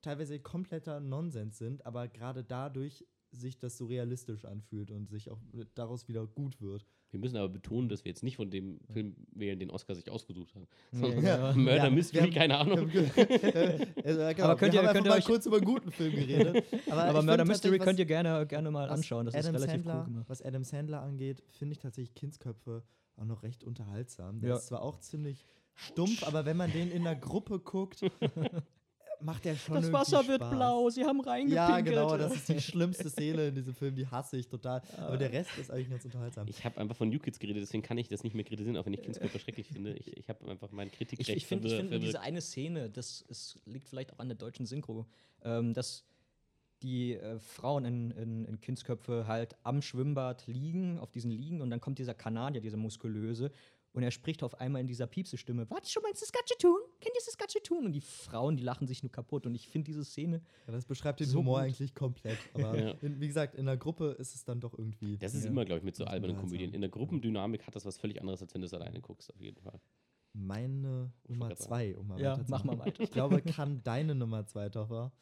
[0.00, 5.38] teilweise kompletter Nonsens sind, aber gerade dadurch sich das so realistisch anfühlt und sich auch
[5.54, 6.84] äh, daraus wieder gut wird.
[7.10, 10.10] Wir müssen aber betonen, dass wir jetzt nicht von dem Film wählen, den Oscar sich
[10.10, 10.68] ausgesucht hat.
[10.92, 11.52] Sondern ja.
[11.54, 12.92] Murder Ja, Mystery, haben- keine Ahnung.
[12.92, 13.26] Wir haben ge-
[14.04, 15.90] äh, genau, Aber könnt wir ihr- haben könnt ihr mal euch- kurz über einen guten
[15.90, 16.64] Film geredet.
[16.90, 19.24] Aber, aber Murder Mystery könnt ihr gerne, gerne mal anschauen.
[19.26, 20.24] Das ist Adam relativ Sandler, cool gemacht.
[20.28, 22.82] Was Adam Sandler angeht, finde ich tatsächlich Kindsköpfe
[23.16, 24.40] auch noch recht unterhaltsam.
[24.40, 24.56] Der Ja.
[24.56, 28.00] ist zwar auch ziemlich stumpf, aber wenn man den in der Gruppe guckt,
[29.20, 30.50] macht der schon Das Wasser wird Spaß.
[30.54, 31.56] blau, sie haben reingepinkelt.
[31.56, 34.82] Ja, genau, das ist die schlimmste Szene in diesem Film, die hasse ich total.
[34.96, 36.46] Aber der Rest ist eigentlich ganz unterhaltsam.
[36.48, 38.86] Ich habe einfach von New Kids geredet, deswegen kann ich das nicht mehr kritisieren, auch
[38.86, 39.94] wenn ich Kindskörper schrecklich finde.
[39.94, 42.40] Ich, ich habe einfach meinen Ich, Kritikrecht ich finde ich verwir- find nur diese eine
[42.40, 45.06] Szene, das ist, liegt vielleicht auch an der deutschen Synchro,
[45.42, 46.04] ähm, dass
[46.82, 51.70] die äh, Frauen in, in, in Kindsköpfe halt am Schwimmbad liegen, auf diesen Liegen, und
[51.70, 53.50] dann kommt dieser Kanadier, dieser muskulöse,
[53.92, 56.80] und er spricht auf einmal in dieser Piepse-Stimme: Warte schon mal, Saskatchewan?
[57.00, 57.86] Kennt ihr Saskatchewan?
[57.86, 59.46] Und die Frauen, die lachen sich nur kaputt.
[59.46, 61.66] Und ich finde diese Szene, Ja, das beschreibt den So Humor gut.
[61.68, 62.38] eigentlich komplett.
[62.54, 62.90] Aber Ja.
[63.00, 65.16] in, wie gesagt, in der Gruppe ist es dann doch irgendwie.
[65.18, 65.50] Das ist Ja.
[65.50, 66.58] immer, glaube ich, mit so Das ist albernen unterhaltsam.
[66.58, 66.74] Komödien.
[66.74, 69.40] In der Gruppendynamik hat das was völlig anderes, als wenn du es alleine guckst, auf
[69.40, 69.80] jeden Fall.
[70.34, 73.02] meine Nummer zwei, um mal Ja, mach mal weiter.
[73.02, 75.12] Ich glaube, kann deine Nummer zwei, Toffer,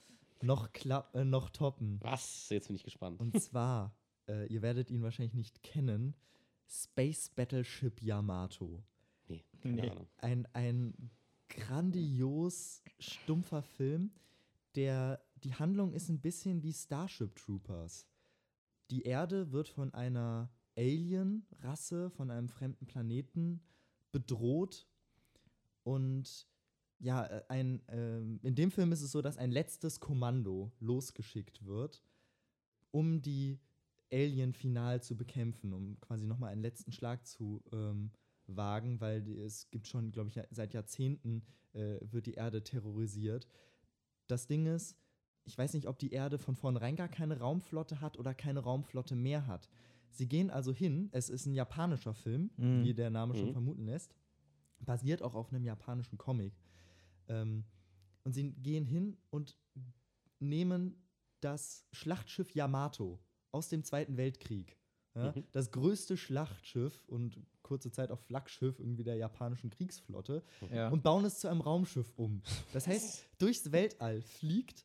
[0.43, 1.99] noch, klapp, äh, noch toppen.
[2.03, 2.49] Was?
[2.51, 3.21] Jetzt bin ich gespannt.
[3.21, 3.95] Und zwar,
[4.29, 6.15] äh, ihr werdet ihn wahrscheinlich nicht kennen,
[6.69, 8.83] Space Battleship Yamato.
[9.29, 9.91] Nee, keine Nee.
[9.91, 10.07] Ahnung.
[10.19, 11.11] Ein, ein
[11.49, 14.11] grandios stumpfer Film,
[14.75, 18.07] der, die Handlung ist ein bisschen wie Starship Troopers.
[18.91, 23.63] Die Erde wird von einer Alien-Rasse, von einem fremden Planeten
[24.13, 24.87] bedroht
[25.83, 26.47] und
[26.99, 31.65] ja, äh, ein, ähm, in dem Film ist es so, dass ein letztes Kommando losgeschickt
[31.65, 32.03] wird,
[32.91, 33.61] um die
[34.13, 38.11] Alien final zu bekämpfen, um quasi nochmal einen letzten Schlag zu ähm,
[38.47, 41.43] wagen, weil die, es gibt schon, glaube ich, seit Jahrzehnten
[41.73, 43.49] äh, wird die Erde terrorisiert.
[44.29, 44.97] Das Ding ist,
[45.45, 49.15] ich weiß nicht, ob die Erde von vornherein gar keine Raumflotte hat oder keine Raumflotte
[49.17, 49.69] mehr hat.
[50.11, 52.85] Sie gehen also hin, es ist ein japanischer Film, Mhm.
[52.85, 53.53] wie der Name schon Mhm.
[53.53, 54.15] vermuten lässt,
[54.79, 56.55] basiert auch auf einem japanischen Comic.
[57.29, 57.65] Ähm,
[58.25, 59.57] und sie gehen hin und
[60.39, 60.97] nehmen
[61.41, 63.21] das Schlachtschiff Yamato
[63.57, 64.77] aus dem Zweiten Weltkrieg.
[65.15, 65.45] Ja, Mhm.
[65.53, 70.89] Das größte Schlachtschiff und kurze Zeit auch Flaggschiff irgendwie der japanischen Kriegsflotte ja.
[70.91, 72.43] und bauen es zu einem Raumschiff um.
[72.75, 74.85] Das heißt, durchs Weltall fliegt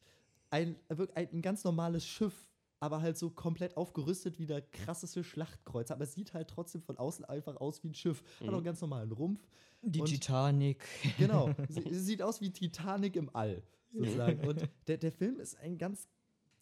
[0.49, 2.33] ein, ein, ein ganz normales Schiff,
[2.79, 5.91] aber halt so komplett aufgerüstet wie der krasseste Schlachtkreuz.
[5.91, 8.23] Aber es sieht halt trotzdem von außen einfach aus wie ein Schiff.
[8.39, 8.53] Hat auch Mhm.
[8.55, 9.41] einen ganz normalen Rumpf.
[9.83, 10.83] die und- Titanic.
[11.17, 11.49] Genau.
[11.69, 13.61] sie, sie sieht aus wie Titanic im All,
[13.93, 14.47] sozusagen.
[14.47, 16.07] Und der, der Film ist ein ganz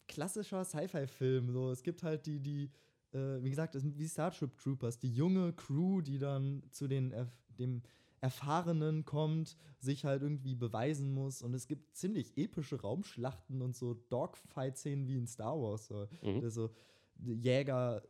[0.09, 1.51] klassischer Sci-Fi-Film.
[1.51, 2.69] So, es gibt halt die, die,
[3.13, 7.81] äh, wie gesagt, wie Starship Troopers, die junge Crew, die dann zu den erf dem
[8.21, 11.41] Erfahrenen kommt, sich halt irgendwie beweisen muss.
[11.41, 15.87] Und es gibt ziemlich epische Raumschlachten und so Dogfight-Szenen wie in Star Wars.
[15.87, 16.49] So, Mhm.
[16.49, 16.69] so
[17.17, 18.01] Jäger.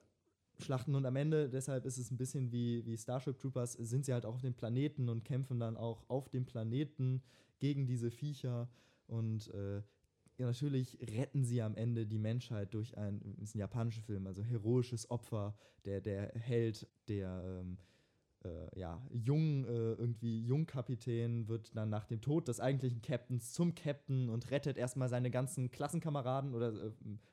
[0.62, 4.12] Schlachten und am Ende, deshalb ist es ein bisschen wie, wie Starship Troopers, sind sie
[4.12, 7.24] halt auch auf dem Planeten und kämpfen dann auch auf dem Planeten
[7.60, 8.68] gegen diese Viecher
[9.08, 9.82] und äh,
[10.46, 15.10] natürlich retten sie am Ende die Menschheit durch ein, ist ein japanischer Film, also heroisches
[15.10, 17.78] Opfer, der, der Held, der ähm,
[18.46, 23.76] äh, ja, jungen, äh, irgendwie Jungkapitän wird dann nach dem Tod des eigentlichen Captains zum
[23.76, 26.92] Captain und rettet erstmal seine ganzen Klassenkameraden oder äh,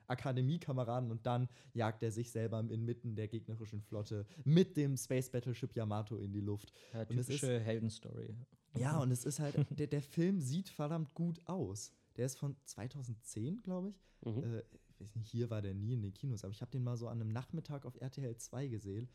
[0.08, 5.74] Akademiekameraden und dann jagt er sich selber inmitten der gegnerischen Flotte mit dem Space Battleship
[5.76, 6.72] Yamato in die Luft.
[6.92, 8.34] Ja, Und es typische Heldenstory.
[8.74, 11.92] Ja, und es ist halt, der, der Film sieht verdammt gut aus.
[12.16, 14.02] Der ist von 2010, glaube ich.
[14.24, 14.42] Mhm.
[14.42, 14.62] Äh,
[14.98, 16.96] ich weiß nicht, hier war der nie in den Kinos, aber ich habe den mal
[16.96, 19.08] so an einem Nachmittag auf RTL 2 gesehen.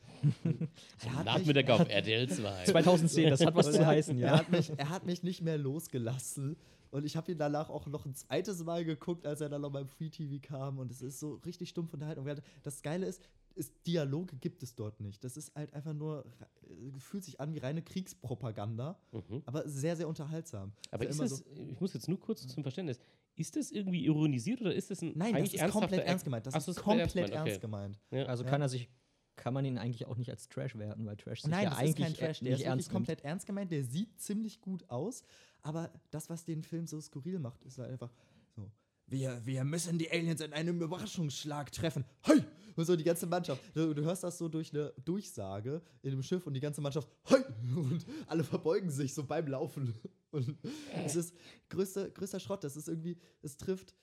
[1.03, 2.65] Er Nachmittag er auf RTL 2.
[2.65, 4.37] 2010, das hat was zu er, heißen, Er ja.
[4.37, 6.55] hat, mich, er hat mich nicht mehr losgelassen.
[6.91, 9.71] Und ich habe ihn danach auch noch ein zweites Mal geguckt, als er dann noch
[9.71, 10.77] beim Free TV kam.
[10.77, 12.19] Und es ist so richtig stumpf unterhalten.
[12.21, 13.21] Und das Geile ist,
[13.55, 15.23] ist, Dialoge gibt es dort nicht.
[15.23, 16.25] Das ist halt einfach nur,
[16.69, 19.41] äh, fühlt sich an wie reine Kriegspropaganda, Mhm.
[19.45, 20.73] aber sehr, sehr unterhaltsam.
[20.91, 22.99] Aber ist immer das, ich muss jetzt nur kurz zum Verständnis,
[23.35, 26.45] ist das irgendwie ironisiert oder ist das ein Nein, das ist komplett ernst gemeint.
[26.45, 27.99] Das Ach so, ist komplett gemeint, ernst gemeint.
[28.11, 28.25] Ja.
[28.25, 28.49] Also Ja.
[28.49, 28.89] kann er sich,
[29.37, 31.79] kann man ihn eigentlich auch nicht als Trash werten, weil Trash sich Nein, ja das
[31.79, 32.39] eigentlich ist kein Trash.
[32.41, 32.89] Der ist wirklich nimmt.
[32.89, 33.71] komplett ernst gemeint.
[33.71, 35.23] Der sieht ziemlich gut aus.
[35.63, 38.11] Aber das, was den Film so skurril macht, ist halt einfach
[38.55, 38.69] so.
[39.07, 42.03] Wir, wir müssen die Aliens in einem Überraschungsschlag treffen.
[42.23, 42.43] Hey!
[42.75, 43.61] Und so die ganze Mannschaft.
[43.73, 47.09] Du, du hörst das so durch eine Durchsage in dem Schiff und die ganze Mannschaft.
[47.25, 47.43] Hey!
[47.75, 49.93] Und alle verbeugen sich so beim Laufen.
[50.31, 50.57] Und
[51.05, 51.35] es ist
[51.69, 52.63] größter, größter Schrott.
[52.63, 53.95] Das ist irgendwie, es trifft.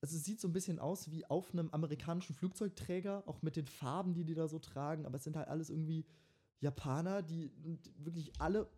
[0.00, 3.66] Also es sieht so ein bisschen aus wie auf einem amerikanischen Flugzeugträger, auch mit den
[3.66, 5.06] Farben, die die da so tragen.
[5.06, 6.04] Aber es sind halt alles irgendwie
[6.60, 7.50] Japaner, die
[7.98, 8.68] wirklich alle,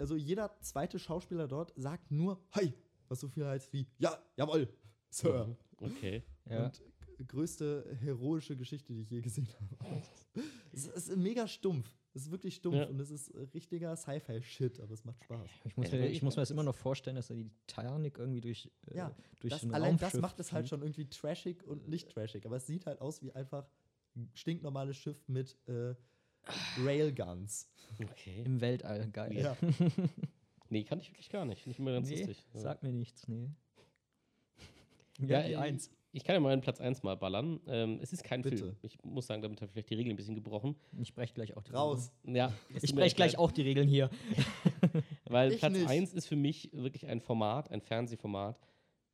[0.00, 2.72] also jeder zweite Schauspieler dort sagt nur Hi,
[3.08, 4.68] was so viel heißt wie Ja, jawohl,
[5.10, 5.56] Sir.
[5.76, 6.22] Okay.
[6.48, 6.66] Ja.
[6.66, 6.82] Und
[7.26, 10.02] größte heroische Geschichte, die ich je gesehen habe.
[10.72, 11.88] es ist mega stumpf.
[12.14, 12.86] Es ist wirklich stumpf Ja.
[12.86, 15.50] und es ist richtiger Sci-Fi-Shit, aber es macht Spaß.
[15.64, 17.50] Ich muss, Ja, mir, da ich muss mir das immer noch vorstellen, dass er die
[17.66, 20.82] Titanic irgendwie durch, äh, Ja, durch Das, ein allein das Raumschiff macht es halt schon
[20.82, 22.46] irgendwie trashig und nicht trashig.
[22.46, 23.68] Aber es sieht halt aus wie einfach
[24.16, 25.94] ein stinknormales Schiff mit äh,
[26.82, 27.68] Railguns.
[28.02, 28.42] Okay.
[28.44, 29.08] im Weltall.
[29.10, 29.36] Geil.
[29.36, 29.56] Ja.
[30.70, 31.66] Nee, kann ich wirklich gar nicht.
[31.66, 32.44] Ich immer ganz nee, lustig.
[32.52, 32.60] Ja.
[32.60, 33.50] sag mir nichts, nee.
[35.18, 35.90] Ja, die äh, Eins.
[36.12, 37.60] Ich kann ja mal einen Platz 1 mal ballern.
[37.66, 38.56] Ähm, es ist kein Bitte.
[38.56, 38.76] Film.
[38.82, 40.74] Ich muss sagen, damit habe ich vielleicht die Regeln ein bisschen gebrochen.
[40.98, 42.10] Ich breche gleich auch die Raus.
[42.24, 42.76] Ja, Regeln.
[42.76, 44.08] es Ich breche gleich auch die Regeln hier.
[45.26, 45.88] Weil Ich Platz nicht.
[45.88, 48.58] 1 ist für mich wirklich ein Format, ein Fernsehformat,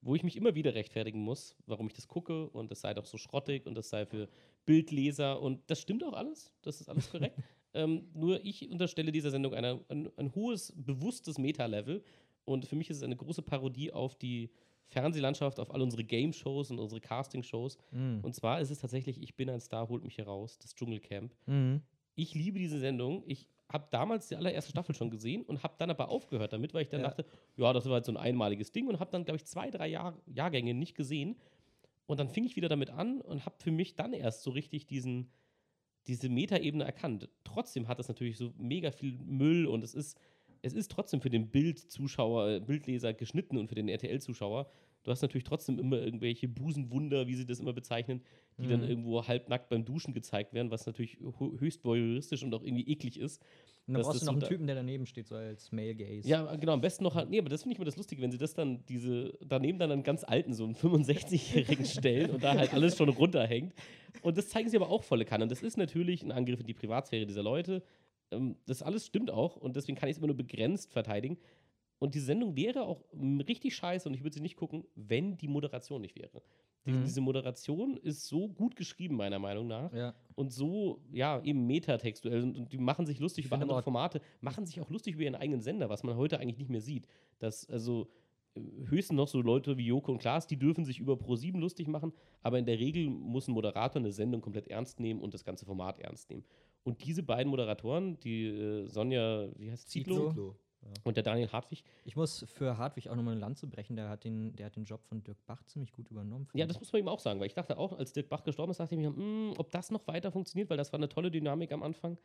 [0.02, 3.06] wo ich mich immer wieder rechtfertigen muss, warum ich das gucke und das sei doch
[3.06, 4.28] so schrottig und das sei für
[4.64, 6.52] Bildleser und das stimmt auch alles.
[6.62, 7.36] Das ist alles korrekt.
[7.74, 12.04] ähm, nur ich unterstelle dieser Sendung eine, ein, ein hohes, bewusstes Meta-Level
[12.44, 14.50] und für mich ist es eine große Parodie auf die
[14.88, 17.78] Fernsehlandschaft, auf all unsere Game-Shows und unsere Casting-Shows.
[17.90, 18.20] Mhm.
[18.22, 21.34] Und zwar ist es tatsächlich, ich bin ein Star, holt mich hier raus, das Dschungelcamp.
[21.46, 21.82] Mhm.
[22.14, 23.24] Ich liebe diese Sendung.
[23.26, 26.82] Ich habe damals die allererste Staffel schon gesehen und habe dann aber aufgehört damit, weil
[26.82, 27.08] ich dann Ja.
[27.08, 27.24] dachte,
[27.56, 29.88] ja, das war halt so ein einmaliges Ding und habe dann, glaube ich, zwei, drei
[29.88, 31.36] Jahr Jahrgänge nicht gesehen.
[32.06, 34.86] Und dann fing ich wieder damit an und habe für mich dann erst so richtig
[34.86, 35.30] diesen,
[36.06, 37.28] diese Metaebene erkannt.
[37.42, 40.20] Trotzdem hat es natürlich so mega viel Müll und es ist,
[40.64, 44.66] es ist trotzdem für den Bildzuschauer, äh, Bildleser geschnitten und für den RTL-Zuschauer.
[45.02, 48.22] Du hast natürlich trotzdem immer irgendwelche Busenwunder, wie sie das immer bezeichnen,
[48.56, 48.88] die dann Mhm.
[48.88, 53.20] irgendwo halbnackt beim Duschen gezeigt werden, was natürlich hö- höchst voyeuristisch und auch irgendwie eklig
[53.20, 53.42] ist.
[53.86, 56.26] Und dann brauchst du noch einen Typen, der daneben steht, so als Male Gaze.
[56.26, 58.30] Ja, genau, am besten noch halt, nee, aber das finde ich immer das Lustige, wenn
[58.30, 62.54] sie das dann, diese, daneben dann einen ganz alten, so einen 65-Jährigen stellen und da
[62.54, 63.74] halt alles schon runterhängt.
[64.22, 65.42] Und das zeigen sie aber auch volle Kanne.
[65.44, 67.82] Und das ist natürlich ein Angriff in die Privatsphäre dieser Leute.
[68.30, 71.38] Ähm, das alles stimmt auch und deswegen kann ich es immer nur begrenzt verteidigen.
[71.98, 75.36] Und die Sendung wäre auch mm, richtig scheiße und ich würde sie nicht gucken, wenn
[75.36, 76.42] die Moderation nicht wäre.
[76.86, 77.04] Die, Mhm.
[77.04, 80.14] Diese Moderation ist so gut geschrieben, meiner Meinung nach Ja.
[80.34, 84.20] und so, ja, eben metatextuell und, und die machen sich lustig Ich über andere Formate,
[84.42, 87.06] machen sich auch lustig über ihren eigenen Sender, was man heute eigentlich nicht mehr sieht.
[87.38, 88.08] Dass, also,
[88.54, 91.88] äh, höchstens noch so Leute wie Joko und Klaas, die dürfen sich über Pro7 lustig
[91.88, 92.12] machen,
[92.42, 95.64] aber in der Regel muss ein Moderator eine Sendung komplett ernst nehmen und das ganze
[95.64, 96.44] Format ernst nehmen.
[96.84, 100.28] Und diese beiden Moderatoren, die äh, Sonja, wie heißt Zietlow Zietlow.
[100.30, 100.56] Zitlo.
[100.82, 100.90] Ja.
[101.04, 103.96] und der Daniel Hartwig, Ich muss für Hartwig auch nochmal eine Lanze brechen.
[103.96, 106.46] Der hat, den, der hat den Job von Dirk Bach ziemlich gut übernommen.
[106.52, 108.70] Ja, das muss man ihm auch sagen, weil ich dachte auch, als Dirk Bach gestorben
[108.70, 111.30] ist, dachte ich mir, "Mm, ob das noch weiter funktioniert, weil das war eine tolle
[111.30, 112.18] Dynamik am Anfang.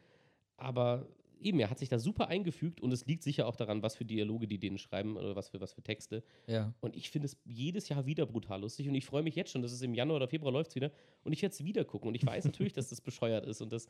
[0.58, 1.08] Aber
[1.42, 4.04] eben, er hat sich da super eingefügt und es liegt sicher auch daran, was für
[4.04, 6.22] Dialoge die denen schreiben oder was für, was für Texte.
[6.48, 6.74] Ja.
[6.82, 9.62] Und ich finde es jedes Jahr wieder brutal lustig und ich freue mich jetzt schon,
[9.62, 10.92] dass es im Januar oder Februar läuft wieder
[11.24, 13.72] und ich werde es wieder gucken und ich weiß natürlich, dass das bescheuert ist und
[13.72, 13.88] dass,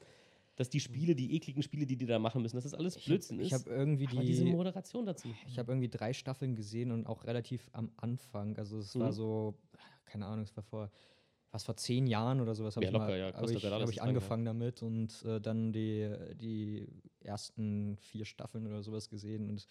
[0.60, 3.06] dass die Spiele, die ekligen Spiele, die die da machen müssen, dass das alles Ich
[3.08, 3.54] Blödsinn habe ist.
[3.54, 4.52] hab irgendwie aber diese die.
[4.52, 5.34] Moderation dazu.
[5.48, 8.58] Ich habe irgendwie drei Staffeln gesehen und auch relativ am Anfang.
[8.58, 9.16] Also es war Mhm.
[9.16, 9.56] so,
[10.06, 10.92] keine Ahnung, es war vor,
[11.52, 13.90] was vor zehn Jahren oder sowas habe Ja, ich, locker, mal, ja, hab ich, hab
[13.90, 16.90] ich angefangen damit und äh, dann die, die
[17.22, 19.66] ersten vier Staffeln oder sowas gesehen und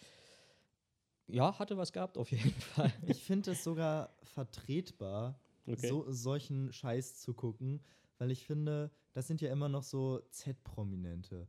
[1.27, 2.91] ja, hatte was gehabt auf jeden Fall.
[3.07, 5.39] Ich finde es sogar vertretbar,
[5.73, 5.89] Okay.
[5.89, 7.81] so, solchen Scheiß zu gucken,
[8.19, 11.47] weil ich finde, das sind ja immer noch so Z-Prominente.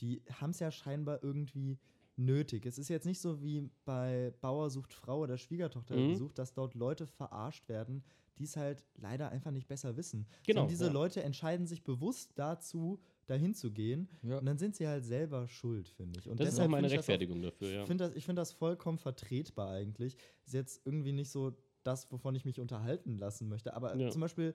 [0.00, 1.78] die haben es ja scheinbar irgendwie
[2.16, 2.66] nötig.
[2.66, 6.08] Es ist jetzt nicht so wie bei Bauer sucht Frau oder Schwiegertochter Mhm.
[6.10, 8.02] gesucht, dass dort Leute verarscht werden,
[8.36, 10.26] die es halt leider einfach nicht besser wissen.
[10.44, 10.92] Genau, Sondern diese ja.
[10.92, 14.08] Leute entscheiden sich bewusst dazu, dahin zu gehen.
[14.22, 14.38] Ja.
[14.38, 16.28] Und dann sind sie halt selber schuld, finde ich.
[16.28, 17.80] Und Das ist auch meine finde das auch- Rechtfertigung dafür, ja.
[17.82, 20.16] ich finde das, ich find das vollkommen vertretbar eigentlich.
[20.44, 21.56] Ist jetzt irgendwie nicht so
[21.86, 23.74] das, wovon ich mich unterhalten lassen möchte.
[23.74, 24.10] Aber Ja.
[24.10, 24.54] zum Beispiel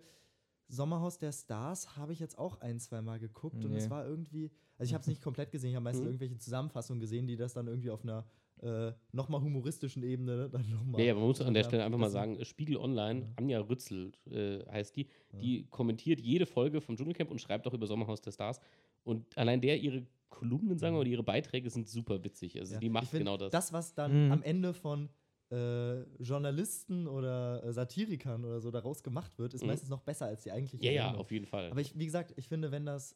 [0.70, 3.90] Sommerhaus der Stars habe ich jetzt auch ein, zwei Mal geguckt und es Nee.
[3.90, 6.08] war irgendwie, also ich habe es nicht komplett gesehen, ich habe meistens Mhm.
[6.08, 8.26] irgendwelche Zusammenfassungen gesehen, die das dann irgendwie auf einer
[8.62, 11.02] äh, nochmal humoristischen Ebene dann nochmal.
[11.02, 13.28] Nee, aber man muss an der Ja, Stelle einfach mal sagen, Spiegel Online, Ja.
[13.38, 17.86] Anja Rützel äh, heißt die, die kommentiert jede Folge vom Dschungelcamp und schreibt auch über
[17.88, 18.60] Sommerhaus der Stars.
[19.04, 22.60] Und allein der, ihre Kolumnen, sagen wir, oder ihre Beiträge sind super witzig.
[22.60, 23.52] Also Ja, die macht find, genau das.
[23.52, 24.32] Das, was dann Mhm.
[24.34, 25.10] am Ende von
[25.50, 29.68] äh, Journalisten oder äh, Satirikern oder so daraus gemacht wird, ist Mhm.
[29.68, 31.22] meistens noch besser als die eigentliche ja, ja, Sendung.
[31.22, 31.72] auf jeden Fall.
[31.72, 33.16] Aber ich, wie gesagt, ich finde, wenn das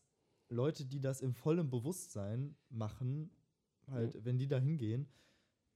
[0.50, 3.32] Leute, die das im vollen Bewusstsein machen,
[3.88, 5.08] halt, wenn die da hingehen,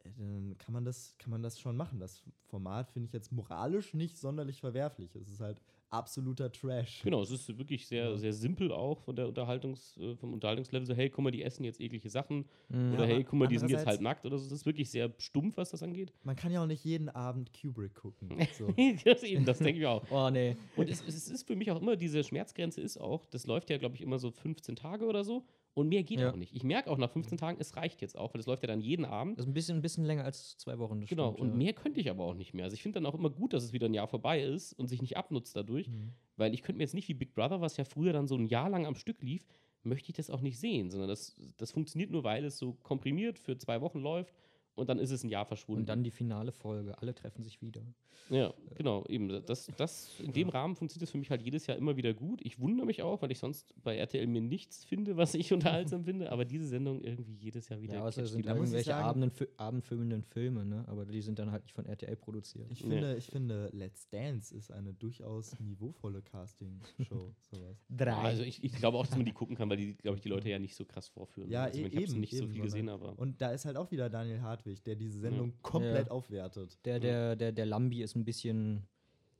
[0.04, 2.00] äh, dann kann man das, kann man das schon machen.
[2.00, 5.16] Das Format finde ich jetzt moralisch nicht sonderlich verwerflich.
[5.16, 5.62] Es ist halt
[5.96, 7.02] absoluter Trash.
[7.04, 8.18] Genau, es ist wirklich sehr, Ja.
[8.18, 10.86] sehr simpel auch von der Unterhaltungs, äh, vom Unterhaltungslevel.
[10.86, 12.46] So, hey, guck mal, die essen jetzt eklige Sachen.
[12.70, 12.94] Mhm.
[12.94, 14.46] Oder hey, guck mal, die sind jetzt halt nackt oder so.
[14.46, 16.14] Das ist wirklich sehr stumpf, was das angeht.
[16.24, 18.30] Man kann ja auch nicht jeden Abend Kubrick gucken.
[18.58, 18.74] So.
[19.04, 20.04] das eben, das denke ich auch.
[20.12, 20.56] Oh, nee.
[20.76, 23.78] Und es, es ist für mich auch immer, diese Schmerzgrenze ist auch, das läuft ja,
[23.78, 25.44] glaube ich, immer so 15 Tage oder so.
[25.76, 26.32] Und mehr geht Ja.
[26.32, 26.56] auch nicht.
[26.56, 28.80] Ich merke auch nach 15 Tagen, es reicht jetzt auch, weil das läuft ja dann
[28.82, 29.38] jeden Abend.
[29.38, 31.02] Das ist ein bisschen, ein bisschen länger als zwei Wochen.
[31.02, 31.56] das Genau, stimmt, und ja.
[31.66, 32.64] mehr könnte ich aber auch nicht mehr.
[32.64, 34.88] Also ich finde dann auch immer gut, dass es wieder ein Jahr vorbei ist und
[34.88, 36.14] sich nicht abnutzt dadurch, Mhm.
[36.38, 38.46] weil ich könnte mir jetzt nicht wie Big Brother, was ja früher dann so ein
[38.48, 39.46] Jahr lang am Stück lief,
[39.84, 43.38] möchte ich das auch nicht sehen, sondern das, das funktioniert nur, weil es so komprimiert
[43.38, 44.34] für zwei Wochen läuft
[44.76, 45.82] und dann ist es ein Jahr verschwunden.
[45.82, 46.98] Und dann die finale Folge.
[47.00, 47.82] Alle treffen sich wieder.
[48.30, 49.30] Ja, genau, eben.
[49.46, 52.42] Das, das, in dem Rahmen funktioniert das für mich halt jedes Jahr immer wieder gut.
[52.44, 56.04] Ich wundere mich auch, weil ich sonst bei RTL mir nichts finde, was ich unterhaltsam
[56.04, 57.96] finde, aber diese Sendung irgendwie jedes Jahr wieder.
[57.96, 60.84] Ja, außer es catcht sind Da irgendwelche sagen- Abenden, abendfüllenden Filme, ne?
[60.88, 62.68] Aber die sind dann halt nicht von RTL produziert.
[62.72, 67.36] Ich finde, ich finde, Let's Dance ist eine durchaus niveauvolle Casting-Show.
[67.90, 68.06] Drei.
[68.06, 70.24] Ja, also ich, ich glaube auch, dass man die gucken kann, weil die, glaube ich,
[70.24, 71.50] die Leute ja nicht so krass vorführen.
[71.52, 73.18] Ja, also ich habe eben, nicht so eben, viel gesehen, aber.
[73.20, 76.78] Und da ist halt auch wieder Daniel Hartwig, der diese Sendung komplett aufwertet.
[76.86, 78.84] Der, der, der, der Lambi ist ein bisschen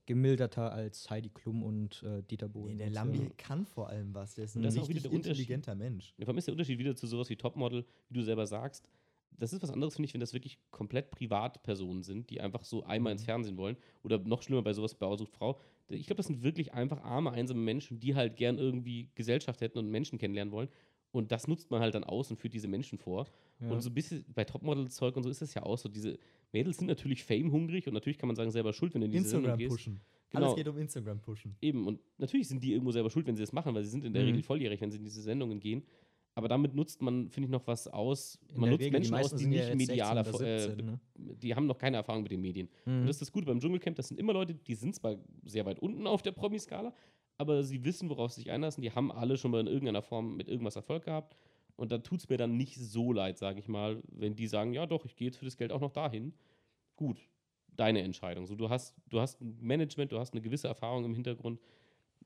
[0.06, 2.78] gemilderter als Heidi Klum und äh, Dieter Nee, Bohlen.
[2.78, 3.00] der und so.
[3.00, 4.36] Lambi kann vor allem was.
[4.36, 5.32] Der ist ein Das ist auch richtig wieder der Unterschied.
[5.50, 6.14] intelligenter Mensch.
[6.18, 8.88] Ja, vor allem ist der Unterschied wieder zu sowas wie Topmodel, wie du selber sagst.
[9.38, 12.84] Das ist was anderes, finde ich, wenn das wirklich komplett Privatpersonen sind, die einfach so
[12.86, 13.76] einmal ins Fernsehen wollen.
[14.04, 15.60] Oder noch schlimmer bei sowas Bauer sucht Frau.
[15.90, 19.78] Ich glaube, das sind wirklich einfach arme, einsame Menschen, die halt gern irgendwie Gesellschaft hätten
[19.80, 20.70] und Menschen kennenlernen wollen.
[21.16, 23.26] Und das nutzt man halt dann aus und führt diese Menschen vor.
[23.60, 23.70] Ja.
[23.70, 25.90] Und so ein bisschen bei Topmodel-Zeug und so ist es ja auch so.
[25.90, 26.18] Diese
[26.52, 29.30] Mädels sind natürlich fame-hungrig und natürlich kann man sagen, selber schuld, wenn du in diese
[29.30, 29.72] Sendung Instagram gehst.
[29.76, 30.02] pushen.
[30.32, 30.46] Genau.
[30.46, 31.56] Alles geht um Instagram pushen.
[31.62, 34.04] Eben, und natürlich sind die irgendwo selber schuld, wenn sie das machen, weil sie sind
[34.04, 34.28] in der Mhm.
[34.30, 35.84] Regel volljährig, wenn sie in diese Sendungen gehen.
[36.38, 38.38] Aber damit nutzt man, finde ich, noch was aus.
[38.54, 41.00] In man nutzt Regel, Menschen aus, die sind ja nicht 16 medial, äh, 17, ne?
[41.16, 42.68] die haben noch keine Erfahrung mit den Medien.
[42.86, 43.00] Mhm.
[43.00, 45.66] Und das ist das Gute beim Dschungelcamp, das sind immer Leute, die sind zwar sehr
[45.66, 46.94] weit unten auf der Promi-Skala,
[47.38, 48.82] aber sie wissen, worauf sie sich einlassen.
[48.82, 51.36] Die haben alle schon mal in irgendeiner Form mit irgendwas Erfolg gehabt.
[51.78, 54.74] Und da tut es mir dann nicht so leid, sage ich mal, wenn die sagen,
[54.74, 56.34] ja doch, ich gehe jetzt für das Geld auch noch dahin.
[56.96, 57.18] Gut,
[57.68, 58.46] deine Entscheidung.
[58.46, 61.60] So, du, hast, du hast ein Management, du hast eine gewisse Erfahrung im Hintergrund.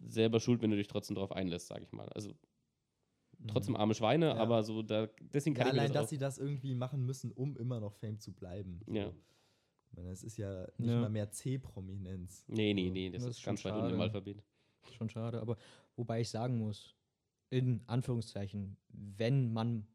[0.07, 2.07] Selber schuld, wenn du dich trotzdem darauf einlässt, sage ich mal.
[2.09, 2.31] Also
[3.47, 4.35] trotzdem arme Schweine, Ja.
[4.35, 6.75] aber so da, deswegen Ja, kann ich mir allein, das dass auch, sie das irgendwie
[6.75, 8.81] machen müssen, um immer noch Fame zu bleiben.
[8.85, 8.93] So.
[8.93, 9.11] Ja.
[9.87, 11.01] Ich meine, es ist ja nicht Ja.
[11.01, 12.45] mal mehr C-Prominenz.
[12.47, 14.01] Nee, nee, nee, das, Das ist ist schon ganz weit unten im.
[14.01, 14.43] Alphabet.
[14.97, 15.57] Schon schade, aber
[15.95, 16.95] wobei ich sagen muss,
[17.49, 19.87] in Anführungszeichen, wenn man,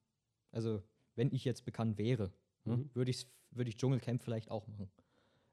[0.51, 0.83] also
[1.15, 2.33] wenn ich jetzt bekannt wäre,
[2.65, 2.91] ne, Mhm.
[2.95, 4.91] würde ich würde ich Dschungelcamp vielleicht auch machen.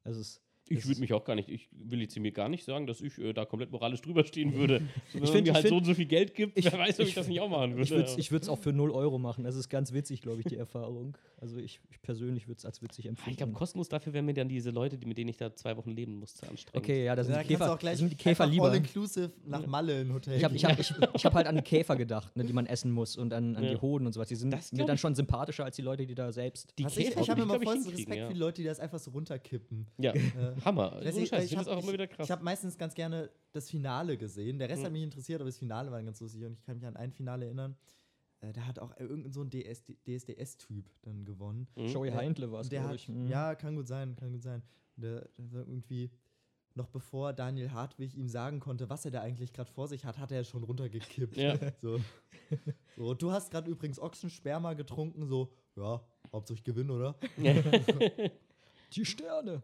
[0.04, 2.88] Also es, Ich würde mich auch gar nicht, ich will jetzt mir gar nicht sagen,
[2.88, 4.82] dass ich äh, da komplett moralisch drüber stehen würde.
[5.12, 6.96] Wenn Ich find- mir halt so find- und so viel Geld gibt, ich- wer weiß,
[7.00, 8.06] ob ich, ich- das nicht auch machen würde.
[8.18, 9.44] ich würde es auch für 0 Euro machen.
[9.44, 11.18] Das ist ganz witzig, glaube ich, die Erfahrung.
[11.42, 13.32] Also ich, ich persönlich würde es als witzig Ja, empfinden.
[13.32, 15.76] ich glaube, kostenlos dafür wären mir dann diese Leute, die, mit denen ich da zwei
[15.76, 16.86] Wochen leben muss, zu anstrengend.
[16.86, 18.70] okay, ja, da sind Da die Käfer, auch gleich sind die Käfer lieber.
[18.70, 21.96] all-inclusive nach Malle in Hotel Ich habe hab, ich, ich hab halt an die Käfer
[21.98, 23.72] gedacht, ne, die man essen muss und an, an Ja.
[23.72, 24.28] die Hoden und sowas.
[24.30, 26.74] Die sind Das mir dann schon sympathischer als die Leute, die da selbst.
[26.78, 28.80] Die Käfer ich habe immer glaub voll so hinkriegen, Respekt für die Leute, die das
[28.80, 29.88] einfach so runterkippen.
[29.98, 30.22] Ja, Äh,
[30.66, 31.02] Hammer.
[31.02, 32.26] Ich, ich ich finde das habe auch immer wieder krass.
[32.26, 34.60] ich hab meistens ganz gerne das Finale gesehen.
[34.60, 34.86] Der Rest Mhm.
[34.86, 37.12] hat mich interessiert, aber das Finale war ganz lustig und ich kann mich an ein
[37.12, 37.76] Finale erinnern.
[38.42, 41.68] Äh, da hat auch irgendein so ein DS, DSDS-Typ dann gewonnen.
[41.76, 41.88] Mhm.
[41.88, 43.08] Joey Heindle war es, glaube hat, ich.
[43.10, 43.28] Mhm.
[43.28, 44.64] Ja, kann gut sein, kann gut sein.
[44.96, 46.10] Der, der irgendwie,
[46.74, 50.18] noch bevor Daniel Hartwig ihm sagen konnte, was er da eigentlich gerade vor sich hat,
[50.18, 51.38] hat er schon runtergekippt.
[51.38, 51.56] Ja.
[51.82, 52.00] So.
[52.98, 56.02] so, du hast gerade übrigens Ochsensperma getrunken, so, ja,
[56.34, 57.16] hauptsächlich Gewinn, oder?
[58.94, 59.62] Die Sterne.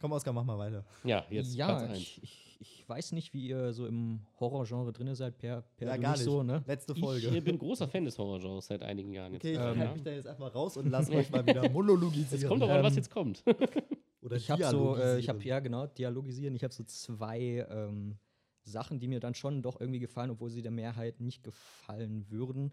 [0.00, 0.84] Komm, Oskar, mach mal weiter.
[1.04, 1.98] Ja, jetzt ja, Platz eins.
[1.98, 5.96] ich, ich, ich weiß nicht, wie ihr so im Horrorgenre drin seid, per, per Ja,
[5.96, 6.22] gar nicht.
[6.22, 6.62] so, ne?
[6.66, 7.28] Letzte Ich Folge.
[7.36, 9.42] äh, bin großer Fan des Horrorgenres seit einigen Jahren jetzt.
[9.44, 12.42] Okay, ich Ähm, halte mich da jetzt einfach raus und lasse euch mal wieder monologisieren.
[12.42, 13.42] Es kommt doch an, was Ähm, jetzt kommt.
[14.22, 16.54] Oder Ich habe so, äh, ich habe ja genau dialogisieren.
[16.54, 18.18] Ich habe so zwei ähm,
[18.62, 22.72] Sachen, die mir dann schon doch irgendwie gefallen, obwohl sie der Mehrheit nicht gefallen würden.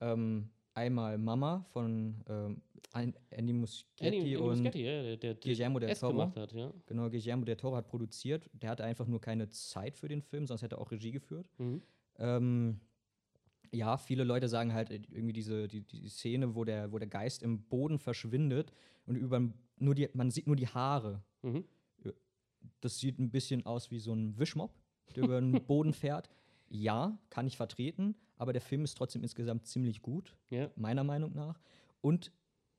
[0.00, 2.62] Ähm, einmal Mama von ähm,
[2.92, 6.12] An- Andy Muschietti Andy, und Muschietti, ja, der, der, der Guillermo del S Toro.
[6.12, 6.72] gemacht hat, ja.
[6.86, 8.48] genau Guillermo del Toro hat produziert.
[8.52, 11.48] Der hatte einfach nur keine Zeit für den Film, sonst hätte er auch Regie geführt.
[11.58, 11.82] Mhm.
[12.18, 12.80] Ähm,
[13.72, 17.08] ja, viele Leute sagen halt äh, irgendwie diese die, die Szene, wo der, wo der
[17.08, 18.70] Geist im Boden verschwindet
[19.06, 19.40] und über
[19.78, 21.22] nur die, man sieht nur die Haare.
[21.42, 21.64] Mhm.
[22.80, 24.74] Das sieht ein bisschen aus wie so ein Wischmopp,
[25.14, 26.28] der über den Boden fährt.
[26.68, 30.70] Ja, kann ich vertreten, aber der Film ist trotzdem insgesamt ziemlich gut, Ja.
[30.76, 31.60] meiner Meinung nach.
[32.00, 32.32] Und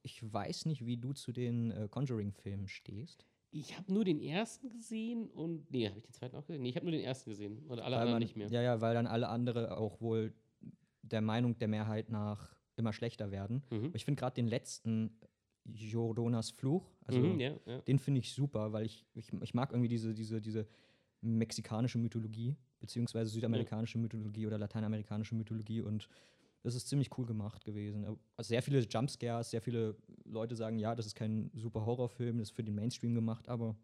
[0.04, 3.26] ich weiß nicht, wie du zu den äh, Conjuring-Filmen stehst.
[3.52, 5.72] Ich habe nur den ersten gesehen und.
[5.72, 6.62] Nee, habe ich den zweiten auch gesehen?
[6.62, 7.60] Nee, ich habe nur den ersten gesehen.
[7.68, 8.50] Und alle weil anderen man, nicht mehr.
[8.50, 10.34] Ja, ja, weil dann alle andere auch wohl
[11.02, 13.64] der Meinung der Mehrheit nach immer schlechter werden.
[13.72, 13.92] Mhm.
[13.94, 15.18] Ich finde gerade den letzten
[15.66, 17.80] Jordonas Fluch, also mhm, ja, ja.
[17.82, 20.68] den finde ich super, weil ich, ich, ich mag irgendwie diese, diese, diese
[21.22, 26.08] mexikanische Mythologie, beziehungsweise südamerikanische Mythologie oder lateinamerikanische Mythologie und
[26.64, 28.06] das ist ziemlich cool gemacht gewesen.
[28.36, 29.96] Also sehr viele Jumpscares, sehr viele
[30.26, 33.76] Leute sagen, ja, das ist kein super Horrorfilm, das ist für den Mainstream gemacht, aber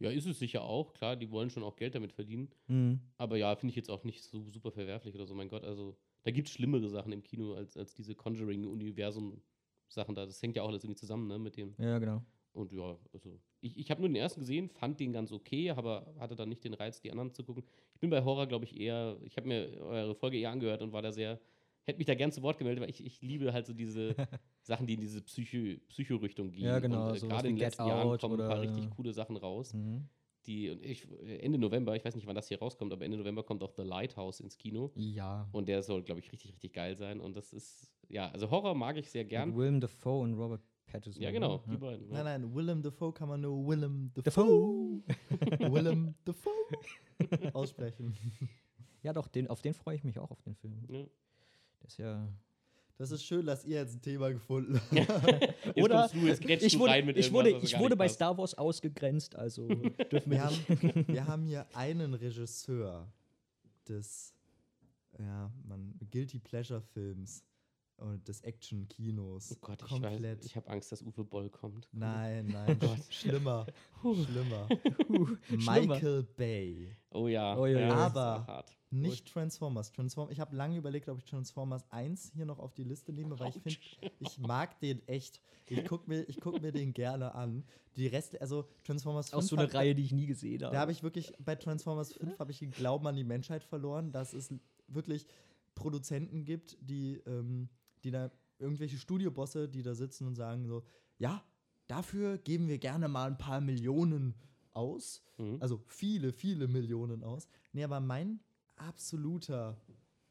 [0.00, 0.92] ja, ist es sicher auch.
[0.92, 2.48] Klar, die wollen schon auch Geld damit verdienen.
[2.68, 5.34] mh, Aber ja, finde ich jetzt auch nicht so super verwerflich oder so.
[5.34, 10.26] Mein Gott, also da gibt es schlimmere Sachen im Kino als, als diese Conjuring-Universum-Sachen da.
[10.26, 11.74] Das hängt ja auch alles irgendwie zusammen, ne, mit dem.
[11.78, 12.22] ja, genau.
[12.58, 16.12] Und ja, also ich, ich habe nur den ersten gesehen, fand den ganz okay, aber
[16.18, 17.62] hatte dann nicht den Reiz, die anderen zu gucken.
[17.94, 20.92] Ich bin bei Horror, glaube ich, eher, ich habe mir eure Folge eher angehört und
[20.92, 21.38] war da sehr,
[21.84, 24.14] hätte mich da gern zu Wort gemeldet, weil ich, ich liebe halt so diese
[24.62, 26.64] Sachen, die in diese Psycho- Psycho-Richtung gehen.
[26.64, 28.90] Ja, genau, Und äh, gerade in den Get letzten Jahren Out kommen ein paar richtig
[28.90, 29.72] coole Sachen raus.
[29.72, 30.08] Mhm.
[30.46, 31.06] Die, und ich,
[31.40, 33.82] Ende November, ich weiß nicht, wann das hier rauskommt, aber Ende November kommt auch The
[33.82, 34.90] Lighthouse ins Kino.
[34.96, 35.48] Ja.
[35.52, 37.20] Und der soll, glaube ich, richtig, richtig geil sein.
[37.20, 39.56] Und das ist, ja, also Horror mag ich sehr Mit gern.
[39.56, 41.22] Willem Dafoe und Robert Pattinson.
[41.22, 41.72] Ja, genau, ne?
[41.72, 42.08] die beiden.
[42.08, 42.24] Nein, Ja.
[42.24, 45.02] nein, Willem Dafoe kann man nur Willem Dafoe.
[45.06, 45.72] Dafoe.
[45.72, 46.52] Willem Dafoe
[47.54, 48.14] aussprechen.
[49.02, 50.74] Ja, doch, den, auf den freue ich mich auch, auf den Film.
[50.88, 50.98] Ja.
[50.98, 52.28] Der ist ja.
[52.96, 55.76] Das ist schön, dass ihr jetzt ein Thema gefunden habt.
[55.76, 58.16] Oder du, ich wurde, rein mit ich irgendwas, wurde, ich wurde bei passt.
[58.16, 60.68] Star Wars ausgegrenzt, also dürfen wir Wir nicht.
[60.68, 63.06] haben, wir haben hier einen Regisseur
[63.88, 64.34] des
[65.16, 67.44] ja, man, Guilty Pleasure Films
[67.98, 69.52] und des Action-Kinos.
[69.52, 70.38] Oh Gott, ich komplett.
[70.38, 71.88] weiß, ich habe Angst, dass Uwe Boll kommt.
[71.92, 72.98] Nein, nein, Gott.
[73.10, 73.66] schlimmer,
[74.02, 74.68] schlimmer.
[75.48, 75.86] Schlimmer.
[75.86, 76.96] Michael Bay.
[77.10, 78.64] Oh ja, Oh ja, Aber-.
[78.90, 79.92] Nicht Transformers.
[79.92, 83.38] Transform ich habe lange überlegt, ob ich Transformers 1 hier noch auf die Liste nehme,
[83.38, 83.78] weil ich finde,
[84.18, 85.42] ich mag den echt.
[85.66, 87.64] Ich gucke mir, ich guck mir den gerne an.
[87.96, 89.42] Die Reste, also Transformers 5.
[89.42, 90.72] Auch so eine Reihe, die ich nie gesehen habe.
[90.74, 94.10] Da habe ich wirklich, bei Transformers 5 habe ich den Glauben an die Menschheit verloren,
[94.10, 94.54] dass es
[94.86, 95.26] wirklich
[95.74, 97.68] Produzenten gibt, die, ähm,
[98.04, 100.82] die da irgendwelche Studiobosse, die da sitzen und sagen so,
[101.18, 101.44] ja,
[101.86, 104.34] dafür geben wir gerne mal ein paar Millionen
[104.72, 105.22] aus.
[105.38, 105.56] Mhm.
[105.60, 107.48] Also viele, viele Millionen aus.
[107.72, 108.40] Nee, aber mein
[108.76, 109.76] absoluter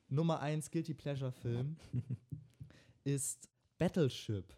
[0.09, 1.77] Nummer 1 Guilty Pleasure Film
[3.03, 4.53] ist Battleship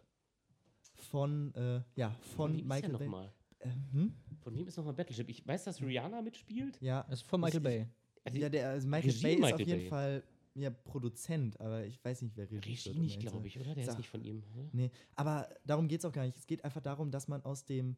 [0.94, 3.08] von, äh, ja, von der Michael noch Bay.
[3.08, 3.32] mal?
[3.58, 4.14] Äh, hm?
[4.40, 5.28] Von wem ist nochmal Battleship?
[5.28, 6.80] Ich weiß, dass Rihanna mitspielt.
[6.80, 7.86] Ja, das ist von Michael Ich- Bay.
[8.24, 9.88] Also ja, der also Michael Regie Bay ist Michael auf jeden Bay.
[9.88, 10.22] Fall
[10.54, 13.74] ja, Produzent, aber ich weiß nicht, wer Regie Regie nicht, glaube ich, oder?
[13.74, 14.42] Der Sag- ist nicht von ihm.
[14.54, 14.68] Oder?
[14.72, 16.36] Nee, aber darum geht es auch gar nicht.
[16.36, 17.96] Es geht einfach darum, dass man aus dem,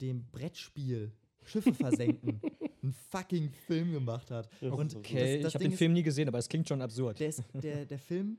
[0.00, 1.12] dem Brettspiel
[1.44, 2.40] Schiffe versenken
[2.82, 4.48] einen fucking Film gemacht hat.
[4.62, 6.80] Und Okay, das, das ich habe den ist, Film nie gesehen, aber es klingt schon
[6.82, 7.20] absurd.
[7.20, 8.38] der, ist, der, der Film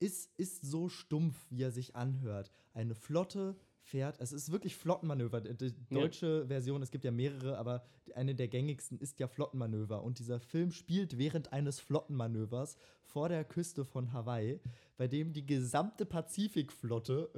[0.00, 2.50] ist, ist so stumpf, wie er sich anhört.
[2.72, 3.56] Eine Flotte
[3.90, 5.40] fährt, es ist wirklich Flottenmanöver.
[5.40, 6.00] Die, die Ja.
[6.00, 7.82] deutsche Version, es gibt ja mehrere, aber
[8.14, 10.02] eine der gängigsten ist ja Flottenmanöver.
[10.02, 14.60] Und dieser Film spielt während eines Flottenmanövers vor der Küste von Hawaii,
[14.96, 17.30] bei dem die gesamte Pazifikflotte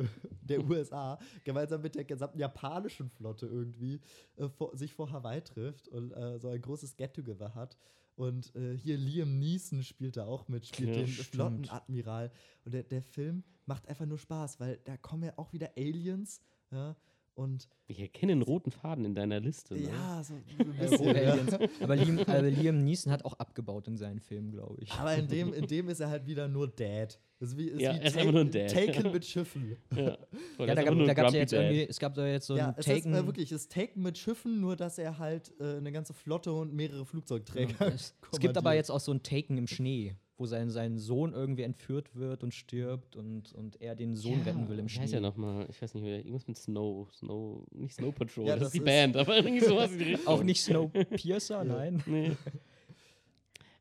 [0.43, 4.01] der USA gemeinsam mit der gesamten japanischen Flotte irgendwie
[4.37, 7.77] äh, vor, sich vor Hawaii trifft und äh, so ein großes Get-Together hat.
[8.15, 11.29] Und äh, hier Liam Neeson spielt da auch mit, spielt Ja, den stimmt.
[11.29, 12.31] Flottenadmiral.
[12.65, 16.41] Und der, der Film macht einfach nur Spaß, weil da kommen ja auch wieder Aliens.
[16.71, 16.97] Ja,
[17.35, 19.75] und Ich erkenne einen roten Faden in deiner Liste.
[19.75, 19.89] Ne?
[19.89, 20.45] ja, so ein
[20.79, 21.17] bisschen.
[21.17, 21.33] ja.
[21.33, 21.55] Aliens.
[21.81, 24.93] Aber Liam, aber Liam Neeson hat auch abgebaut in seinen Filmen, glaube ich.
[24.93, 27.19] Aber in dem, in dem ist er halt wieder nur Dad.
[27.41, 28.71] Ist wie, ist Ja, wie er ist einfach nur ein Dad.
[28.71, 29.77] Taken mit Schiffen.
[29.97, 30.17] Ja,
[30.57, 31.61] Voll, Ja, das da gab da gab's ja jetzt Dad.
[31.63, 33.15] irgendwie, es gab da jetzt so ja, ein es ist Taken.
[33.15, 36.53] äh, wirklich, es ist Taken mit Schiffen, nur dass er halt äh, eine ganze Flotte
[36.53, 37.87] und mehrere Flugzeugträger.
[37.95, 41.33] es, es gibt aber jetzt auch so ein Taken im Schnee, wo sein, sein Sohn
[41.35, 45.13] irgendwie entführt wird und stirbt und, und er den Sohn retten will im Wie heißt
[45.13, 45.21] ja Schnee.
[45.21, 45.67] nochmal?
[45.71, 46.19] Ich weiß nicht mehr.
[46.19, 47.09] Irgendwas mit Snow.
[47.13, 47.65] Snow.
[47.73, 50.05] Nicht Snow Patrol, Ja, das, das ist die ist- Band, aber irgendwie sowas in die
[50.13, 50.27] Richtung.
[50.27, 52.03] Auch nicht Snowpiercer, nein.
[52.07, 52.33] Nee.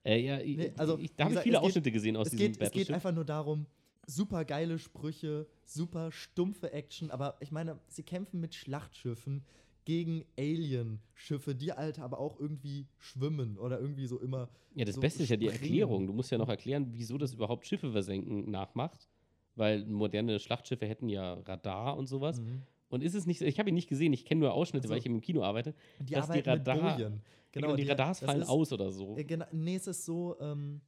[0.03, 2.27] Äh, ja, ich, Nee, also, ich, da habe ich viele es geht- Ausschnitte gesehen aus
[2.27, 2.95] es diesem geht, es geht Battleship.
[2.95, 3.67] einfach nur darum,
[4.07, 9.43] super geile Sprüche, super stumpfe Action, aber ich meine, sie kämpfen mit Schlachtschiffen
[9.85, 14.49] gegen Alien-Schiffe, die halt aber auch irgendwie schwimmen oder irgendwie so immer.
[14.75, 15.63] Ja, das so Beste ist ja die springen.
[15.63, 16.07] Erklärung.
[16.07, 19.07] Du musst ja noch erklären, wieso das überhaupt Schiffe versenken nachmacht.
[19.55, 22.39] Weil moderne Schlachtschiffe hätten ja Radar und sowas.
[22.39, 22.61] Mhm.
[22.89, 24.89] Und ist es nicht so, ich habe ihn nicht gesehen, ich kenne nur Ausschnitte, Ach
[24.89, 24.91] so.
[24.91, 25.73] weil ich im Kino arbeite.
[25.99, 27.11] Und die dass die Radar-.
[27.51, 29.17] Genau, die, Radars das fallen ist, aus oder so.
[29.17, 30.79] Äh, genau, nee, es ist so, ähm,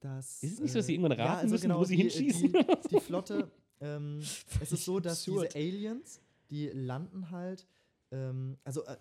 [0.00, 0.42] dass.
[0.42, 2.02] Ist es nicht so, dass sie äh, irgendwann raten also müssen, genau, wo sie die,
[2.02, 2.52] hinschießen?
[2.52, 3.50] Die, die Flotte,
[3.80, 7.66] ähm, es ist so, dass diese Aliens, die landen halt,
[8.10, 8.96] ähm, also äh,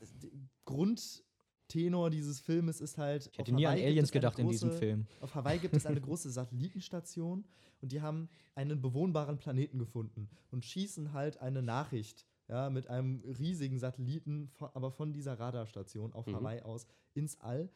[0.66, 3.30] Grundtenor dieses Filmes ist halt.
[3.32, 5.08] Ich hätte nie an Aliens gedacht in diesem Film.
[5.22, 7.46] Auf Hawaii gibt es eine große Satellitenstation
[7.82, 12.26] und die haben einen bewohnbaren Planeten gefunden und schießen halt eine Nachricht.
[12.48, 16.36] Ja, mit einem riesigen Satelliten, von, aber von dieser Radarstation auf Mhm.
[16.38, 17.70] Hawaii aus ins All.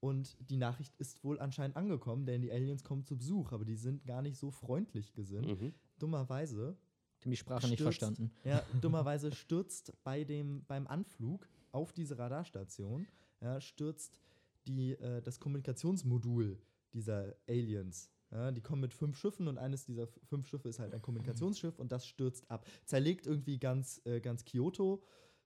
[0.00, 3.76] Und die Nachricht ist wohl anscheinend angekommen, denn die Aliens kommen zu Besuch, aber die
[3.76, 5.60] sind gar nicht so freundlich gesinnt.
[5.60, 5.74] Mhm.
[5.98, 6.78] Dummerweise,
[7.24, 7.98] habe die Sprache nicht Stürzt.
[8.00, 8.30] verstanden.
[8.44, 13.06] ja, dummerweise stürzt bei dem, beim Anflug auf diese Radarstation,
[13.40, 14.20] ja, stürzt
[14.66, 16.58] die, äh, das Kommunikationsmodul
[16.92, 18.10] dieser Aliens.
[18.30, 21.78] Ja, die kommen mit fünf Schiffen und eines dieser fünf Schiffe ist halt ein Kommunikationsschiff
[21.78, 22.66] und das stürzt ab.
[22.84, 25.02] Zerlegt irgendwie ganz, äh, ganz Kyoto,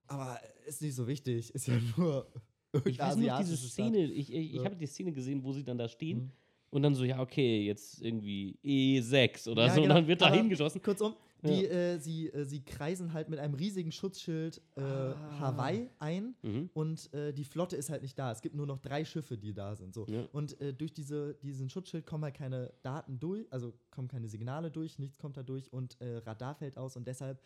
[0.07, 1.55] aber ist nicht so wichtig.
[1.55, 2.27] Ist ja nur
[2.85, 3.71] Ich weiß nur diese asiatische Stadt.
[3.73, 4.65] Szene, ich, ich, ich Ja.
[4.65, 6.31] habe die Szene gesehen, wo sie dann da stehen Mhm.
[6.71, 10.21] und dann so, ja, okay, jetzt irgendwie E6 oder Ja, so genau, und dann wird
[10.23, 10.81] da hingeschossen.
[10.83, 11.51] Kurzum, Ja.
[11.51, 15.39] die, äh, sie, äh, sie kreisen halt mit einem riesigen Schutzschild äh, Ah.
[15.41, 16.71] Hawaii ein Mhm.
[16.75, 18.33] und äh, die Flotte ist halt nicht da.
[18.33, 19.95] Es gibt nur noch drei Schiffe, die da sind.
[19.95, 20.07] So.
[20.07, 20.27] Ja.
[20.33, 24.71] Und äh, durch diese, diesen Schutzschild kommen halt keine Daten durch, also kommen keine Signale
[24.71, 27.41] durch, nichts kommt da durch und äh, Radar fällt aus und deshalb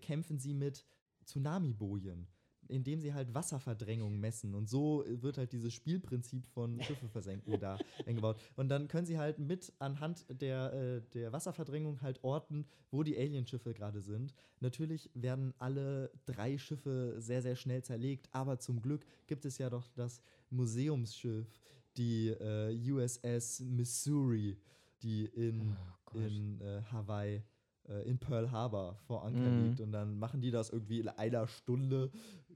[0.00, 0.84] kämpfen sie mit
[1.24, 2.26] Tsunami-Bojen,
[2.68, 4.54] indem sie halt Wasserverdrängung messen.
[4.54, 8.36] Und so wird halt dieses Spielprinzip von Schiffe versenken da eingebaut.
[8.56, 13.16] Und dann können sie halt mit anhand der, äh, der Wasserverdrängung halt orten, wo die
[13.16, 14.34] Alienschiffe gerade sind.
[14.60, 19.70] Natürlich werden alle drei Schiffe sehr, sehr schnell zerlegt, aber zum Glück gibt es ja
[19.70, 20.20] doch das
[20.50, 21.60] Museumsschiff,
[21.96, 24.56] die äh, USS Missouri,
[25.02, 26.20] die in, Gott.
[26.22, 27.42] in äh, Hawaii,
[27.88, 29.64] äh, in Pearl Harbor vor Anker Mhm.
[29.64, 29.80] liegt.
[29.80, 32.10] Und dann machen die das irgendwie in einer Stunde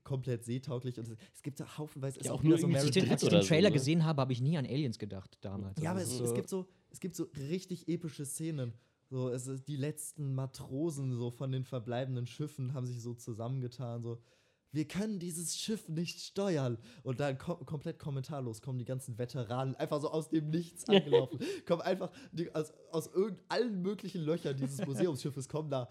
[0.05, 0.99] komplett seetauglich.
[0.99, 2.19] Und es, gibt so haufenweise.
[2.21, 3.75] es Ja, ist auch nur so Als ich den, als ich den so, Trailer ne?
[3.75, 5.81] gesehen habe, habe ich nie an Aliens gedacht damals.
[5.81, 8.73] Ja, aber Also es, so- es, gibt so, es gibt so richtig epische Szenen.
[9.09, 14.03] So, es ist, die letzten Matrosen so von den verbleibenden Schiffen haben sich so zusammengetan,
[14.03, 14.21] so,
[14.73, 16.79] wir können dieses Schiff nicht steuern.
[17.03, 21.41] Und dann kom komplett kommentarlos kommen die ganzen Veteranen einfach so aus dem Nichts angelaufen.
[21.67, 23.11] kommen einfach die, aus, aus
[23.49, 25.89] allen möglichen Löchern dieses Museumsschiffes kommen da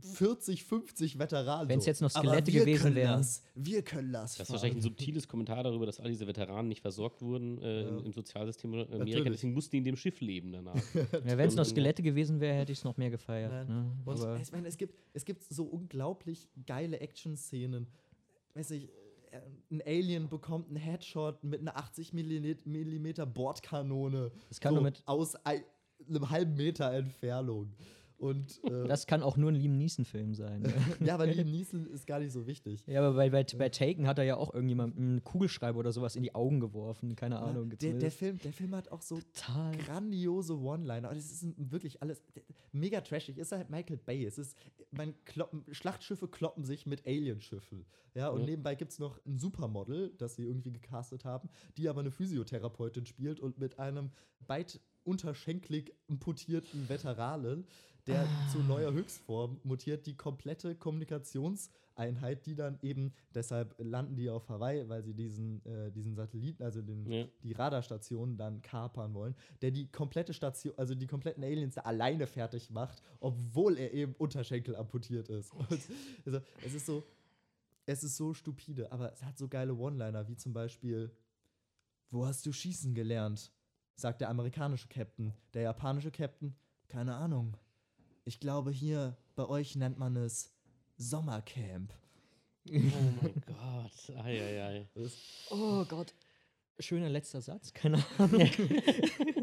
[0.00, 1.68] 40, 50 Veteranen.
[1.68, 1.90] Wenn's so.
[1.90, 3.24] jetzt noch Skelette wir gewesen wären.
[3.54, 4.36] Wir können das.
[4.36, 7.82] Das ist wahrscheinlich ein subtiles Kommentar darüber, dass all diese Veteranen nicht versorgt wurden äh,
[7.82, 7.88] Ja.
[7.88, 8.98] im, im Sozialsystem Amerika.
[8.98, 9.32] Natürlich.
[9.32, 10.74] Deswegen mussten die in dem Schiff leben danach.
[10.94, 11.06] ja,
[11.36, 13.68] Wenn es noch Skelette gewesen wäre, hätte ich es noch mehr gefeiert.
[13.68, 13.92] Ne?
[14.04, 17.86] Aber ich meine, es gibt, es gibt so unglaublich geile Action-Szenen.
[18.54, 18.88] Weiß ich,
[19.30, 19.40] äh,
[19.70, 24.30] ein Alien bekommt einen Headshot mit einer 80 Millimeter Bordkanone.
[24.48, 25.62] Das kann nur mit- aus ein,
[26.08, 27.72] einem halben Meter Entfernung.
[28.22, 30.62] Und äh, das kann auch nur ein Liam Neeson-Film sein.
[30.62, 30.72] Ne?
[31.04, 32.84] ja, aber Liam Neeson ist gar nicht so wichtig.
[32.86, 36.14] ja, aber bei, bei, bei Taken hat er ja auch irgendjemand einen Kugelschreiber oder sowas
[36.14, 37.16] in die Augen geworfen.
[37.16, 37.70] Keine Ahnung.
[37.70, 38.18] der, der, zumindest.
[38.18, 39.76] Film, der Film hat auch so Total.
[39.76, 41.10] grandiose One-Liner.
[41.10, 42.22] Und es ist wirklich alles
[42.70, 43.38] mega trashig.
[43.38, 44.24] Es ist halt Michael Bay.
[44.24, 44.56] Es ist,
[44.92, 47.84] man kloppen, Schlachtschiffe kloppen sich mit Alienschiffen.
[48.14, 48.46] Ja, und Ja.
[48.46, 53.04] nebenbei gibt es noch ein Supermodel, das sie irgendwie gecastet haben, die aber eine Physiotherapeutin
[53.04, 54.10] spielt und mit einem
[54.46, 57.64] weit unterschenklig amputierten Veteranen,
[58.06, 64.48] der zu neuer Höchstform mutiert, die komplette Kommunikationseinheit, die dann eben, deshalb landen die auf
[64.48, 67.26] Hawaii, weil sie diesen, äh, diesen Satelliten, also den, Ja.
[67.42, 72.26] die Radarstation dann kapern wollen, der die komplette Station, also die kompletten Aliens da alleine
[72.26, 75.52] fertig macht, obwohl er eben Unterschenkel amputiert ist.
[75.54, 75.80] Und
[76.26, 77.04] also, es ist so,
[77.86, 81.10] es ist so stupide, aber es hat so geile One-Liner, wie zum Beispiel,
[82.10, 83.52] wo hast du schießen gelernt?
[83.94, 85.32] sagt der amerikanische Captain.
[85.54, 86.56] Der japanische Captain,
[86.88, 87.56] keine Ahnung.
[88.24, 90.52] Ich glaube, hier bei euch nennt man es
[90.96, 91.92] Sommercamp.
[92.68, 92.72] oh
[93.20, 94.16] mein Gott.
[94.24, 94.88] Eieiei.
[95.50, 96.14] Oh Gott.
[96.78, 97.72] Schöner letzter Satz.
[97.72, 98.48] Keine Ahnung.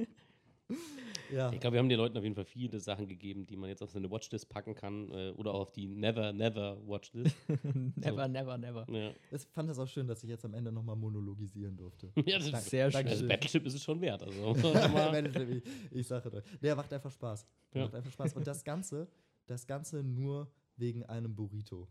[1.31, 1.51] Ja.
[1.51, 3.81] Ich glaube, wir haben den Leuten auf jeden Fall viele Sachen gegeben, die man jetzt
[3.81, 7.35] auf seine Watchlist packen kann äh, oder auch auf die Never, Never Watchlist.
[7.95, 8.85] never, never, never.
[8.91, 9.11] ja.
[9.31, 12.11] Ich fand das auch schön, dass ich jetzt am Ende nochmal monologisieren durfte.
[12.25, 13.09] ja, das ist Sehr Danke.
[13.09, 13.27] Also schön.
[13.29, 14.23] Battleship ist es schon wert.
[14.23, 16.43] Also, ich, ich sage euch.
[16.61, 17.47] Der macht einfach Spaß.
[17.73, 17.85] Der Ja.
[17.87, 18.33] Macht einfach Spaß.
[18.33, 19.07] Und das Ganze,
[19.45, 21.87] das Ganze nur wegen einem Burrito.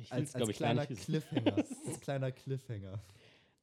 [0.00, 0.86] ich Als, als ich, kleiner.
[0.86, 1.56] Cliffhanger.
[1.56, 3.02] als kleiner Cliffhanger.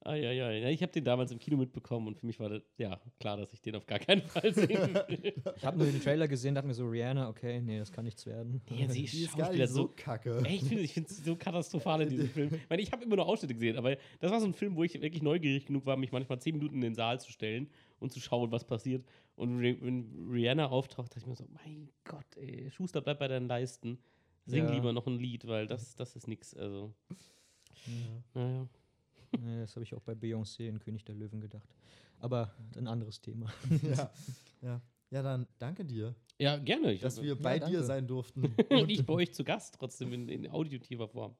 [0.06, 0.68] Ah, ja, ja, ja.
[0.68, 3.54] Ich habe den damals im Kino mitbekommen und für mich war das, ja, klar, dass
[3.54, 4.68] ich den auf gar keinen Fall sehen
[5.08, 5.34] will.
[5.56, 8.26] Ich habe nur den Trailer gesehen, dachte mir so, Rihanna, okay, nee, das kann nichts
[8.26, 8.60] werden.
[8.68, 10.42] Ja, sie Die ist gar nicht so so kacke.
[10.44, 12.54] Ey, ich finde find's so katastrophal in diesem Film.
[12.54, 14.84] Ich meine, ich habe immer nur Ausschnitte gesehen, aber das war so ein Film, wo
[14.84, 18.12] ich wirklich neugierig genug war, mich manchmal zehn Minuten in den Saal zu stellen und
[18.12, 19.06] zu schauen, was passiert.
[19.36, 23.48] Und wenn Rihanna auftaucht, dachte ich mir so, mein Gott, ey, Schuster, bleib bei deinen
[23.48, 23.98] Leisten.
[24.44, 24.70] Sing Ja.
[24.70, 26.54] lieber noch ein Lied, weil das, das ist nix.
[26.54, 26.92] Also,
[28.34, 28.68] naja.
[29.60, 31.68] Das habe ich auch bei Beyoncé in König der Löwen gedacht.
[32.18, 33.52] Aber ein anderes Thema.
[33.82, 34.10] ja.
[34.62, 34.80] ja.
[35.10, 36.92] Ja, dann danke dir, Ja, gerne.
[36.92, 37.76] Ich, dass wir Ja, bei danke.
[37.76, 38.54] dir sein durften.
[38.70, 41.36] und ich bei euch zu Gast, trotzdem in, in auditiver Form.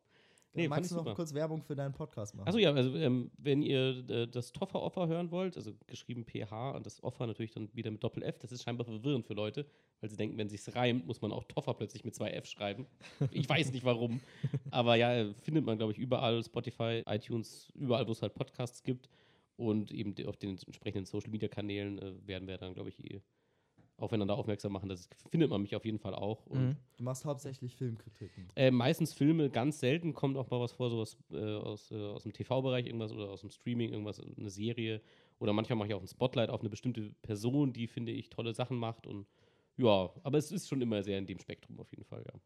[0.54, 1.14] Nee, Magst du noch super.
[1.16, 2.46] kurz Werbung für deinen Podcast machen?
[2.46, 6.86] Achso, ja, also ähm, wenn ihr äh, das Toffer-Offer hören wollt, also geschrieben PH und
[6.86, 9.66] das Offer natürlich dann wieder mit Doppel-F, das ist scheinbar verwirrend für Leute,
[10.00, 12.86] weil sie denken, wenn sich's reimt, muss man auch Toffer plötzlich mit zwei F schreiben.
[13.32, 14.20] Ich weiß nicht warum.
[14.70, 19.08] Aber ja, findet man, glaube ich, überall, Spotify, iTunes, überall, wo es halt Podcasts gibt.
[19.56, 23.20] Und eben auf den entsprechenden Social-Media-Kanälen äh, werden wir dann, glaube ich, eh
[23.96, 24.88] aufeinander aufmerksam machen.
[24.88, 26.46] Das findet man mich auf jeden Fall auch.
[26.46, 26.76] Und Mhm.
[26.96, 28.48] Du machst hauptsächlich Filmkritiken.
[28.56, 32.22] äh, meistens Filme, ganz selten kommt auch mal was vor, sowas äh, aus, äh, aus
[32.24, 35.00] dem TV-Bereich, irgendwas oder aus dem Streaming, irgendwas, eine Serie.
[35.38, 38.52] Oder manchmal mache ich auch ein Spotlight auf eine bestimmte Person, die, finde ich, tolle
[38.54, 39.06] Sachen macht.
[39.06, 39.26] Und
[39.76, 42.40] ja, aber es ist schon immer sehr in dem Spektrum auf jeden Fall, ja.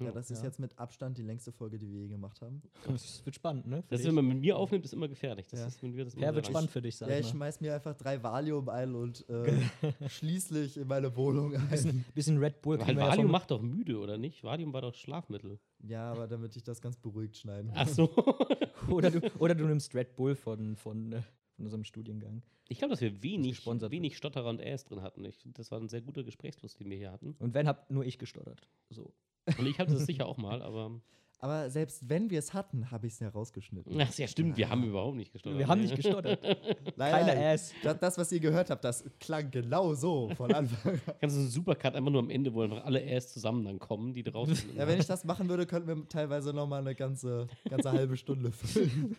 [0.00, 0.46] Ja, das ist Ja.
[0.46, 2.62] jetzt mit Abstand die längste Folge, die wir je gemacht haben.
[2.86, 3.82] Das wird spannend, ne?
[3.82, 4.08] Für Das ist, dich.
[4.08, 5.46] wenn man mit mir aufnimmt, ist immer gefährlich.
[5.48, 5.66] Das Ja.
[5.66, 7.60] ist, wenn wir das ja, sehr wird spannend für dich, sag Ja, ich ich schmeiß
[7.60, 9.60] mir einfach drei Valium ein und äh,
[10.08, 11.68] schließlich in meine Wohnung ein.
[11.68, 14.42] Bisschen, bisschen Red Bull Weil ja Valium vom- macht doch müde, oder nicht?
[14.44, 15.58] Valium war doch Schlafmittel.
[15.86, 18.10] Ja, aber damit ich das ganz beruhigt schneiden Ach so.
[18.90, 21.22] oder, du, oder du nimmst Red Bull von, von, äh,
[21.56, 22.42] von unserem Studiengang.
[22.68, 25.24] Ich glaube, dass wir wenig, gesponsert wenig Stotterer und Äs drin hatten.
[25.24, 27.34] Ich, das war ein sehr guter Gesprächsfluss, den wir hier hatten.
[27.40, 28.68] Und wenn, hab nur ich gestottert.
[28.90, 29.12] So.
[29.58, 31.00] Und ich hatte das sicher auch mal, aber.
[31.42, 33.98] Aber selbst wenn wir es hatten, habe ich es ja rausgeschnitten.
[33.98, 35.58] Ach ja, stimmt, wir haben überhaupt nicht gestottert.
[35.58, 36.38] Wir haben nicht gestottert.
[36.96, 37.72] Nein, Keine Ass.
[37.82, 41.00] Das, das, was ihr gehört habt, das klang genau so von Anfang an.
[41.18, 44.12] Kannst du einen Supercut einfach nur am Ende, wo einfach alle Äs zusammen dann kommen,
[44.12, 44.76] die drauf sind.
[44.76, 48.18] Ja, wenn ich das machen würde, könnten wir teilweise noch mal eine ganze, ganze halbe
[48.18, 49.16] Stunde füllen.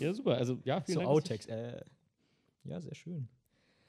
[0.00, 0.38] ja, super.
[0.38, 1.10] Also, ja, vielen So Dank.
[1.10, 1.46] Outtakes.
[1.48, 1.82] Äh,
[2.64, 3.28] ja, sehr schön.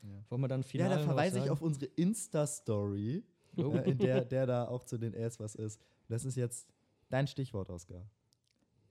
[0.03, 0.09] Ja.
[0.27, 3.23] Wollen wir dann Ja, final da noch verweise ich auf unsere Insta-Story,
[3.57, 3.73] Oh.
[3.73, 5.81] äh, in der, der da auch zu den Ads was ist.
[6.07, 6.67] Das ist jetzt
[7.09, 8.09] dein Stichwort, Oskar.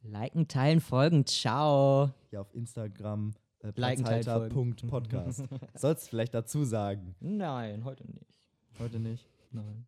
[0.02, 1.26] Liken, teilen, folgen.
[1.26, 2.10] Ciao.
[2.30, 3.72] Ja, auf Instagram äh.
[3.72, 5.44] Platzhalter.podcast.
[5.74, 7.14] Sollst vielleicht dazu sagen.
[7.20, 8.40] Nein, heute nicht.
[8.78, 9.26] Heute nicht.
[9.50, 9.86] Nein.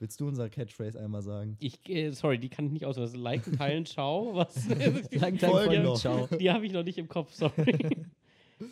[0.00, 1.56] Willst du unser Catchphrase einmal sagen?
[1.60, 3.14] Ich, äh, sorry, die kann ich nicht auswählen.
[3.14, 4.34] Liken, teilen, ciao.
[4.34, 4.68] Was?
[4.68, 5.96] Liken, teilen, Folgen.
[5.96, 6.26] Ciao.
[6.26, 7.96] die habe ich noch nicht im Kopf, sorry.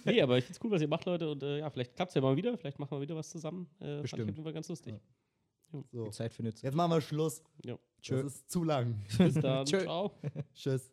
[0.05, 1.31] nee, aber ich finde es cool, was ihr macht, Leute.
[1.31, 2.59] Und äh, ja, vielleicht klappt es ja mal wieder.
[2.59, 3.69] Vielleicht machen wir wieder was zusammen.
[3.79, 4.23] Äh, Fand ich Bestimmt.
[4.23, 4.95] auf jeden Fall ganz lustig.
[5.91, 6.05] So.
[6.05, 7.43] Die Zeit findet Jetzt machen wir Schluss.
[7.65, 7.77] Ja.
[8.09, 9.05] Das ist zu lang.
[9.17, 9.65] Bis dann.
[9.65, 9.83] Tschö.
[9.83, 10.13] Ciao.
[10.55, 10.93] Tschüss.